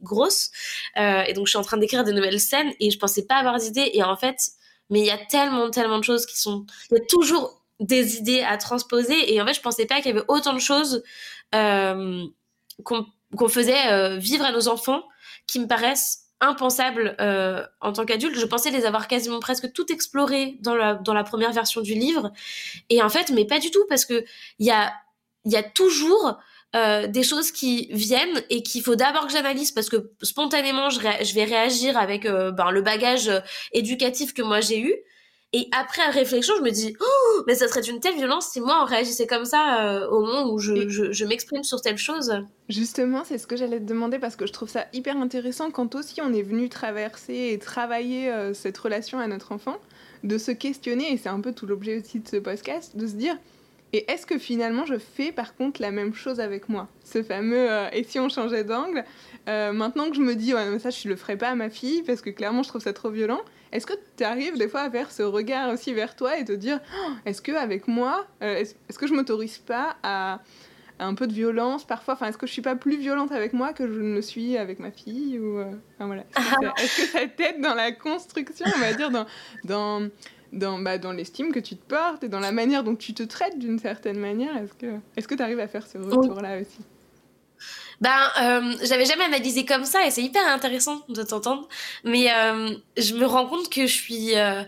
grosse. 0.00 0.52
et 0.96 1.32
donc, 1.34 1.46
je 1.46 1.50
suis 1.50 1.58
en 1.58 1.62
train 1.62 1.76
d'écrire 1.76 2.04
des 2.04 2.12
nouvelles 2.12 2.38
scènes 2.38 2.72
et 2.78 2.90
je 2.92 2.98
pensais 2.98 3.26
pas 3.26 3.36
avoir 3.36 3.58
d'idées. 3.58 3.90
Et 3.94 4.04
en 4.04 4.16
fait, 4.16 4.38
mais 4.88 5.00
il 5.00 5.06
y 5.06 5.10
a 5.10 5.18
tellement, 5.18 5.70
tellement 5.70 5.98
de 5.98 6.04
choses 6.04 6.26
qui 6.26 6.38
sont. 6.38 6.66
Il 6.90 6.98
y 6.98 7.00
a 7.00 7.04
toujours 7.06 7.64
des 7.80 8.16
idées 8.16 8.42
à 8.42 8.58
transposer. 8.58 9.34
Et 9.34 9.40
en 9.40 9.46
fait, 9.46 9.54
je 9.54 9.60
pensais 9.60 9.86
pas 9.86 9.96
qu'il 9.96 10.06
y 10.06 10.10
avait 10.10 10.26
autant 10.28 10.52
de 10.52 10.60
choses 10.60 11.02
qu'on, 11.52 12.30
qu'on 12.84 13.48
faisait 13.48 14.18
vivre 14.18 14.44
à 14.44 14.52
nos 14.52 14.68
enfants 14.68 15.02
qui 15.48 15.58
me 15.58 15.66
paraissent 15.66 16.29
impensable 16.40 17.16
euh, 17.20 17.64
en 17.80 17.92
tant 17.92 18.04
qu'adulte. 18.04 18.38
Je 18.38 18.46
pensais 18.46 18.70
les 18.70 18.86
avoir 18.86 19.08
quasiment 19.08 19.40
presque 19.40 19.72
tout 19.72 19.92
exploré 19.92 20.56
dans 20.60 20.74
la, 20.74 20.94
dans 20.94 21.14
la 21.14 21.24
première 21.24 21.52
version 21.52 21.80
du 21.80 21.94
livre. 21.94 22.32
Et 22.88 23.02
en 23.02 23.08
fait, 23.08 23.30
mais 23.30 23.44
pas 23.44 23.58
du 23.58 23.70
tout, 23.70 23.84
parce 23.88 24.04
que 24.04 24.24
il 24.58 24.66
y 24.66 24.70
a, 24.70 24.92
y 25.44 25.56
a 25.56 25.62
toujours 25.62 26.38
euh, 26.76 27.08
des 27.08 27.24
choses 27.24 27.50
qui 27.50 27.88
viennent 27.90 28.44
et 28.48 28.62
qu'il 28.62 28.80
faut 28.80 28.94
d'abord 28.94 29.26
que 29.26 29.32
j'analyse 29.32 29.72
parce 29.72 29.88
que 29.88 30.12
spontanément 30.22 30.88
je, 30.88 31.00
je 31.00 31.34
vais 31.34 31.42
réagir 31.42 31.98
avec 31.98 32.26
euh, 32.26 32.52
ben, 32.52 32.70
le 32.70 32.80
bagage 32.80 33.26
euh, 33.26 33.40
éducatif 33.72 34.34
que 34.34 34.42
moi 34.42 34.60
j'ai 34.60 34.78
eu 34.78 34.94
et 35.52 35.68
après 35.72 36.08
réflexion, 36.10 36.54
je 36.58 36.62
me 36.62 36.70
dis, 36.70 36.94
oh, 37.00 37.42
mais 37.46 37.56
ça 37.56 37.66
serait 37.66 37.80
une 37.80 37.98
telle 37.98 38.14
violence 38.14 38.48
si 38.48 38.60
moi 38.60 38.80
on 38.82 38.84
réagissait 38.84 39.26
comme 39.26 39.44
ça 39.44 39.84
euh, 39.84 40.08
au 40.08 40.20
moment 40.20 40.52
où 40.52 40.58
je, 40.58 40.88
je, 40.88 41.10
je 41.10 41.24
m'exprime 41.24 41.64
sur 41.64 41.80
telle 41.80 41.98
chose. 41.98 42.32
Justement, 42.68 43.24
c'est 43.24 43.36
ce 43.36 43.48
que 43.48 43.56
j'allais 43.56 43.80
te 43.80 43.84
demander 43.84 44.20
parce 44.20 44.36
que 44.36 44.46
je 44.46 44.52
trouve 44.52 44.68
ça 44.68 44.86
hyper 44.92 45.16
intéressant 45.16 45.72
quand 45.72 45.96
aussi 45.96 46.20
on 46.22 46.32
est 46.32 46.42
venu 46.42 46.68
traverser 46.68 47.50
et 47.52 47.58
travailler 47.58 48.30
euh, 48.30 48.54
cette 48.54 48.78
relation 48.78 49.18
à 49.18 49.26
notre 49.26 49.50
enfant, 49.50 49.78
de 50.22 50.38
se 50.38 50.52
questionner, 50.52 51.12
et 51.12 51.16
c'est 51.16 51.30
un 51.30 51.40
peu 51.40 51.52
tout 51.52 51.66
l'objet 51.66 52.00
aussi 52.00 52.20
de 52.20 52.28
ce 52.28 52.36
podcast, 52.36 52.96
de 52.96 53.08
se 53.08 53.14
dire, 53.14 53.36
et 53.92 54.10
est-ce 54.10 54.26
que 54.26 54.38
finalement 54.38 54.86
je 54.86 54.98
fais 54.98 55.32
par 55.32 55.54
contre 55.54 55.82
la 55.82 55.90
même 55.90 56.14
chose 56.14 56.40
avec 56.40 56.68
moi? 56.68 56.88
Ce 57.04 57.22
fameux 57.22 57.70
euh, 57.70 57.88
et 57.92 58.04
si 58.04 58.18
on 58.18 58.28
changeait 58.28 58.64
d'angle? 58.64 59.04
Maintenant 59.46 60.10
que 60.10 60.14
je 60.14 60.20
me 60.20 60.36
dis, 60.36 60.52
ça 60.78 60.90
je 60.90 61.08
le 61.08 61.16
ferai 61.16 61.36
pas 61.36 61.48
à 61.48 61.54
ma 61.56 61.70
fille 61.70 62.04
parce 62.04 62.20
que 62.20 62.30
clairement 62.30 62.62
je 62.62 62.68
trouve 62.68 62.82
ça 62.82 62.92
trop 62.92 63.10
violent. 63.10 63.40
Est-ce 63.72 63.86
que 63.86 63.94
tu 64.16 64.24
arrives 64.24 64.58
des 64.58 64.68
fois 64.68 64.82
à 64.82 64.90
faire 64.90 65.10
ce 65.10 65.22
regard 65.22 65.70
aussi 65.72 65.92
vers 65.92 66.16
toi 66.16 66.36
et 66.38 66.44
te 66.44 66.52
dire 66.52 66.80
oh, 66.92 67.10
est-ce 67.24 67.40
que 67.40 67.52
avec 67.52 67.86
moi, 67.86 68.26
euh, 68.42 68.56
est-ce 68.56 68.98
que 68.98 69.06
je 69.06 69.14
m'autorise 69.14 69.58
pas 69.58 69.96
à, 70.02 70.40
un 70.98 71.14
peu 71.14 71.26
de 71.26 71.32
violence 71.32 71.84
parfois? 71.84 72.14
Enfin, 72.14 72.26
est-ce 72.26 72.38
que 72.38 72.46
je 72.46 72.52
suis 72.52 72.62
pas 72.62 72.74
plus 72.74 72.98
violente 72.98 73.30
avec 73.30 73.52
moi 73.52 73.72
que 73.72 73.86
je 73.86 74.00
ne 74.00 74.14
le 74.14 74.22
suis 74.22 74.56
avec 74.56 74.80
ma 74.80 74.90
fille 74.90 75.38
ou 75.38 75.58
euh, 75.58 75.70
enfin, 75.94 76.06
voilà. 76.06 76.24
Est-ce 76.78 76.96
que, 76.96 77.08
ça 77.08 77.26
t'aide 77.28 77.60
dans 77.60 77.74
la 77.74 77.92
construction, 77.92 78.66
on 78.74 78.80
va 78.80 78.92
dire, 78.92 79.10
dans 79.10 79.26
dans 79.64 80.08
dans, 80.52 80.78
bah, 80.78 80.98
dans 80.98 81.12
l'estime 81.12 81.52
que 81.52 81.60
tu 81.60 81.76
te 81.76 81.84
portes 81.84 82.24
et 82.24 82.28
dans 82.28 82.40
la 82.40 82.52
manière 82.52 82.84
dont 82.84 82.96
tu 82.96 83.14
te 83.14 83.22
traites 83.22 83.58
d'une 83.58 83.78
certaine 83.78 84.18
manière 84.18 84.56
Est-ce 84.56 84.74
que 84.74 84.98
est-ce 85.16 85.28
que 85.28 85.34
tu 85.34 85.42
arrives 85.42 85.60
à 85.60 85.68
faire 85.68 85.86
ce 85.86 85.98
retour-là 85.98 86.60
aussi? 86.60 86.80
Ben, 88.00 88.16
euh, 88.40 88.76
j'avais 88.82 89.04
jamais 89.04 89.24
analysé 89.24 89.66
comme 89.66 89.84
ça 89.84 90.06
et 90.06 90.10
c'est 90.10 90.22
hyper 90.22 90.46
intéressant 90.46 91.02
de 91.08 91.22
t'entendre. 91.22 91.68
Mais 92.04 92.32
euh, 92.32 92.74
je 92.96 93.14
me 93.14 93.26
rends 93.26 93.46
compte 93.46 93.68
que 93.70 93.86
je 93.86 93.92
suis 93.92 94.36
euh, 94.36 94.62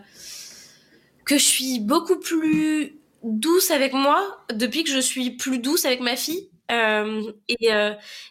que 1.25 1.38
je 1.38 1.45
suis 1.45 1.81
beaucoup 1.81 2.18
plus 2.18 2.99
douce 3.23 3.71
avec 3.71 3.95
moi 3.95 4.45
depuis 4.53 4.85
que 4.85 4.90
je 4.90 4.99
suis 4.99 5.31
plus 5.31 5.59
douce 5.59 5.85
avec 5.85 6.01
ma 6.01 6.16
fille. 6.16 6.49
Et, 7.49 7.68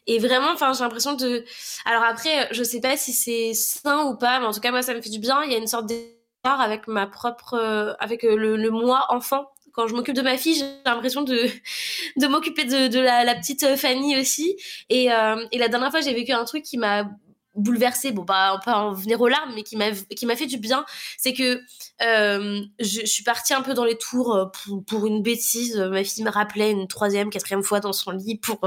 et 0.08 0.18
vraiment, 0.18 0.52
enfin, 0.52 0.74
j'ai 0.74 0.84
l'impression 0.84 1.14
de. 1.14 1.46
Alors 1.86 2.04
après, 2.04 2.48
je 2.52 2.64
sais 2.64 2.82
pas 2.82 2.98
si 2.98 3.14
c'est 3.14 3.54
sain 3.54 4.06
ou 4.06 4.16
pas, 4.16 4.40
mais 4.40 4.48
en 4.48 4.52
tout 4.52 4.60
cas, 4.60 4.72
moi, 4.72 4.82
ça 4.82 4.96
me 4.96 5.02
fait 5.02 5.12
du 5.12 5.20
bien. 5.20 5.44
Il 5.44 5.52
y 5.52 5.56
a 5.56 5.60
une 5.60 5.68
sorte 5.68 5.86
d'écart 5.86 6.21
avec 6.44 6.88
ma 6.88 7.08
propre, 7.08 7.96
avec 8.00 8.24
le, 8.24 8.56
le 8.56 8.70
moi 8.72 9.06
enfant 9.10 9.48
quand 9.74 9.88
je 9.88 9.96
m'occupe 9.96 10.16
de 10.16 10.22
ma 10.22 10.38
fille, 10.38 10.56
j'ai 10.56 10.66
l'impression 10.86 11.22
de, 11.22 11.48
de 12.18 12.28
m'occuper 12.28 12.66
de, 12.66 12.88
de 12.88 13.00
la, 13.00 13.24
la, 13.24 13.36
petite 13.36 13.76
Fanny 13.76 14.18
aussi. 14.20 14.58
Et, 14.90 15.12
euh, 15.12 15.46
et 15.52 15.58
la 15.58 15.68
dernière 15.68 15.92
fois, 15.92 16.02
j'ai 16.02 16.14
vécu 16.14 16.32
un 16.32 16.46
truc 16.46 16.64
qui 16.64 16.78
m'a 16.78 17.10
bouleversée, 17.56 18.12
bon 18.12 18.24
pas, 18.24 18.60
pas 18.64 18.78
en 18.78 18.94
venir 18.94 19.20
aux 19.20 19.28
larmes, 19.28 19.52
mais 19.56 19.64
qui 19.64 19.76
m'a 19.76 19.92
qui 19.92 20.26
m'a 20.26 20.36
fait 20.36 20.46
du 20.46 20.58
bien, 20.58 20.86
c'est 21.18 21.34
que 21.34 21.60
euh, 22.02 22.62
je, 22.80 23.02
je, 23.02 23.06
suis 23.06 23.24
partie 23.24 23.54
un 23.54 23.62
peu 23.62 23.74
dans 23.74 23.84
les 23.84 23.98
tours 23.98 24.36
euh, 24.36 24.46
pour, 24.46 24.84
pour, 24.86 25.06
une 25.06 25.22
bêtise. 25.22 25.78
Ma 25.78 26.04
fille 26.04 26.24
me 26.24 26.30
rappelait 26.30 26.72
une 26.72 26.88
troisième, 26.88 27.30
quatrième 27.30 27.64
fois 27.64 27.80
dans 27.80 27.94
son 27.94 28.12
lit 28.12 28.38
pour 28.38 28.60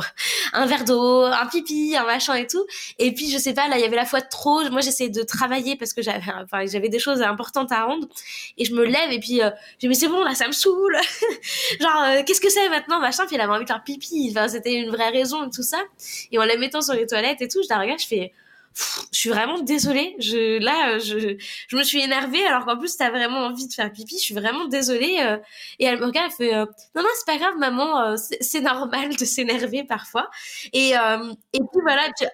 un 0.53 0.67
verre 0.67 0.85
d'eau, 0.85 1.23
un 1.23 1.47
pipi, 1.47 1.97
un 1.97 2.05
machin 2.05 2.35
et 2.35 2.47
tout. 2.47 2.65
Et 2.99 3.13
puis 3.15 3.31
je 3.31 3.39
sais 3.39 3.55
pas, 3.55 3.69
là 3.69 3.79
il 3.79 3.81
y 3.81 3.85
avait 3.85 3.97
la 3.97 4.05
fois 4.05 4.21
trop. 4.21 4.69
Moi 4.71 4.83
j'essayais 4.83 5.11
de 5.11 5.23
travailler 5.23 5.77
parce 5.77 5.93
que 5.95 6.03
j'avais, 6.03 6.21
enfin 6.43 6.67
j'avais 6.67 6.91
des 6.91 6.99
choses 6.99 7.23
importantes 7.23 7.73
à 7.73 7.85
rendre. 7.85 8.07
Et 8.59 8.65
je 8.65 8.75
me 8.75 8.85
lève 8.85 9.11
et 9.11 9.21
puis 9.21 9.43
euh, 9.43 9.51
je 9.83 9.89
me 9.89 9.95
dis 9.95 9.99
c'est 9.99 10.09
bon 10.09 10.23
là 10.23 10.35
ça 10.35 10.47
me 10.47 10.53
saoule. 10.53 10.97
Genre 11.81 12.03
euh, 12.05 12.23
qu'est-ce 12.27 12.41
que 12.41 12.51
c'est 12.51 12.69
maintenant 12.69 13.01
machin? 13.01 13.25
Puis 13.27 13.37
elle 13.37 13.41
avait 13.41 13.53
envie 13.53 13.65
de 13.65 13.69
faire 13.69 13.83
pipi. 13.83 14.29
Enfin 14.31 14.49
c'était 14.49 14.75
une 14.75 14.91
vraie 14.91 15.11
raison 15.11 15.47
et 15.47 15.51
tout 15.51 15.63
ça. 15.63 15.79
Et 16.31 16.39
en 16.39 16.45
la 16.45 16.57
mettant 16.57 16.83
sur 16.83 16.95
les 16.95 17.07
toilettes 17.07 17.41
et 17.41 17.49
tout, 17.49 17.63
je 17.63 17.69
la 17.71 17.81
regarde, 17.81 18.01
je 18.01 18.07
fais 18.07 18.33
je 19.13 19.19
suis 19.19 19.31
vraiment 19.31 19.61
désolée. 19.61 20.17
Je, 20.19 20.59
là, 20.59 20.99
je, 20.99 21.37
je 21.69 21.77
me 21.77 21.83
suis 21.83 22.01
énervée 22.01 22.45
alors 22.47 22.65
qu'en 22.67 22.77
plus, 22.77 22.97
t'as 22.97 23.11
vraiment 23.11 23.41
envie 23.47 23.69
de 23.69 23.73
faire 23.73 23.91
pipi. 23.93 24.19
Je 24.19 24.23
suis 24.25 24.35
vraiment 24.35 24.67
désolée. 24.67 25.19
Euh. 25.21 25.39
et 25.79 25.85
elle 25.85 26.01
me 26.01 26.07
regarde, 26.07 26.31
elle 26.31 26.47
fait, 26.49 26.55
euh, 26.55 26.67
non, 26.95 27.03
non, 27.03 27.09
c'est 27.17 27.27
pas 27.27 27.39
grave, 27.39 27.57
maman, 27.59 28.01
euh, 28.01 28.17
c'est 28.41 28.61
normal 28.61 29.17
de 29.17 29.25
s'énerver 29.25 29.85
parfois. 29.85 30.31
Et, 30.73 30.91
et 30.91 31.59
puis 31.59 31.81
voilà, 31.83 32.11
tu, 32.19 32.25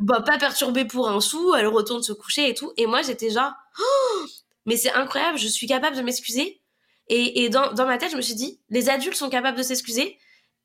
bah, 0.00 0.20
pas 0.20 0.38
perturbée 0.38 0.84
pour 0.84 1.08
un 1.08 1.20
sou, 1.20 1.54
elle 1.54 1.66
retourne 1.66 2.02
se 2.02 2.12
coucher 2.12 2.50
et 2.50 2.54
tout. 2.54 2.72
Et 2.76 2.86
moi, 2.86 3.02
j'étais 3.02 3.30
genre, 3.30 3.52
oh, 3.78 4.26
mais 4.66 4.76
c'est 4.76 4.92
incroyable, 4.92 5.38
je 5.38 5.48
suis 5.48 5.66
capable 5.66 5.96
de 5.96 6.02
m'excuser. 6.02 6.60
Et, 7.08 7.44
et 7.44 7.48
dans, 7.48 7.72
dans 7.72 7.86
ma 7.86 7.98
tête, 7.98 8.10
je 8.10 8.16
me 8.16 8.22
suis 8.22 8.34
dit, 8.34 8.60
les 8.68 8.90
adultes 8.90 9.16
sont 9.16 9.30
capables 9.30 9.56
de 9.56 9.62
s'excuser. 9.62 10.18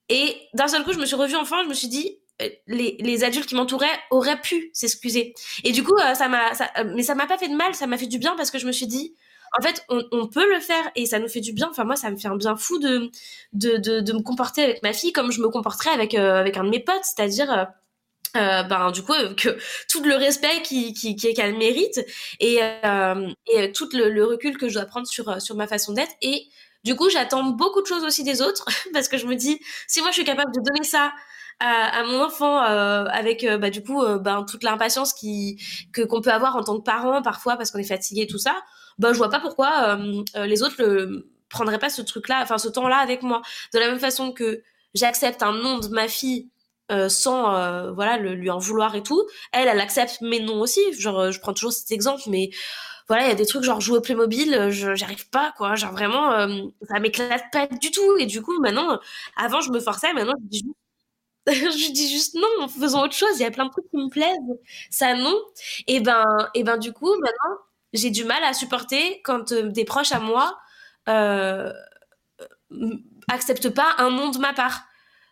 Et 0.09 0.35
d'un 0.53 0.67
seul 0.67 0.83
coup, 0.83 0.91
je 0.91 0.99
me 0.99 1.05
suis 1.05 1.15
revue 1.15 1.35
enfant, 1.35 1.63
je 1.63 1.69
me 1.69 1.73
suis 1.73 1.87
dit, 1.87 2.17
euh, 2.17 2.20
les, 2.67 2.97
les, 2.99 3.23
adultes 3.23 3.47
qui 3.47 3.56
m'entouraient 3.56 3.88
auraient 4.10 4.39
pu 4.41 4.69
s'excuser. 4.73 5.34
Et 5.63 5.71
du 5.71 5.84
coup, 5.84 5.95
euh, 5.95 6.13
ça 6.13 6.27
m'a, 6.27 6.51
euh, 6.51 6.91
mais 6.95 7.04
ça 7.04 7.15
m'a 7.15 7.27
pas 7.27 7.38
fait 7.38 7.49
de 7.49 7.56
mal, 7.56 7.75
ça 7.75 7.88
m'a 7.88 7.97
fait 7.97 8.08
du 8.08 8.19
bien 8.19 8.36
parce 8.36 8.51
que 8.51 8.60
je 8.60 8.67
me 8.67 8.71
suis 8.71 8.88
dit, 8.88 9.15
en 9.58 9.62
fait, 9.62 9.86
on, 9.89 10.27
peut 10.27 10.49
le 10.49 10.62
faire 10.62 10.91
et 10.95 11.06
ça 11.06 11.19
nous 11.19 11.27
fait 11.27 11.41
du 11.41 11.51
bien. 11.51 11.67
Enfin, 11.69 11.84
moi, 11.84 11.97
ça 11.97 12.10
me 12.10 12.15
fait 12.15 12.30
un 12.30 12.38
bien 12.38 12.56
fou 12.56 12.80
de, 12.80 13.12
de, 13.54 13.99
de, 13.99 14.13
me 14.13 14.21
comporter 14.21 14.63
avec 14.63 14.82
ma 14.82 14.93
fille 14.93 15.12
comme 15.12 15.32
je 15.32 15.41
me 15.41 15.49
comporterais 15.49 15.89
avec, 15.89 16.15
avec 16.15 16.56
un 16.56 16.63
de 16.63 16.69
mes 16.69 16.80
potes, 16.80 17.04
c'est-à-dire, 17.04 17.67
euh, 18.38 18.63
ben 18.63 18.91
du 18.91 19.04
coup 19.04 19.13
que 19.36 19.58
tout 19.89 20.01
le 20.04 20.15
respect 20.15 20.62
qui 20.63 20.93
qui 20.93 21.17
qu'elle 21.17 21.58
mérite 21.58 21.99
et 22.39 22.60
euh, 22.62 23.30
et 23.47 23.73
tout 23.73 23.89
le, 23.91 24.10
le, 24.10 24.23
recul 24.23 24.58
que 24.58 24.69
je 24.69 24.75
dois 24.75 24.86
prendre 24.86 25.06
sur 25.06 25.41
sur 25.41 25.58
ma 25.58 25.67
façon 25.67 25.91
d'être 25.91 26.13
et 26.21 26.47
du 26.86 26.95
coup 26.95 27.10
j'attends 27.10 27.43
beaucoup 27.43 27.82
de 27.82 27.88
choses 27.88 28.06
aussi 28.06 28.23
des 28.23 28.41
autres 28.41 28.63
parce 28.93 29.10
que 29.10 29.17
je 29.17 29.25
me 29.25 29.36
dis 29.36 29.60
si 29.86 29.99
moi 29.99 30.12
je 30.12 30.15
suis 30.15 30.23
capable 30.23 30.54
de 30.54 30.62
donner 30.62 30.86
ça 30.86 31.12
à, 31.62 32.04
mon 32.04 32.24
enfant 32.24 32.63
euh, 32.63 33.06
avec 33.06 33.43
euh, 33.43 33.58
bah, 33.58 33.69
du 33.69 33.84
coup 33.84 34.02
euh, 34.02 34.17
ben, 34.17 34.43
toute 34.43 34.63
l'impatience 34.63 35.13
qui 35.13 35.62
que 35.93 36.02
qu'on 36.02 36.21
peut 36.21 36.32
avoir 36.32 36.56
en 36.56 36.63
tant 36.63 36.78
que 36.78 36.84
parent 36.84 37.21
parfois 37.21 37.56
parce 37.56 37.71
qu'on 37.71 37.78
est 37.78 37.84
fatigué 37.84 38.26
tout 38.26 38.39
ça 38.39 38.56
bah 38.97 39.13
je 39.13 39.17
vois 39.17 39.30
pas 39.30 39.39
pourquoi 39.39 39.97
les 40.36 40.63
autres 40.63 40.76
le 40.80 41.30
prendraient 41.50 41.80
pas 41.80 41.89
ce 41.89 42.02
truc 42.02 42.28
là 42.30 42.39
enfin 42.41 42.58
ce 42.58 42.69
temps 42.69 42.88
là 42.88 42.97
avec 42.97 43.24
moi. 43.24 43.41
De 43.74 43.80
la 43.80 43.88
même 43.88 44.00
façon 44.00 44.32
que 44.32 44.62
j'accepte 44.93 45.43
un 45.43 45.54
nom 45.54 45.80
de 45.80 45.88
ma 45.89 46.08
fille 46.08 46.50
sans 47.08 47.91
voilà 47.93 48.17
le, 48.17 48.36
lui 48.36 48.50
en 48.50 48.60
vouloir 48.60 48.95
et 48.95 49.04
tout 49.04 49.26
elle 49.54 49.67
elle 49.67 49.80
accepte 49.80 50.21
mes 50.21 50.39
noms 50.39 50.62
aussi. 50.62 50.82
Genre 51.00 51.32
je 51.32 51.39
prends 51.39 51.54
toujours 51.54 51.74
cet 51.74 51.91
exemple 51.91 52.24
mais 52.28 52.52
voilà 53.08 53.26
il 53.26 53.30
y 53.30 53.32
a 53.32 53.36
des 53.36 53.45
trucs 53.45 53.63
genre 53.63 53.82
jouer 53.82 53.97
au 53.97 54.02
Playmobil 54.02 54.69
j'arrive 54.71 55.30
pas 55.30 55.54
quoi. 55.58 55.76
Genre 55.76 55.91
vraiment 55.91 56.32
ça 56.88 57.00
m'éclate 57.00 57.45
pas 57.52 57.67
du 57.67 57.91
tout. 57.91 58.17
Et 58.19 58.26
du 58.28 58.41
coup 58.41 58.60
maintenant 58.60 59.00
avant 59.36 59.62
je 59.62 59.71
me 59.71 59.80
forçais 59.80 60.13
maintenant 60.13 60.36
je 60.43 60.60
dis 60.60 60.65
je 61.47 61.91
dis 61.91 62.10
juste 62.12 62.36
non, 62.36 62.67
faisons 62.67 63.01
autre 63.04 63.15
chose. 63.15 63.30
Il 63.36 63.41
y 63.41 63.45
a 63.45 63.51
plein 63.51 63.65
de 63.65 63.71
trucs 63.71 63.89
qui 63.89 63.97
me 63.97 64.10
plaisent. 64.10 64.38
Ça, 64.89 65.15
non. 65.15 65.36
Et 65.88 65.99
ben, 65.99 66.25
et 66.54 66.63
ben, 66.63 66.77
du 66.77 66.93
coup, 66.93 67.10
maintenant, 67.15 67.58
j'ai 67.93 68.12
du 68.12 68.23
mal 68.25 68.43
à 68.43 68.54
supporter 68.54 69.21
quand 69.23 69.51
euh, 69.51 69.69
des 69.71 69.86
proches 69.86 70.12
à 70.12 70.19
moi 70.19 70.58
euh, 71.10 71.73
acceptent 73.30 73.69
pas 73.69 73.95
un 73.97 74.10
nom 74.12 74.30
de 74.30 74.38
ma 74.38 74.54
part. 74.54 74.84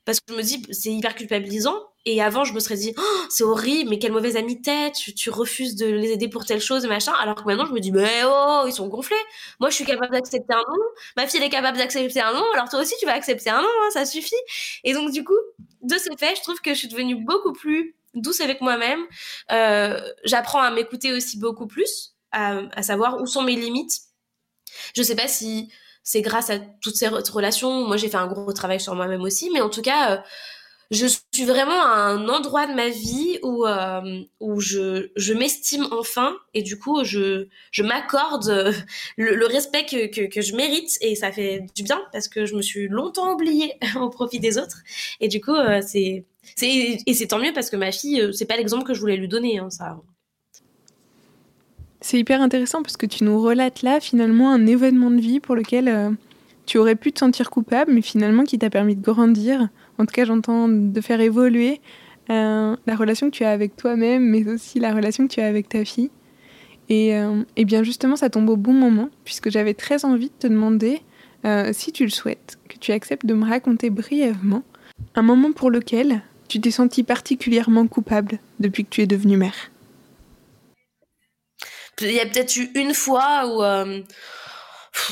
Parce 0.06 0.20
que 0.20 0.34
je 0.34 0.38
me 0.38 0.44
dis, 0.44 0.66
c'est 0.72 0.92
hyper 0.92 1.16
culpabilisant. 1.16 1.76
Et 2.12 2.24
avant, 2.24 2.44
je 2.44 2.54
me 2.54 2.60
serais 2.60 2.76
dit, 2.76 2.96
oh, 2.98 3.26
c'est 3.30 3.44
horrible, 3.44 3.92
mais 3.92 4.00
quelle 4.00 4.12
mauvaise 4.12 4.36
amie 4.36 4.60
t'es, 4.60 4.92
tu, 4.92 5.30
refuses 5.30 5.76
de 5.76 5.86
les 5.86 6.10
aider 6.12 6.28
pour 6.28 6.44
telle 6.44 6.60
chose, 6.60 6.88
machin. 6.88 7.14
Alors 7.22 7.36
que 7.36 7.44
maintenant, 7.44 7.68
je 7.68 7.72
me 7.72 7.80
dis, 7.80 7.92
mais 7.92 8.24
oh, 8.26 8.64
ils 8.66 8.74
sont 8.74 8.88
gonflés. 8.88 9.16
Moi, 9.60 9.70
je 9.70 9.76
suis 9.76 9.86
capable 9.86 10.12
d'accepter 10.12 10.52
un 10.52 10.58
nom. 10.58 10.84
Ma 11.18 11.28
fille, 11.28 11.40
elle 11.40 11.46
est 11.46 11.52
capable 11.52 11.78
d'accepter 11.78 12.20
un 12.20 12.34
nom. 12.34 12.44
Alors 12.56 12.68
toi 12.68 12.80
aussi, 12.80 12.96
tu 13.00 13.06
vas 13.06 13.14
accepter 13.14 13.52
un 13.52 13.62
nom, 13.62 13.68
hein, 13.68 13.90
ça 13.94 14.06
suffit. 14.06 14.34
Et 14.84 14.94
donc, 14.94 15.12
du 15.12 15.24
coup, 15.24 15.38
de 15.84 15.96
ce 16.00 16.10
fait, 16.18 16.36
je 16.36 16.42
trouve 16.42 16.60
que 16.62 16.74
je 16.74 16.80
suis 16.80 16.88
devenue 16.88 17.24
beaucoup 17.24 17.54
plus 17.54 17.96
douce 18.16 18.42
avec 18.42 18.60
moi-même. 18.62 19.02
Euh, 19.52 20.02
J'apprends 20.26 20.62
à 20.62 20.72
m'écouter 20.72 21.14
aussi 21.14 21.38
beaucoup 21.38 21.68
plus, 21.68 22.16
à, 22.32 22.62
à, 22.72 22.82
savoir 22.82 23.22
où 23.22 23.28
sont 23.28 23.44
mes 23.44 23.56
limites. 23.56 24.00
Je 24.96 25.04
sais 25.04 25.16
pas 25.16 25.28
si 25.28 25.72
c'est 26.02 26.22
grâce 26.22 26.50
à 26.50 26.58
toutes 26.82 26.96
ces 26.96 27.08
relations. 27.08 27.86
Moi, 27.86 27.98
j'ai 27.98 28.10
fait 28.10 28.18
un 28.18 28.26
gros 28.26 28.52
travail 28.52 28.80
sur 28.80 28.96
moi-même 28.96 29.22
aussi, 29.22 29.52
mais 29.54 29.62
en 29.62 29.70
tout 29.70 29.84
cas, 29.84 30.14
euh, 30.14 30.18
je 30.92 31.06
suis 31.06 31.46
vraiment 31.46 31.80
à 31.80 31.98
un 32.00 32.28
endroit 32.30 32.66
de 32.66 32.74
ma 32.74 32.90
vie 32.90 33.38
où 33.44 33.66
euh, 33.68 34.24
où 34.40 34.60
je, 34.60 35.10
je 35.16 35.34
m'estime 35.34 35.88
enfin 35.92 36.36
et 36.56 36.64
du 36.64 36.80
coup 36.80 37.04
je 37.04 37.48
je 37.72 37.84
m'accorde 37.84 38.74
le, 39.18 39.36
le, 39.36 39.46
respect 39.46 39.86
que, 39.86 40.28
que, 40.28 40.42
je 40.42 40.56
mérite 40.56 40.98
et 41.02 41.16
ça 41.16 41.32
fait 41.32 41.68
du 41.76 41.84
bien 41.84 42.02
parce 42.12 42.28
que 42.28 42.48
je 42.48 42.56
me 42.56 42.64
suis 42.64 42.88
longtemps 42.88 43.34
oubliée 43.34 43.74
au 44.02 44.10
profit 44.10 44.40
des 44.40 44.58
autres. 44.58 44.80
Et 45.20 45.28
du 45.28 45.42
coup 45.42 45.54
euh, 45.54 45.82
c'est 45.86 46.26
et 46.62 47.14
c'est 47.14 47.28
tant 47.28 47.40
mieux 47.40 47.54
parce 47.54 47.70
que 47.70 47.76
ma 47.76 47.92
fille 47.92 48.22
euh, 48.22 48.32
c'est 48.32 48.46
pas 48.46 48.58
l'exemple 48.58 48.84
que 48.84 48.96
je 48.96 49.00
voulais 49.00 49.18
lui 49.18 49.28
donner 49.28 49.60
hein, 49.60 49.70
ça. 49.70 50.00
C'est 52.02 52.18
hyper 52.18 52.42
intéressant 52.42 52.82
parce 52.82 52.98
que 52.98 53.06
tu 53.06 53.26
nous 53.26 53.40
relates 53.42 53.84
là 53.84 54.00
finalement 54.00 54.52
un 54.52 54.66
événement 54.66 55.12
de 55.12 55.20
vie 55.20 55.40
pour 55.40 55.56
lequel 55.56 55.88
euh, 55.88 56.10
tu 56.66 56.80
aurais 56.80 56.96
pu 56.96 57.12
te 57.12 57.20
sentir 57.20 57.52
coupable 57.52 57.94
mais 57.94 58.02
finalement 58.02 58.44
qui 58.44 58.58
t'a 58.58 58.72
permis 58.72 58.96
de 58.96 59.04
grandir 59.04 59.70
en 60.00 60.06
tout 60.06 60.14
cas 60.14 60.26
j'entends 60.26 60.68
de 60.68 61.02
faire 61.02 61.22
évoluer 61.22 61.82
euh, 62.32 62.76
la 62.86 62.96
relation 62.96 63.30
que 63.30 63.36
tu 63.36 63.44
as 63.44 63.52
avec 63.52 63.76
toi-même, 63.76 64.24
mais 64.24 64.48
aussi 64.48 64.80
la 64.80 64.94
relation 64.94 65.28
que 65.28 65.34
tu 65.34 65.42
as 65.42 65.48
avec 65.48 65.70
ta 65.70 65.84
fille. 65.84 66.10
Et, 66.88 67.16
euh, 67.16 67.44
bien 67.58 67.84
justement, 67.84 68.16
ça 68.16 68.30
tombe 68.30 68.50
au 68.50 68.58
bon 68.58 68.74
moment, 68.74 69.10
puisque 69.26 69.50
j'avais 69.50 69.74
très 69.74 70.06
envie 70.06 70.30
de 70.30 70.34
te 70.40 70.48
demander, 70.48 71.02
euh, 71.46 71.72
si 71.74 71.92
tu 71.92 72.04
le 72.04 72.10
souhaites, 72.10 72.58
que 72.68 72.78
tu 72.78 72.92
acceptes 72.92 73.26
de 73.26 73.34
me 73.34 73.48
raconter 73.48 73.90
brièvement 73.90 74.64
un 75.16 75.22
moment 75.22 75.52
pour 75.52 75.70
lequel 75.70 76.22
tu 76.48 76.60
t'es 76.60 76.72
sentie 76.72 77.04
particulièrement 77.04 77.88
coupable 77.88 78.40
depuis 78.60 78.86
que 78.86 78.90
tu 78.90 79.02
es 79.02 79.08
devenue 79.08 79.38
mère. 79.38 79.72
Il 82.02 82.12
y 82.12 82.20
a 82.20 82.26
peut-être 82.26 82.56
eu 82.56 82.72
une 82.76 82.94
fois 82.94 83.46
où 83.46 83.62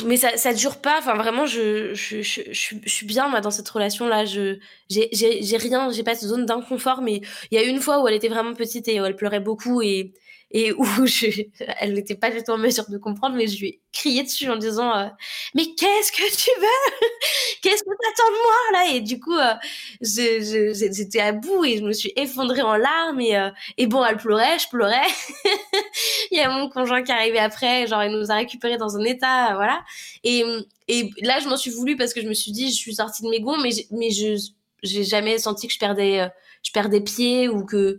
mais 0.06 0.18
ça 0.18 0.38
ça 0.38 0.54
dure 0.54 0.78
pas. 0.78 0.98
Enfin 1.00 1.16
vraiment 1.16 1.46
je 1.46 1.94
je, 1.94 2.22
suis 2.22 3.06
bien 3.06 3.28
moi 3.30 3.42
dans 3.42 3.52
cette 3.52 3.70
relation 3.70 4.08
là 4.08 4.26
je 4.26 4.60
j'ai 4.90 5.10
j'ai 5.12 5.58
rien. 5.58 5.92
J'ai 5.92 6.04
pas 6.04 6.16
de 6.16 6.20
zone 6.20 6.46
d'inconfort 6.46 7.02
mais 7.02 7.22
il 7.52 7.56
y 7.56 7.62
a 7.62 7.64
une 7.64 7.80
fois 7.80 8.02
où 8.02 8.08
elle 8.08 8.16
était 8.16 8.30
vraiment 8.30 8.54
petite 8.54 8.88
et 8.88 9.02
où 9.02 9.06
elle 9.06 9.16
pleurait 9.16 9.40
beaucoup 9.40 9.82
et 9.82 10.14
et 10.52 10.72
où 10.74 10.86
je, 11.06 11.44
elle 11.80 11.94
n'était 11.94 12.16
pas 12.16 12.32
du 12.32 12.42
tout 12.44 12.52
en 12.52 12.58
mesure 12.58 12.86
de 12.90 12.98
comprendre, 12.98 13.36
mais 13.36 13.48
je 13.48 13.60
lui 13.60 13.68
ai 13.68 13.82
crié 13.92 14.24
dessus 14.24 14.50
en 14.50 14.56
disant 14.56 14.96
euh, 14.96 15.08
mais 15.56 15.66
qu'est-ce 15.76 16.12
que 16.12 16.36
tu 16.36 16.50
veux? 16.60 17.08
Qu'est-ce 17.62 17.84
que 17.84 17.90
t'attends 17.90 18.30
de 18.30 18.44
moi 18.44 18.56
là? 18.74 18.96
Et 18.96 19.02
du 19.02 19.20
coup, 19.20 19.34
euh, 19.34 19.54
j'étais 20.02 21.20
à 21.20 21.32
bout 21.32 21.66
et 21.66 21.78
je 21.78 21.84
me 21.84 21.92
suis 21.92 22.14
effondrée 22.16 22.62
en 22.62 22.76
larmes 22.76 23.20
et, 23.20 23.36
euh, 23.36 23.50
et 23.78 23.88
bon, 23.88 24.06
elle 24.06 24.18
pleurait, 24.18 24.60
je 24.60 24.70
pleurais. 24.70 25.08
il 26.32 26.38
y 26.38 26.40
a 26.40 26.50
mon 26.50 26.70
conjoint 26.70 27.04
qui 27.04 27.12
est 27.12 27.16
arrivé 27.16 27.40
après, 27.40 27.88
genre 27.88 28.04
il 28.04 28.12
nous 28.12 28.32
a 28.32 28.36
récupérés 28.36 28.78
dans 28.78 28.96
un 28.96 29.04
état, 29.04 29.56
voilà. 29.56 29.84
Et, 30.24 30.44
et 30.88 31.10
là, 31.22 31.40
je 31.40 31.50
m'en 31.50 31.58
suis 31.58 31.72
voulu 31.72 31.98
parce 31.98 32.14
que 32.14 32.22
je 32.22 32.28
me 32.28 32.34
suis 32.34 32.52
dit 32.52 32.70
je 32.70 32.76
suis 32.76 32.96
sortie 32.96 33.24
de 33.24 33.30
mes 33.30 33.42
gonds, 33.42 33.58
mais 33.58 33.72
mais 33.92 34.12
je 34.12 34.38
j'ai 34.84 35.04
jamais 35.04 35.40
senti 35.40 35.68
que 35.68 35.74
je 35.74 35.80
perdais 35.80 36.30
je 36.64 36.72
perdais 36.72 37.02
pied 37.02 37.50
ou 37.50 37.66
que 37.66 37.98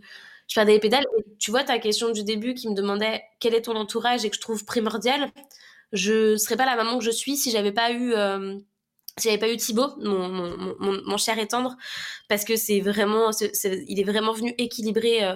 je 0.49 0.55
perdais 0.55 0.73
les 0.73 0.79
pédales. 0.79 1.05
Et 1.17 1.23
tu 1.37 1.51
vois, 1.51 1.63
ta 1.63 1.79
question 1.79 2.11
du 2.11 2.23
début 2.23 2.53
qui 2.53 2.67
me 2.67 2.75
demandait 2.75 3.23
quel 3.39 3.53
est 3.55 3.61
ton 3.61 3.75
entourage 3.75 4.25
et 4.25 4.29
que 4.29 4.35
je 4.35 4.41
trouve 4.41 4.65
primordial, 4.65 5.31
je 5.93 6.35
serais 6.35 6.57
pas 6.57 6.65
la 6.65 6.75
maman 6.75 6.97
que 6.97 7.05
je 7.05 7.11
suis 7.11 7.37
si 7.37 7.51
j'avais 7.51 7.71
pas 7.71 7.91
eu 7.91 8.13
euh, 8.13 8.57
si 9.17 9.27
j'avais 9.27 9.39
pas 9.39 9.49
eu 9.49 9.57
Thibaut, 9.57 9.95
mon, 9.97 11.17
cher 11.17 11.37
et 11.39 11.47
tendre, 11.47 11.77
parce 12.27 12.45
que 12.45 12.55
c'est 12.55 12.79
vraiment, 12.79 13.31
c'est, 13.31 13.51
il 13.87 13.99
est 13.99 14.03
vraiment 14.03 14.31
venu 14.31 14.53
équilibrer 14.57 15.25
euh, 15.25 15.35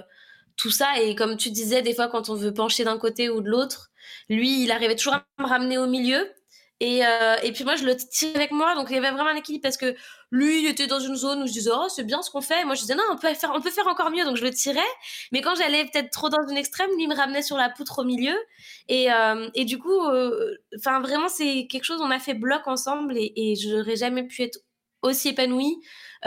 tout 0.56 0.70
ça. 0.70 1.00
Et 1.00 1.14
comme 1.14 1.36
tu 1.36 1.50
disais, 1.50 1.82
des 1.82 1.94
fois, 1.94 2.08
quand 2.08 2.28
on 2.30 2.34
veut 2.34 2.54
pencher 2.54 2.84
d'un 2.84 2.98
côté 2.98 3.28
ou 3.28 3.40
de 3.40 3.48
l'autre, 3.48 3.90
lui, 4.28 4.64
il 4.64 4.70
arrivait 4.70 4.96
toujours 4.96 5.14
à 5.14 5.26
me 5.38 5.46
ramener 5.46 5.78
au 5.78 5.86
milieu. 5.86 6.30
Et, 6.80 7.04
euh, 7.04 7.36
et 7.42 7.52
puis 7.52 7.64
moi, 7.64 7.76
je 7.76 7.84
le 7.84 7.96
tirais 7.96 8.34
avec 8.36 8.50
moi. 8.50 8.74
Donc, 8.74 8.88
il 8.90 8.94
y 8.94 8.98
avait 8.98 9.10
vraiment 9.10 9.30
un 9.30 9.36
équilibre 9.36 9.62
parce 9.62 9.76
que 9.76 9.94
lui, 10.34 10.66
était 10.66 10.86
dans 10.86 10.98
une 10.98 11.14
zone 11.14 11.42
où 11.42 11.46
je 11.46 11.52
disais, 11.52 11.70
oh, 11.72 11.86
c'est 11.88 12.02
bien 12.02 12.20
ce 12.20 12.30
qu'on 12.30 12.40
fait. 12.40 12.64
Moi, 12.64 12.74
je 12.74 12.80
disais, 12.80 12.94
non, 12.94 13.04
on 13.10 13.16
peut 13.16 13.32
faire, 13.34 13.52
on 13.54 13.60
peut 13.60 13.70
faire 13.70 13.86
encore 13.86 14.10
mieux. 14.10 14.24
Donc, 14.24 14.36
je 14.36 14.44
le 14.44 14.50
tirais. 14.50 14.80
Mais 15.32 15.40
quand 15.40 15.54
j'allais 15.54 15.84
peut-être 15.84 16.10
trop 16.10 16.28
dans 16.28 16.46
une 16.48 16.56
extrême, 16.56 16.90
lui 16.96 17.06
me 17.06 17.14
ramenait 17.14 17.42
sur 17.42 17.56
la 17.56 17.70
poutre 17.70 18.00
au 18.00 18.04
milieu. 18.04 18.34
Et, 18.88 19.12
euh, 19.12 19.48
et 19.54 19.64
du 19.64 19.78
coup, 19.78 20.00
euh, 20.06 20.56
enfin, 20.76 21.00
vraiment, 21.00 21.28
c'est 21.28 21.66
quelque 21.70 21.84
chose, 21.84 22.00
on 22.00 22.10
a 22.10 22.18
fait 22.18 22.34
bloc 22.34 22.66
ensemble 22.66 23.16
et, 23.16 23.32
et 23.36 23.54
je 23.54 23.70
n'aurais 23.70 23.96
jamais 23.96 24.24
pu 24.24 24.42
être 24.42 24.58
aussi 25.02 25.28
épanouie 25.28 25.76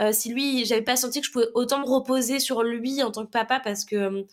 euh, 0.00 0.12
si 0.12 0.32
lui, 0.32 0.64
j'avais 0.64 0.82
pas 0.82 0.96
senti 0.96 1.20
que 1.20 1.26
je 1.26 1.32
pouvais 1.32 1.48
autant 1.54 1.80
me 1.80 1.86
reposer 1.86 2.38
sur 2.38 2.62
lui 2.62 3.02
en 3.02 3.10
tant 3.10 3.26
que 3.26 3.30
papa 3.30 3.60
parce 3.60 3.84
que 3.84 4.26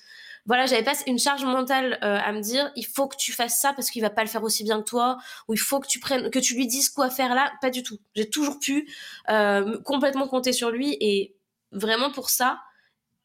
voilà, 0.45 0.67
j'avais 0.67 0.83
pas 0.83 0.93
une 1.07 1.17
charge 1.17 1.43
mentale 1.43 1.97
euh, 2.03 2.19
à 2.23 2.31
me 2.31 2.39
dire 2.39 2.71
il 2.75 2.85
faut 2.85 3.07
que 3.07 3.15
tu 3.17 3.31
fasses 3.31 3.59
ça 3.59 3.73
parce 3.73 3.89
qu'il 3.89 4.01
va 4.01 4.11
pas 4.11 4.23
le 4.23 4.29
faire 4.29 4.43
aussi 4.43 4.63
bien 4.63 4.79
que 4.79 4.85
toi 4.85 5.17
ou 5.47 5.53
il 5.53 5.59
faut 5.59 5.79
que 5.79 5.87
tu 5.87 5.99
prennes 5.99 6.29
que 6.29 6.39
tu 6.39 6.55
lui 6.55 6.67
dises 6.67 6.89
quoi 6.89 7.09
faire 7.09 7.33
là, 7.33 7.51
pas 7.61 7.71
du 7.71 7.81
tout. 7.81 7.97
J'ai 8.15 8.29
toujours 8.29 8.59
pu 8.59 8.87
euh, 9.29 9.79
complètement 9.81 10.27
compter 10.27 10.53
sur 10.53 10.69
lui 10.69 10.97
et 10.99 11.35
vraiment 11.71 12.11
pour 12.11 12.29
ça, 12.29 12.59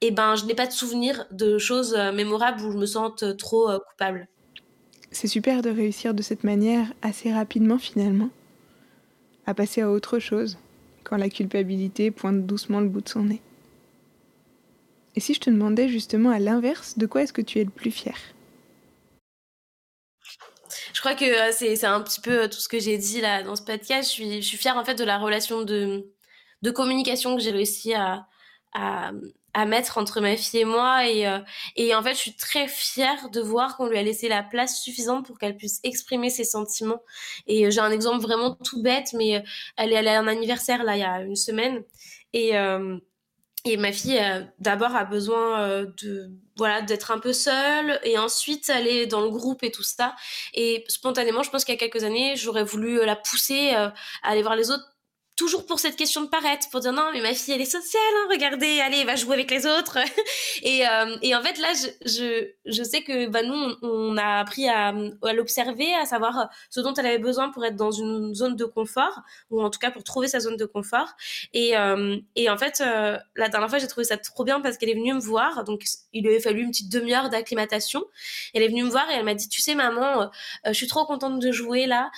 eh 0.00 0.10
ben 0.10 0.34
je 0.34 0.46
n'ai 0.46 0.54
pas 0.54 0.66
de 0.66 0.72
souvenir 0.72 1.26
de 1.30 1.58
choses 1.58 1.94
euh, 1.94 2.10
mémorables 2.12 2.62
où 2.62 2.72
je 2.72 2.78
me 2.78 2.86
sente 2.86 3.36
trop 3.36 3.68
coupable. 3.90 4.28
C'est 5.10 5.28
super 5.28 5.60
de 5.60 5.70
réussir 5.70 6.14
de 6.14 6.22
cette 6.22 6.44
manière 6.44 6.86
assez 7.02 7.32
rapidement 7.32 7.78
finalement 7.78 8.30
à 9.46 9.54
passer 9.54 9.82
à 9.82 9.90
autre 9.90 10.20
chose 10.20 10.56
quand 11.04 11.16
la 11.16 11.28
culpabilité 11.28 12.10
pointe 12.10 12.46
doucement 12.46 12.80
le 12.80 12.88
bout 12.88 13.00
de 13.00 13.08
son 13.08 13.24
nez. 13.24 13.42
Et 15.16 15.20
si 15.20 15.34
je 15.34 15.40
te 15.40 15.50
demandais 15.50 15.88
justement 15.88 16.30
à 16.30 16.38
l'inverse, 16.38 16.96
de 16.96 17.06
quoi 17.06 17.22
est-ce 17.22 17.32
que 17.32 17.42
tu 17.42 17.58
es 17.58 17.64
le 17.64 17.70
plus 17.70 17.90
fier? 17.90 18.16
Je 20.92 21.00
crois 21.00 21.14
que 21.14 21.24
euh, 21.24 21.50
c'est 21.52 21.86
un 21.86 22.00
petit 22.02 22.20
peu 22.20 22.42
euh, 22.42 22.48
tout 22.48 22.60
ce 22.60 22.68
que 22.68 22.78
j'ai 22.78 22.98
dit 22.98 23.20
là 23.20 23.42
dans 23.42 23.56
ce 23.56 23.62
podcast. 23.62 24.14
Je 24.14 24.40
suis, 24.40 24.56
fière 24.56 24.76
en 24.76 24.84
fait 24.84 24.94
de 24.94 25.04
la 25.04 25.18
relation 25.18 25.62
de, 25.62 26.04
communication 26.74 27.36
que 27.36 27.42
j'ai 27.42 27.50
réussi 27.50 27.94
à, 27.94 28.26
à, 28.74 29.12
mettre 29.66 29.98
entre 29.98 30.20
ma 30.20 30.36
fille 30.36 30.60
et 30.60 30.64
moi. 30.64 31.08
Et, 31.08 31.26
euh, 31.26 31.38
et 31.76 31.94
en 31.94 32.02
fait, 32.02 32.12
je 32.12 32.18
suis 32.18 32.36
très 32.36 32.68
fière 32.68 33.30
de 33.30 33.40
voir 33.40 33.76
qu'on 33.76 33.86
lui 33.86 33.98
a 33.98 34.02
laissé 34.02 34.28
la 34.28 34.42
place 34.42 34.80
suffisante 34.80 35.26
pour 35.26 35.38
qu'elle 35.38 35.56
puisse 35.56 35.80
exprimer 35.84 36.28
ses 36.28 36.44
sentiments. 36.44 37.02
Et 37.46 37.70
j'ai 37.70 37.80
un 37.80 37.90
exemple 37.90 38.20
vraiment 38.20 38.54
tout 38.54 38.82
bête, 38.82 39.14
mais 39.14 39.42
elle 39.76 39.92
est 39.92 39.96
allée 39.96 40.10
à 40.10 40.20
un 40.20 40.28
anniversaire 40.28 40.84
là 40.84 40.96
il 40.96 41.00
y 41.00 41.04
a 41.04 41.22
une 41.22 41.34
semaine. 41.36 41.82
Et, 42.34 42.52
et 43.64 43.76
ma 43.76 43.92
fille 43.92 44.18
euh, 44.18 44.42
d'abord 44.58 44.94
a 44.96 45.04
besoin 45.04 45.60
euh, 45.60 45.86
de 46.02 46.30
voilà 46.56 46.82
d'être 46.82 47.10
un 47.10 47.18
peu 47.18 47.32
seule 47.32 47.98
et 48.04 48.18
ensuite 48.18 48.70
aller 48.70 49.06
dans 49.06 49.20
le 49.20 49.30
groupe 49.30 49.62
et 49.62 49.70
tout 49.70 49.82
ça. 49.82 50.14
Et 50.54 50.84
spontanément 50.88 51.42
je 51.42 51.50
pense 51.50 51.64
qu'il 51.64 51.74
y 51.74 51.76
a 51.76 51.80
quelques 51.80 52.04
années 52.04 52.36
j'aurais 52.36 52.64
voulu 52.64 53.04
la 53.04 53.16
pousser 53.16 53.72
euh, 53.74 53.88
à 54.22 54.30
aller 54.30 54.42
voir 54.42 54.56
les 54.56 54.70
autres 54.70 54.89
toujours 55.40 55.64
pour 55.64 55.80
cette 55.80 55.96
question 55.96 56.20
de 56.20 56.26
paraître, 56.26 56.68
pour 56.68 56.80
dire 56.80 56.92
non, 56.92 57.08
mais 57.14 57.22
ma 57.22 57.32
fille, 57.32 57.54
elle 57.54 57.62
est 57.62 57.64
sociale, 57.64 58.02
hein, 58.14 58.28
regardez, 58.30 58.78
allez, 58.80 59.04
va 59.04 59.16
jouer 59.16 59.32
avec 59.36 59.50
les 59.50 59.64
autres. 59.64 59.96
et, 60.62 60.86
euh, 60.86 61.16
et 61.22 61.34
en 61.34 61.42
fait, 61.42 61.58
là, 61.58 61.68
je, 61.72 61.88
je, 62.06 62.50
je 62.66 62.82
sais 62.82 63.00
que 63.00 63.26
bah, 63.26 63.42
nous, 63.42 63.74
on, 63.80 64.18
a 64.18 64.40
appris 64.40 64.68
à, 64.68 64.92
l'observer, 65.32 65.94
à 65.94 66.04
savoir 66.04 66.50
ce 66.68 66.80
dont 66.80 66.92
elle 66.92 67.06
avait 67.06 67.18
besoin 67.18 67.48
pour 67.48 67.64
être 67.64 67.74
dans 67.74 67.90
une 67.90 68.34
zone 68.34 68.54
de 68.54 68.66
confort, 68.66 69.22
ou 69.48 69.62
en 69.62 69.70
tout 69.70 69.78
cas 69.78 69.90
pour 69.90 70.04
trouver 70.04 70.28
sa 70.28 70.40
zone 70.40 70.58
de 70.58 70.66
confort. 70.66 71.08
Et, 71.54 71.74
euh, 71.74 72.18
et 72.36 72.50
en 72.50 72.58
fait, 72.58 72.82
euh, 72.84 73.16
la 73.34 73.48
dernière 73.48 73.70
fois, 73.70 73.78
j'ai 73.78 73.88
trouvé 73.88 74.04
ça 74.04 74.18
trop 74.18 74.44
bien 74.44 74.60
parce 74.60 74.76
qu'elle 74.76 74.90
est 74.90 74.94
venue 74.94 75.14
me 75.14 75.20
voir, 75.20 75.64
donc 75.64 75.84
il 76.12 76.22
lui 76.22 76.28
avait 76.28 76.40
fallu 76.40 76.60
une 76.60 76.70
petite 76.70 76.92
demi-heure 76.92 77.30
d'acclimatation. 77.30 78.04
Elle 78.52 78.62
est 78.62 78.68
venue 78.68 78.84
me 78.84 78.90
voir 78.90 79.10
et 79.10 79.14
elle 79.14 79.24
m'a 79.24 79.34
dit, 79.34 79.48
tu 79.48 79.62
sais, 79.62 79.74
maman, 79.74 80.30
je 80.66 80.72
suis 80.72 80.86
trop 80.86 81.06
contente 81.06 81.38
de 81.38 81.50
jouer 81.50 81.86
là. 81.86 82.10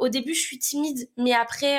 Au 0.00 0.08
début, 0.08 0.34
je 0.34 0.40
suis 0.40 0.58
timide, 0.58 1.08
mais 1.16 1.34
après, 1.34 1.78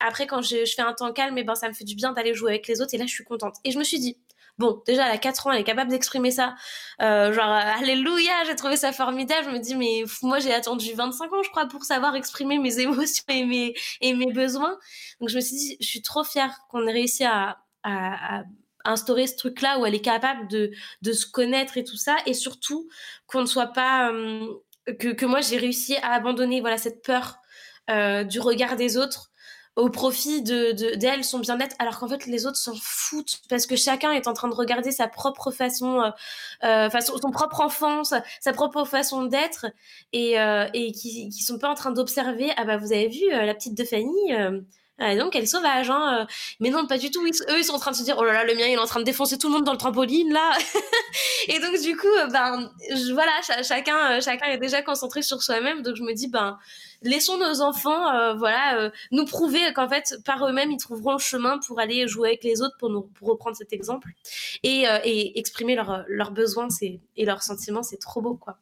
après 0.00 0.17
après, 0.18 0.26
quand 0.26 0.42
je, 0.42 0.64
fais 0.64 0.82
un 0.82 0.94
temps 0.94 1.12
calme, 1.12 1.38
et 1.38 1.42
eh 1.42 1.44
ben, 1.44 1.54
ça 1.54 1.68
me 1.68 1.74
fait 1.74 1.84
du 1.84 1.94
bien 1.94 2.12
d'aller 2.12 2.34
jouer 2.34 2.50
avec 2.50 2.66
les 2.66 2.80
autres. 2.80 2.92
Et 2.92 2.98
là, 2.98 3.06
je 3.06 3.12
suis 3.12 3.24
contente. 3.24 3.54
Et 3.62 3.70
je 3.70 3.78
me 3.78 3.84
suis 3.84 4.00
dit, 4.00 4.16
bon, 4.58 4.82
déjà, 4.84 5.06
elle 5.06 5.12
a 5.12 5.18
4 5.18 5.46
ans, 5.46 5.52
elle 5.52 5.60
est 5.60 5.64
capable 5.64 5.90
d'exprimer 5.90 6.32
ça. 6.32 6.56
Euh, 7.00 7.32
genre, 7.32 7.48
euh, 7.48 7.80
alléluia, 7.80 8.32
j'ai 8.46 8.56
trouvé 8.56 8.76
ça 8.76 8.92
formidable. 8.92 9.46
Je 9.46 9.50
me 9.50 9.60
dis, 9.60 9.76
mais 9.76 10.02
moi, 10.22 10.40
j'ai 10.40 10.52
attendu 10.52 10.92
25 10.92 11.32
ans, 11.32 11.42
je 11.44 11.50
crois, 11.50 11.66
pour 11.66 11.84
savoir 11.84 12.16
exprimer 12.16 12.58
mes 12.58 12.80
émotions 12.80 13.24
et 13.28 13.44
mes, 13.44 13.74
et 14.00 14.12
mes 14.14 14.32
besoins. 14.32 14.76
Donc, 15.20 15.28
je 15.28 15.36
me 15.36 15.40
suis 15.40 15.56
dit, 15.56 15.76
je 15.80 15.86
suis 15.86 16.02
trop 16.02 16.24
fière 16.24 16.52
qu'on 16.68 16.86
ait 16.88 16.92
réussi 16.92 17.24
à, 17.24 17.58
instaurer 18.84 19.26
ce 19.26 19.36
truc-là 19.36 19.78
où 19.78 19.86
elle 19.86 19.94
est 19.94 20.00
capable 20.00 20.48
de, 20.48 20.70
de 21.02 21.12
se 21.12 21.26
connaître 21.26 21.76
et 21.78 21.84
tout 21.84 21.96
ça. 21.96 22.16
Et 22.26 22.34
surtout, 22.34 22.88
qu'on 23.26 23.42
ne 23.42 23.46
soit 23.46 23.68
pas, 23.68 24.10
euh, 24.10 24.46
que, 24.98 25.08
que 25.12 25.26
moi, 25.26 25.40
j'ai 25.42 25.58
réussi 25.58 25.96
à 25.96 26.12
abandonner, 26.12 26.60
voilà, 26.60 26.76
cette 26.76 27.02
peur 27.02 27.38
euh, 27.90 28.22
du 28.22 28.38
regard 28.38 28.76
des 28.76 28.98
autres 28.98 29.30
au 29.78 29.90
profit 29.90 30.42
de 30.42 30.72
d'elle, 30.96 31.24
son 31.24 31.38
bien-être, 31.38 31.76
alors 31.78 32.00
qu'en 32.00 32.08
fait 32.08 32.26
les 32.26 32.46
autres 32.46 32.56
s'en 32.56 32.74
foutent 32.74 33.40
parce 33.48 33.64
que 33.64 33.76
chacun 33.76 34.10
est 34.10 34.26
en 34.26 34.32
train 34.32 34.48
de 34.48 34.54
regarder 34.54 34.90
sa 34.90 35.06
propre 35.06 35.52
façon, 35.52 36.02
euh, 36.64 36.88
euh 36.88 37.00
son 37.00 37.30
propre 37.30 37.60
enfance, 37.60 38.12
sa 38.40 38.52
propre 38.52 38.84
façon 38.84 39.24
d'être 39.26 39.66
et 40.12 40.40
euh, 40.40 40.66
et 40.74 40.90
qui 40.90 41.28
qui 41.28 41.42
sont 41.44 41.58
pas 41.58 41.70
en 41.70 41.74
train 41.74 41.92
d'observer 41.92 42.50
ah 42.56 42.64
bah 42.64 42.76
vous 42.76 42.92
avez 42.92 43.08
vu 43.08 43.32
euh, 43.32 43.44
la 43.44 43.54
petite 43.54 43.78
de 43.78 43.84
Fanny 43.84 44.32
ah, 45.00 45.14
donc 45.14 45.36
elle 45.36 45.44
est 45.44 45.46
sauvage, 45.46 45.90
hein. 45.90 46.26
Mais 46.58 46.70
non, 46.70 46.86
pas 46.86 46.98
du 46.98 47.10
tout. 47.10 47.24
eux, 47.24 47.58
ils 47.58 47.64
sont 47.64 47.74
en 47.74 47.78
train 47.78 47.92
de 47.92 47.96
se 47.96 48.02
dire, 48.02 48.16
oh 48.18 48.24
là 48.24 48.32
là, 48.32 48.44
le 48.44 48.54
mien, 48.54 48.66
il 48.66 48.72
est 48.72 48.78
en 48.78 48.86
train 48.86 48.98
de 48.98 49.04
défoncer 49.04 49.38
tout 49.38 49.46
le 49.46 49.54
monde 49.54 49.64
dans 49.64 49.72
le 49.72 49.78
trampoline 49.78 50.32
là. 50.32 50.52
et 51.48 51.60
donc 51.60 51.80
du 51.80 51.96
coup, 51.96 52.08
ben, 52.32 52.68
voilà, 53.12 53.32
chacun, 53.62 54.20
chacun 54.20 54.46
est 54.46 54.58
déjà 54.58 54.82
concentré 54.82 55.22
sur 55.22 55.42
soi-même. 55.42 55.82
Donc 55.82 55.94
je 55.94 56.02
me 56.02 56.12
dis, 56.14 56.26
ben, 56.28 56.58
laissons 57.02 57.38
nos 57.38 57.60
enfants, 57.60 58.08
euh, 58.12 58.34
voilà, 58.34 58.78
euh, 58.78 58.90
nous 59.12 59.24
prouver 59.24 59.72
qu'en 59.74 59.88
fait, 59.88 60.16
par 60.24 60.46
eux-mêmes, 60.46 60.72
ils 60.72 60.78
trouveront 60.78 61.12
le 61.12 61.18
chemin 61.18 61.58
pour 61.66 61.78
aller 61.80 62.08
jouer 62.08 62.30
avec 62.30 62.44
les 62.44 62.60
autres, 62.60 62.76
pour 62.78 62.90
nous, 62.90 63.02
pour 63.02 63.28
reprendre 63.28 63.56
cet 63.56 63.72
exemple, 63.72 64.10
et, 64.62 64.88
euh, 64.88 64.98
et 65.04 65.38
exprimer 65.38 65.74
leurs 65.74 66.04
leurs 66.08 66.32
besoins, 66.32 66.68
et 66.80 67.24
leurs 67.24 67.42
sentiments, 67.42 67.82
c'est 67.82 67.98
trop 67.98 68.20
beau, 68.20 68.34
quoi. 68.34 68.58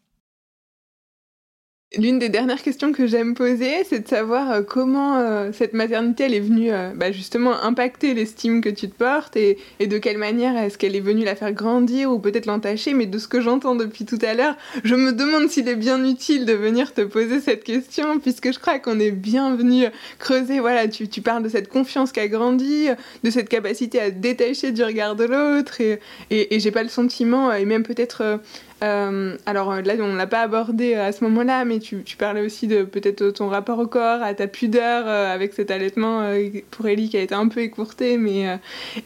L'une 1.98 2.18
des 2.18 2.28
dernières 2.28 2.62
questions 2.62 2.92
que 2.92 3.06
j'aime 3.06 3.34
poser, 3.34 3.84
c'est 3.88 4.00
de 4.00 4.08
savoir 4.08 4.50
euh, 4.50 4.62
comment 4.62 5.16
euh, 5.16 5.50
cette 5.52 5.72
maternité 5.72 6.24
elle 6.24 6.34
est 6.34 6.40
venue 6.40 6.70
euh, 6.70 6.90
bah, 6.94 7.10
justement 7.10 7.54
impacter 7.62 8.12
l'estime 8.12 8.60
que 8.60 8.68
tu 8.68 8.90
te 8.90 8.94
portes 8.94 9.36
et, 9.36 9.56
de 9.80 9.98
quelle 9.98 10.18
manière 10.18 10.56
est-ce 10.58 10.76
qu'elle 10.76 10.94
est 10.94 11.00
venue 11.00 11.24
la 11.24 11.36
faire 11.36 11.52
grandir 11.52 12.10
ou 12.10 12.18
peut-être 12.18 12.44
l'entacher. 12.44 12.92
Mais 12.92 13.06
de 13.06 13.18
ce 13.18 13.28
que 13.28 13.40
j'entends 13.40 13.76
depuis 13.76 14.04
tout 14.04 14.18
à 14.22 14.34
l'heure, 14.34 14.56
je 14.84 14.94
me 14.94 15.12
demande 15.12 15.48
s'il 15.48 15.68
est 15.68 15.76
bien 15.76 16.04
utile 16.04 16.44
de 16.44 16.52
venir 16.52 16.92
te 16.92 17.00
poser 17.00 17.40
cette 17.40 17.64
question 17.64 18.18
puisque 18.18 18.52
je 18.52 18.58
crois 18.58 18.78
qu'on 18.78 19.00
est 19.00 19.12
bien 19.12 19.56
venu 19.56 19.86
creuser. 20.18 20.60
Voilà, 20.60 20.88
tu, 20.88 21.06
parles 21.22 21.44
de 21.44 21.48
cette 21.48 21.68
confiance 21.68 22.12
qui 22.12 22.20
a 22.20 22.28
grandi, 22.28 22.88
de 23.24 23.30
cette 23.30 23.48
capacité 23.48 24.00
à 24.00 24.10
détacher 24.10 24.72
du 24.72 24.82
regard 24.82 25.16
de 25.16 25.24
l'autre 25.24 25.80
et, 25.80 25.98
et 26.30 26.60
j'ai 26.60 26.70
pas 26.70 26.82
le 26.82 26.90
sentiment 26.90 27.52
et 27.52 27.64
même 27.64 27.84
peut-être 27.84 28.40
euh, 28.82 29.36
alors 29.46 29.74
là, 29.76 29.94
on 30.00 30.14
l'a 30.14 30.26
pas 30.26 30.42
abordé 30.42 30.94
à 30.94 31.12
ce 31.12 31.24
moment-là, 31.24 31.64
mais 31.64 31.78
tu, 31.78 32.04
parlais 32.18 32.42
aussi 32.42 32.66
de 32.66 32.82
peut-être 32.82 33.30
ton 33.30 33.48
rapport 33.48 33.78
au 33.78 33.86
corps, 33.86 34.22
à 34.22 34.34
ta 34.34 34.46
pudeur 34.46 35.04
euh, 35.06 35.32
avec 35.32 35.54
cet 35.54 35.70
allaitement 35.70 36.20
euh, 36.22 36.48
pour 36.70 36.86
Ellie 36.86 37.08
qui 37.08 37.16
a 37.16 37.22
été 37.22 37.34
un 37.34 37.48
peu 37.48 37.60
écourté, 37.60 38.18
mais 38.18 38.48
euh, 38.48 38.56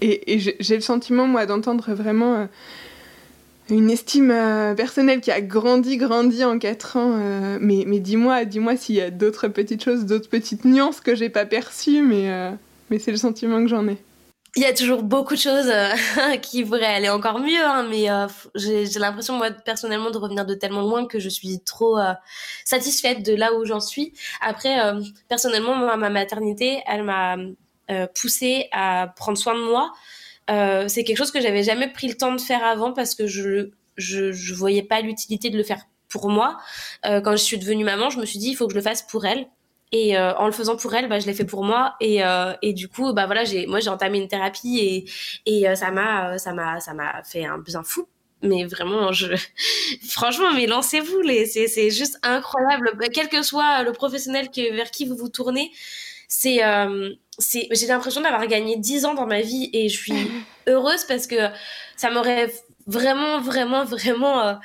et, 0.01 0.39
j'ai 0.39 0.75
le 0.75 0.81
sentiment 0.81 1.27
moi 1.27 1.47
d'entendre 1.47 1.93
vraiment 1.93 2.49
une 3.69 3.91
estime 3.91 4.35
personnelle 4.77 5.21
qui 5.21 5.31
a 5.31 5.41
grandi, 5.41 5.97
grandi 5.97 6.45
en 6.45 6.59
4 6.59 6.97
ans. 6.97 7.19
mais 7.61 7.85
mais 7.87 8.01
dis-moi, 8.01 8.45
dis-moi 8.45 8.77
s'il 8.77 8.97
y 8.97 9.01
a 9.01 9.11
d'autres 9.11 9.47
petites 9.47 9.85
choses, 9.85 10.07
d'autres 10.07 10.29
petites 10.29 10.65
nuances 10.65 11.01
que 11.01 11.15
j'ai 11.15 11.29
pas 11.29 11.47
perçues, 11.47 12.03
mais 12.03 12.29
mais 12.91 12.99
c'est 12.99 13.13
le 13.13 13.17
sentiment 13.17 13.63
que 13.63 13.69
j'en 13.69 13.87
ai 13.87 13.99
il 14.57 14.63
y 14.63 14.67
a 14.67 14.73
toujours 14.73 15.03
beaucoup 15.03 15.35
de 15.35 15.41
choses 15.41 15.71
euh, 15.71 16.37
qui 16.43 16.65
pourraient 16.65 16.85
aller 16.85 17.09
encore 17.09 17.39
mieux, 17.39 17.65
hein, 17.65 17.87
mais 17.89 18.11
euh, 18.11 18.27
j'ai 18.57 18.99
l'impression 18.99 19.37
moi 19.37 19.51
personnellement 19.51 20.11
de 20.11 20.19
revenir 20.19 20.45
de 20.45 20.55
tellement 20.55 20.83
loin 20.83 21.07
que 21.07 21.21
je 21.21 21.29
suis 21.29 21.61
trop 21.61 21.99
euh, 21.99 22.13
satisfaite 22.65 23.25
de 23.25 23.35
là 23.35 23.55
où 23.55 23.65
j'en 23.65 23.81
suis. 23.81 24.13
Après, 24.41 24.77
personnellement, 25.29 25.75
moi, 25.77 25.97
ma 25.97 26.11
maternité, 26.11 26.83
elle 26.87 27.05
m'a 27.05 27.37
poussée 28.15 28.69
à 28.73 29.13
prendre 29.17 29.39
soin 29.39 29.55
de 29.55 29.63
moi. 29.63 29.93
C'est 30.89 31.05
quelque 31.05 31.19
chose 31.19 31.31
que 31.31 31.41
j'avais 31.41 31.63
jamais 31.63 31.89
pris 31.89 32.09
le 32.09 32.15
temps 32.15 32.35
de 32.35 32.41
faire 32.41 32.65
avant 32.65 32.93
parce 32.93 33.15
que 33.15 33.27
je 33.27 33.71
je, 33.97 34.33
je 34.33 34.55
voyais 34.55 34.83
pas 34.83 35.01
l'utilité 35.01 35.51
de 35.51 35.59
le 35.59 35.63
faire 35.63 35.85
pour 36.09 36.31
moi. 36.31 36.59
quand 37.05 37.33
je 37.33 37.43
suis 37.43 37.59
devenue 37.59 37.85
maman, 37.85 38.11
je 38.11 38.19
me 38.19 38.27
suis 38.27 38.39
dit 38.39 38.51
il 38.51 38.55
faut 38.55 38.67
que 38.67 38.73
je 38.73 38.79
le 38.79 38.83
fasse 38.83 39.03
pour 39.03 39.25
elle. 39.25 39.47
Et 39.93 40.17
euh, 40.17 40.35
en 40.37 40.47
le 40.47 40.53
faisant 40.53 40.77
pour 40.77 40.95
elle, 40.95 41.09
bah, 41.09 41.19
je 41.19 41.27
l'ai 41.27 41.35
fait 41.35 41.45
pour 41.45 41.65
moi. 41.65 41.97
Et, 42.01 42.25
euh, 42.25 42.53
et 42.63 42.73
du 42.73 42.89
coup, 42.89 43.13
bah 43.13 43.27
voilà, 43.27 43.45
j'ai, 43.45 43.67
moi 43.67 43.81
j'ai 43.81 43.91
entamé 43.91 44.19
une 44.19 44.29
thérapie 44.29 44.79
et, 44.79 45.05
et 45.47 45.69
euh, 45.69 45.75
ça 45.75 45.91
m'a, 45.91 46.39
ça 46.39 46.53
m'a, 46.53 46.81
ça 46.81 46.95
m'a 46.95 47.23
fait 47.25 47.45
un 47.45 47.59
bien 47.59 47.83
fou. 47.83 48.07
Mais 48.43 48.65
vraiment, 48.65 49.13
je, 49.13 49.35
franchement, 50.09 50.53
mais 50.55 50.67
lancez-vous, 50.67 51.21
les, 51.21 51.45
c'est, 51.47 51.67
c'est 51.67 51.91
juste 51.91 52.19
incroyable. 52.23 52.93
Bah, 52.99 53.07
quel 53.13 53.29
que 53.29 53.43
soit 53.43 53.83
le 53.83 53.93
professionnel 53.93 54.51
que, 54.51 54.75
vers 54.75 54.91
qui 54.91 55.07
vous 55.07 55.17
vous 55.17 55.29
tournez, 55.29 55.73
c'est, 56.29 56.61
c'est, 57.39 57.67
j'ai 57.73 57.87
l'impression 57.89 58.21
d'avoir 58.21 58.47
gagné 58.47 58.77
10 58.77 59.05
ans 59.05 59.15
dans 59.15 59.27
ma 59.27 59.41
vie 59.41 59.69
et 59.73 59.89
je 59.89 59.99
suis 59.99 60.31
heureuse 60.69 61.05
parce 61.05 61.27
que 61.27 61.49
ça 61.97 62.11
m'aurait 62.13 62.53
vraiment, 62.87 63.41
vraiment, 63.41 63.85
vraiment 63.85 64.61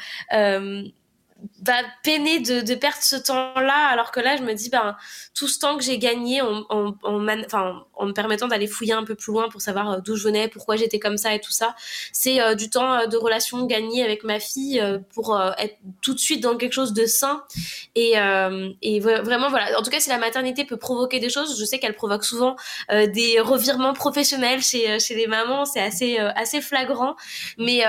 peiner 2.03 2.39
de, 2.39 2.61
de 2.61 2.75
perdre 2.75 3.01
ce 3.01 3.15
temps-là, 3.15 3.87
alors 3.87 4.11
que 4.11 4.19
là, 4.19 4.37
je 4.37 4.43
me 4.43 4.53
dis, 4.53 4.69
ben, 4.69 4.95
tout 5.33 5.47
ce 5.47 5.59
temps 5.59 5.77
que 5.77 5.83
j'ai 5.83 5.97
gagné 5.97 6.41
en, 6.41 6.63
en, 6.69 6.95
en, 7.03 7.83
en, 7.93 8.05
me 8.05 8.13
permettant 8.13 8.47
d'aller 8.47 8.67
fouiller 8.67 8.93
un 8.93 9.03
peu 9.03 9.15
plus 9.15 9.33
loin 9.33 9.49
pour 9.49 9.61
savoir 9.61 9.91
euh, 9.91 9.99
d'où 10.03 10.15
je 10.15 10.23
venais, 10.23 10.47
pourquoi 10.47 10.75
j'étais 10.75 10.99
comme 10.99 11.17
ça 11.17 11.33
et 11.33 11.41
tout 11.41 11.51
ça, 11.51 11.75
c'est 12.11 12.41
euh, 12.41 12.55
du 12.55 12.69
temps 12.69 12.93
euh, 12.93 13.05
de 13.07 13.17
relation 13.17 13.65
gagné 13.65 14.03
avec 14.03 14.23
ma 14.23 14.39
fille 14.39 14.81
pour 15.13 15.39
être 15.57 15.77
tout 16.01 16.13
de 16.13 16.19
suite 16.19 16.41
dans 16.41 16.55
quelque 16.57 16.73
chose 16.73 16.93
de 16.93 17.05
sain. 17.05 17.43
Et, 17.95 18.13
et 18.81 18.99
vraiment, 18.99 19.49
voilà. 19.49 19.77
En 19.79 19.83
tout 19.83 19.89
cas, 19.89 19.99
si 19.99 20.09
la 20.09 20.17
maternité 20.17 20.65
peut 20.65 20.77
provoquer 20.77 21.19
des 21.19 21.29
choses, 21.29 21.59
je 21.59 21.65
sais 21.65 21.79
qu'elle 21.79 21.95
provoque 21.95 22.23
souvent 22.23 22.55
des 22.89 23.39
revirements 23.39 23.93
professionnels 23.93 24.61
chez, 24.61 24.99
chez 24.99 25.15
les 25.15 25.27
mamans, 25.27 25.65
c'est 25.65 25.81
assez, 25.81 26.17
assez 26.17 26.61
flagrant. 26.61 27.15
Mais, 27.57 27.83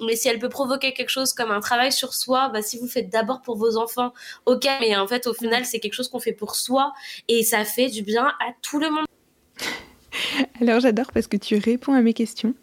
mais 0.00 0.16
si 0.16 0.28
elle 0.28 0.38
peut 0.38 0.48
provoquer 0.48 0.92
quelque 0.92 1.10
chose 1.10 1.32
comme 1.32 1.50
un 1.50 1.60
travail 1.60 1.92
sur 1.92 2.14
soi, 2.14 2.48
bah, 2.48 2.62
si 2.62 2.78
vous 2.78 2.88
faites 2.88 3.08
d'abord 3.12 3.42
pour 3.42 3.56
vos 3.56 3.76
enfants, 3.76 4.12
ok, 4.46 4.66
mais 4.80 4.96
en 4.96 5.06
fait, 5.06 5.26
au 5.26 5.34
final, 5.34 5.64
c'est 5.64 5.80
quelque 5.80 5.94
chose 5.94 6.08
qu'on 6.08 6.20
fait 6.20 6.32
pour 6.32 6.56
soi 6.56 6.92
et 7.28 7.42
ça 7.42 7.64
fait 7.64 7.88
du 7.88 8.02
bien 8.02 8.26
à 8.26 8.52
tout 8.62 8.78
le 8.78 8.90
monde. 8.90 9.06
Alors 10.60 10.80
j'adore 10.80 11.12
parce 11.12 11.26
que 11.26 11.36
tu 11.36 11.56
réponds 11.56 11.94
à 11.94 12.00
mes 12.00 12.14
questions 12.14 12.54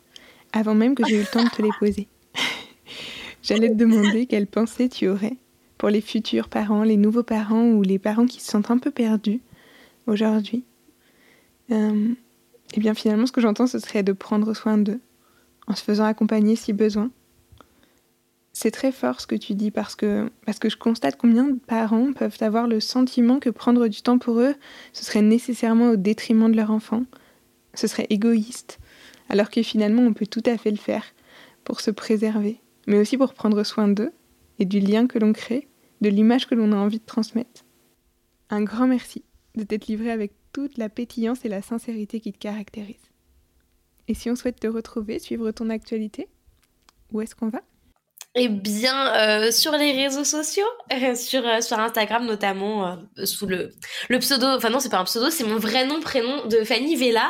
avant 0.52 0.76
même 0.76 0.96
que 0.96 1.04
j'ai 1.06 1.16
eu 1.16 1.20
le 1.20 1.26
temps 1.26 1.44
de 1.44 1.50
te 1.50 1.62
les 1.62 1.70
poser. 1.80 2.08
J'allais 3.44 3.70
te 3.70 3.76
demander 3.76 4.26
quelles 4.26 4.48
pensées 4.48 4.90
tu 4.90 5.08
aurais 5.08 5.38
pour 5.78 5.90
les 5.90 6.02
futurs 6.02 6.50
parents, 6.50 6.84
les 6.84 6.98
nouveaux 6.98 7.24
parents 7.24 7.68
ou 7.68 7.84
les 7.84 8.00
parents 8.00 8.26
qui 8.26 8.42
se 8.42 8.52
sentent 8.52 8.72
un 8.72 8.80
peu 8.80 8.92
perdus 8.92 9.42
aujourd'hui. 10.08 10.64
Euh, 11.72 12.10
eh 12.74 12.80
bien 12.80 12.94
finalement 12.94 13.26
ce 13.26 13.32
que 13.32 13.42
j'entends 13.42 13.68
ce 13.68 13.80
serait 13.80 14.04
de 14.04 14.12
prendre 14.12 14.54
soin 14.56 14.78
d'eux 14.78 15.00
en 15.68 15.76
se 15.76 15.84
faisant 15.84 16.06
accompagner 16.06 16.56
si 16.56 16.74
besoin 16.74 17.12
c'est 18.62 18.72
très 18.72 18.92
fort 18.92 19.22
ce 19.22 19.28
que 19.28 19.38
tu 19.38 19.54
dis 19.54 19.72
parce 19.72 19.96
que, 19.96 20.30
parce 20.46 20.60
que 20.60 20.68
je 20.68 20.76
constate 20.76 21.16
combien 21.16 21.46
de 21.46 21.58
parents 21.58 22.12
peuvent 22.12 22.36
avoir 22.42 22.68
le 22.68 22.82
sentiment 22.82 23.40
que 23.40 23.50
prendre 23.50 23.88
du 23.88 24.02
temps 24.02 24.18
pour 24.18 24.42
eux, 24.42 24.54
ce 24.92 25.06
serait 25.06 25.22
nécessairement 25.22 25.92
au 25.92 25.96
détriment 25.96 26.52
de 26.52 26.58
leur 26.58 26.70
enfant, 26.70 27.06
ce 27.74 27.88
serait 27.88 28.08
égoïste, 28.10 28.80
alors 29.30 29.50
que 29.50 29.64
finalement 29.64 30.02
on 30.02 30.12
peut 30.12 30.28
tout 30.28 30.44
à 30.46 30.58
fait 30.58 30.72
le 30.72 30.78
faire 30.78 31.06
pour 31.64 31.80
se 31.80 31.90
préserver, 31.90 32.60
mais 32.86 33.00
aussi 33.00 33.18
pour 33.18 33.34
prendre 33.34 33.64
soin 33.64 33.88
d'eux 33.88 34.12
et 34.60 34.66
du 34.66 34.82
lien 34.82 35.08
que 35.08 35.20
l'on 35.20 35.32
crée, 35.32 35.70
de 36.02 36.10
l'image 36.10 36.46
que 36.46 36.56
l'on 36.56 36.74
a 36.74 36.78
envie 36.78 37.00
de 37.00 37.06
transmettre. 37.06 37.64
Un 38.50 38.64
grand 38.64 38.88
merci 38.88 39.24
de 39.56 39.64
t'être 39.64 39.88
livré 39.88 40.12
avec 40.12 40.34
toute 40.52 40.78
la 40.78 40.90
pétillance 40.90 41.46
et 41.46 41.50
la 41.50 41.62
sincérité 41.62 42.20
qui 42.20 42.34
te 42.34 42.40
caractérisent. 42.40 42.98
Et 44.10 44.14
si 44.14 44.30
on 44.30 44.36
souhaite 44.36 44.60
te 44.60 44.68
retrouver, 44.68 45.18
suivre 45.18 45.50
ton 45.52 45.70
actualité, 45.70 46.28
où 47.14 47.22
est-ce 47.22 47.36
qu'on 47.36 47.48
va? 47.48 47.62
Eh 48.40 48.50
bien, 48.50 49.14
euh, 49.16 49.52
sur 49.52 49.72
les 49.74 49.92
réseaux 49.92 50.24
sociaux, 50.24 50.66
sur, 51.16 51.46
euh, 51.46 51.62
sur 51.62 51.80
Instagram 51.80 52.26
notamment, 52.26 52.98
euh, 53.18 53.26
sous 53.26 53.46
le, 53.46 53.72
le 54.10 54.20
pseudo, 54.20 54.48
enfin 54.48 54.70
non, 54.70 54.80
c'est 54.80 54.90
pas 54.90 55.00
un 55.00 55.04
pseudo, 55.06 55.30
c'est 55.30 55.44
mon 55.44 55.58
vrai 55.58 55.86
nom, 55.86 56.00
prénom 56.00 56.46
de 56.48 56.64
Fanny 56.64 56.96
Vella. 56.96 57.30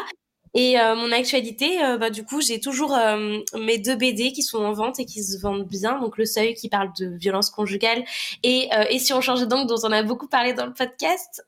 Et 0.54 0.80
euh, 0.80 0.96
mon 0.96 1.12
actualité, 1.12 1.84
euh, 1.84 1.98
bah, 1.98 2.10
du 2.10 2.24
coup, 2.24 2.42
j'ai 2.42 2.60
toujours 2.60 2.96
euh, 2.96 3.38
mes 3.58 3.78
deux 3.78 3.96
BD 3.96 4.32
qui 4.32 4.42
sont 4.42 4.60
en 4.60 4.74
vente 4.74 5.00
et 5.00 5.06
qui 5.06 5.24
se 5.24 5.40
vendent 5.40 5.68
bien. 5.68 6.00
Donc, 6.00 6.18
Le 6.18 6.26
Seuil 6.26 6.54
qui 6.54 6.70
parle 6.70 6.92
de 6.98 7.08
violence 7.18 7.50
conjugale 7.50 8.04
et, 8.44 8.70
et 8.90 9.00
Si 9.00 9.14
on 9.14 9.22
change 9.22 9.48
d'angle 9.48 9.68
dont 9.68 9.80
on 9.84 9.92
a 9.92 10.04
beaucoup 10.04 10.28
parlé 10.28 10.54
dans 10.54 10.66
le 10.66 10.74
podcast. 10.74 11.44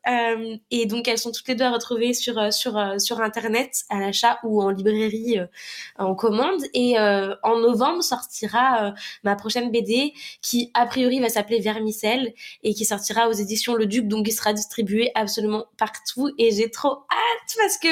et 0.71 0.85
donc, 0.85 1.07
elles 1.07 1.17
sont 1.17 1.31
toutes 1.31 1.47
les 1.47 1.55
deux 1.55 1.65
à 1.65 1.71
retrouver 1.71 2.13
sur, 2.13 2.51
sur, 2.53 2.79
sur 2.99 3.21
Internet, 3.21 3.83
à 3.89 3.99
l'achat 3.99 4.39
ou 4.43 4.61
en 4.61 4.69
librairie 4.69 5.39
en 5.97 6.15
commande. 6.15 6.61
Et 6.73 6.97
en 6.99 7.59
novembre 7.59 8.03
sortira 8.03 8.93
ma 9.23 9.35
prochaine 9.35 9.71
BD 9.71 10.13
qui, 10.41 10.71
a 10.73 10.85
priori, 10.85 11.19
va 11.19 11.29
s'appeler 11.29 11.59
Vermicelle 11.59 12.33
et 12.63 12.73
qui 12.73 12.85
sortira 12.85 13.27
aux 13.29 13.33
éditions 13.33 13.75
Le 13.75 13.85
Duc, 13.85 14.07
donc 14.07 14.25
qui 14.25 14.31
sera 14.31 14.53
distribuée 14.53 15.11
absolument 15.15 15.65
partout. 15.77 16.29
Et 16.37 16.51
j'ai 16.51 16.69
trop 16.69 17.05
hâte 17.11 17.55
parce 17.57 17.77
que 17.77 17.89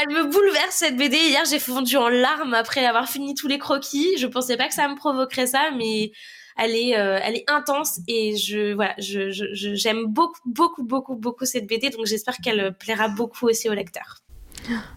elle 0.00 0.08
me 0.10 0.21
bouleverse 0.24 0.74
cette 0.74 0.96
BD. 0.96 1.16
Hier, 1.16 1.42
j'ai 1.48 1.58
fondu 1.58 1.96
en 1.96 2.08
larmes 2.08 2.54
après 2.54 2.84
avoir 2.84 3.08
fini 3.08 3.34
tous 3.34 3.48
les 3.48 3.58
croquis. 3.58 4.16
Je 4.18 4.26
pensais 4.26 4.56
pas 4.56 4.68
que 4.68 4.74
ça 4.74 4.88
me 4.88 4.96
provoquerait 4.96 5.46
ça, 5.46 5.70
mais 5.76 6.12
elle 6.56 6.74
est, 6.74 6.98
euh, 6.98 7.18
elle 7.22 7.36
est 7.36 7.48
intense 7.50 8.00
et 8.08 8.36
je, 8.36 8.74
voilà, 8.74 8.94
je, 8.98 9.30
j'aime 9.74 10.06
beaucoup, 10.06 10.40
beaucoup, 10.44 10.84
beaucoup, 10.84 11.14
beaucoup 11.14 11.44
cette 11.44 11.66
BD. 11.66 11.90
Donc 11.90 12.06
j'espère 12.06 12.36
qu'elle 12.36 12.74
plaira 12.78 13.08
beaucoup 13.08 13.46
aussi 13.46 13.68
aux 13.68 13.74
lecteurs. 13.74 14.18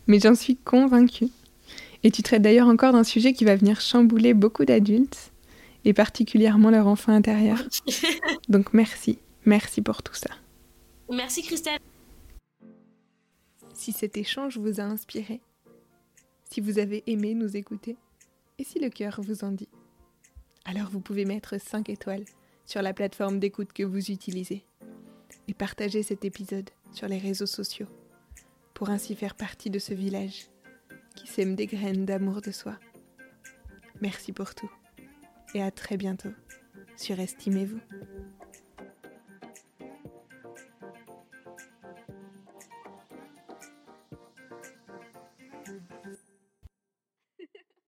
Mais 0.08 0.20
j'en 0.20 0.36
suis 0.36 0.58
convaincue. 0.58 1.30
Et 2.04 2.12
tu 2.12 2.22
traites 2.22 2.42
d'ailleurs 2.42 2.68
encore 2.68 2.94
d'un 2.94 3.04
sujet 3.04 3.34
qui 3.34 3.46
va 3.46 3.56
venir 3.56 3.82
chambouler 3.82 4.34
beaucoup 4.34 4.66
d'adultes 4.66 5.32
et 5.86 5.94
particulièrement 5.94 6.70
leur 6.70 6.88
enfant 6.88 7.14
intérieur. 7.14 7.58
Donc 8.50 8.74
merci, 8.74 9.18
merci 9.46 9.82
pour 9.82 10.04
tout 10.04 10.14
ça. 10.14 10.30
Merci 11.10 11.42
Christelle 11.42 11.80
si 13.76 13.92
cet 13.92 14.18
échange 14.18 14.58
vous 14.58 14.80
a 14.80 14.84
inspiré, 14.84 15.42
si 16.50 16.62
vous 16.62 16.80
avez 16.80 17.04
aimé 17.08 17.34
nous 17.34 17.58
écouter 17.58 17.98
et 18.58 18.64
si 18.64 18.80
le 18.80 18.90
cœur 18.90 19.20
vous 19.22 19.44
en 19.44 19.52
dit. 19.52 19.70
Alors 20.64 20.90
vous 20.90 21.02
pouvez 21.02 21.26
mettre 21.26 21.60
5 21.60 21.90
étoiles 21.90 22.26
sur 22.66 22.82
la 22.82 22.94
plateforme 22.94 23.40
d'écoute 23.40 23.74
que 23.74 23.84
vous 23.84 24.12
utilisez 24.12 24.66
et 25.48 25.54
partager 25.54 26.02
cet 26.04 26.26
épisode 26.26 26.70
sur 26.94 27.08
les 27.08 27.18
réseaux 27.18 27.46
sociaux 27.46 27.88
pour 28.74 28.90
ainsi 28.90 29.16
faire 29.16 29.36
partie 29.36 29.70
de 29.70 29.80
ce 29.80 29.94
village 29.94 30.48
qui 31.16 31.28
sème 31.28 31.56
des 31.56 31.68
graines 31.68 32.06
d'amour 32.06 32.42
de 32.42 32.52
soi. 32.52 32.78
Merci 34.02 34.32
pour 34.34 34.56
tout 34.56 34.72
et 35.54 35.62
à 35.62 35.72
très 35.72 35.98
bientôt 35.98 36.34
sur 36.98 37.20
Estimez-vous. 37.20 37.80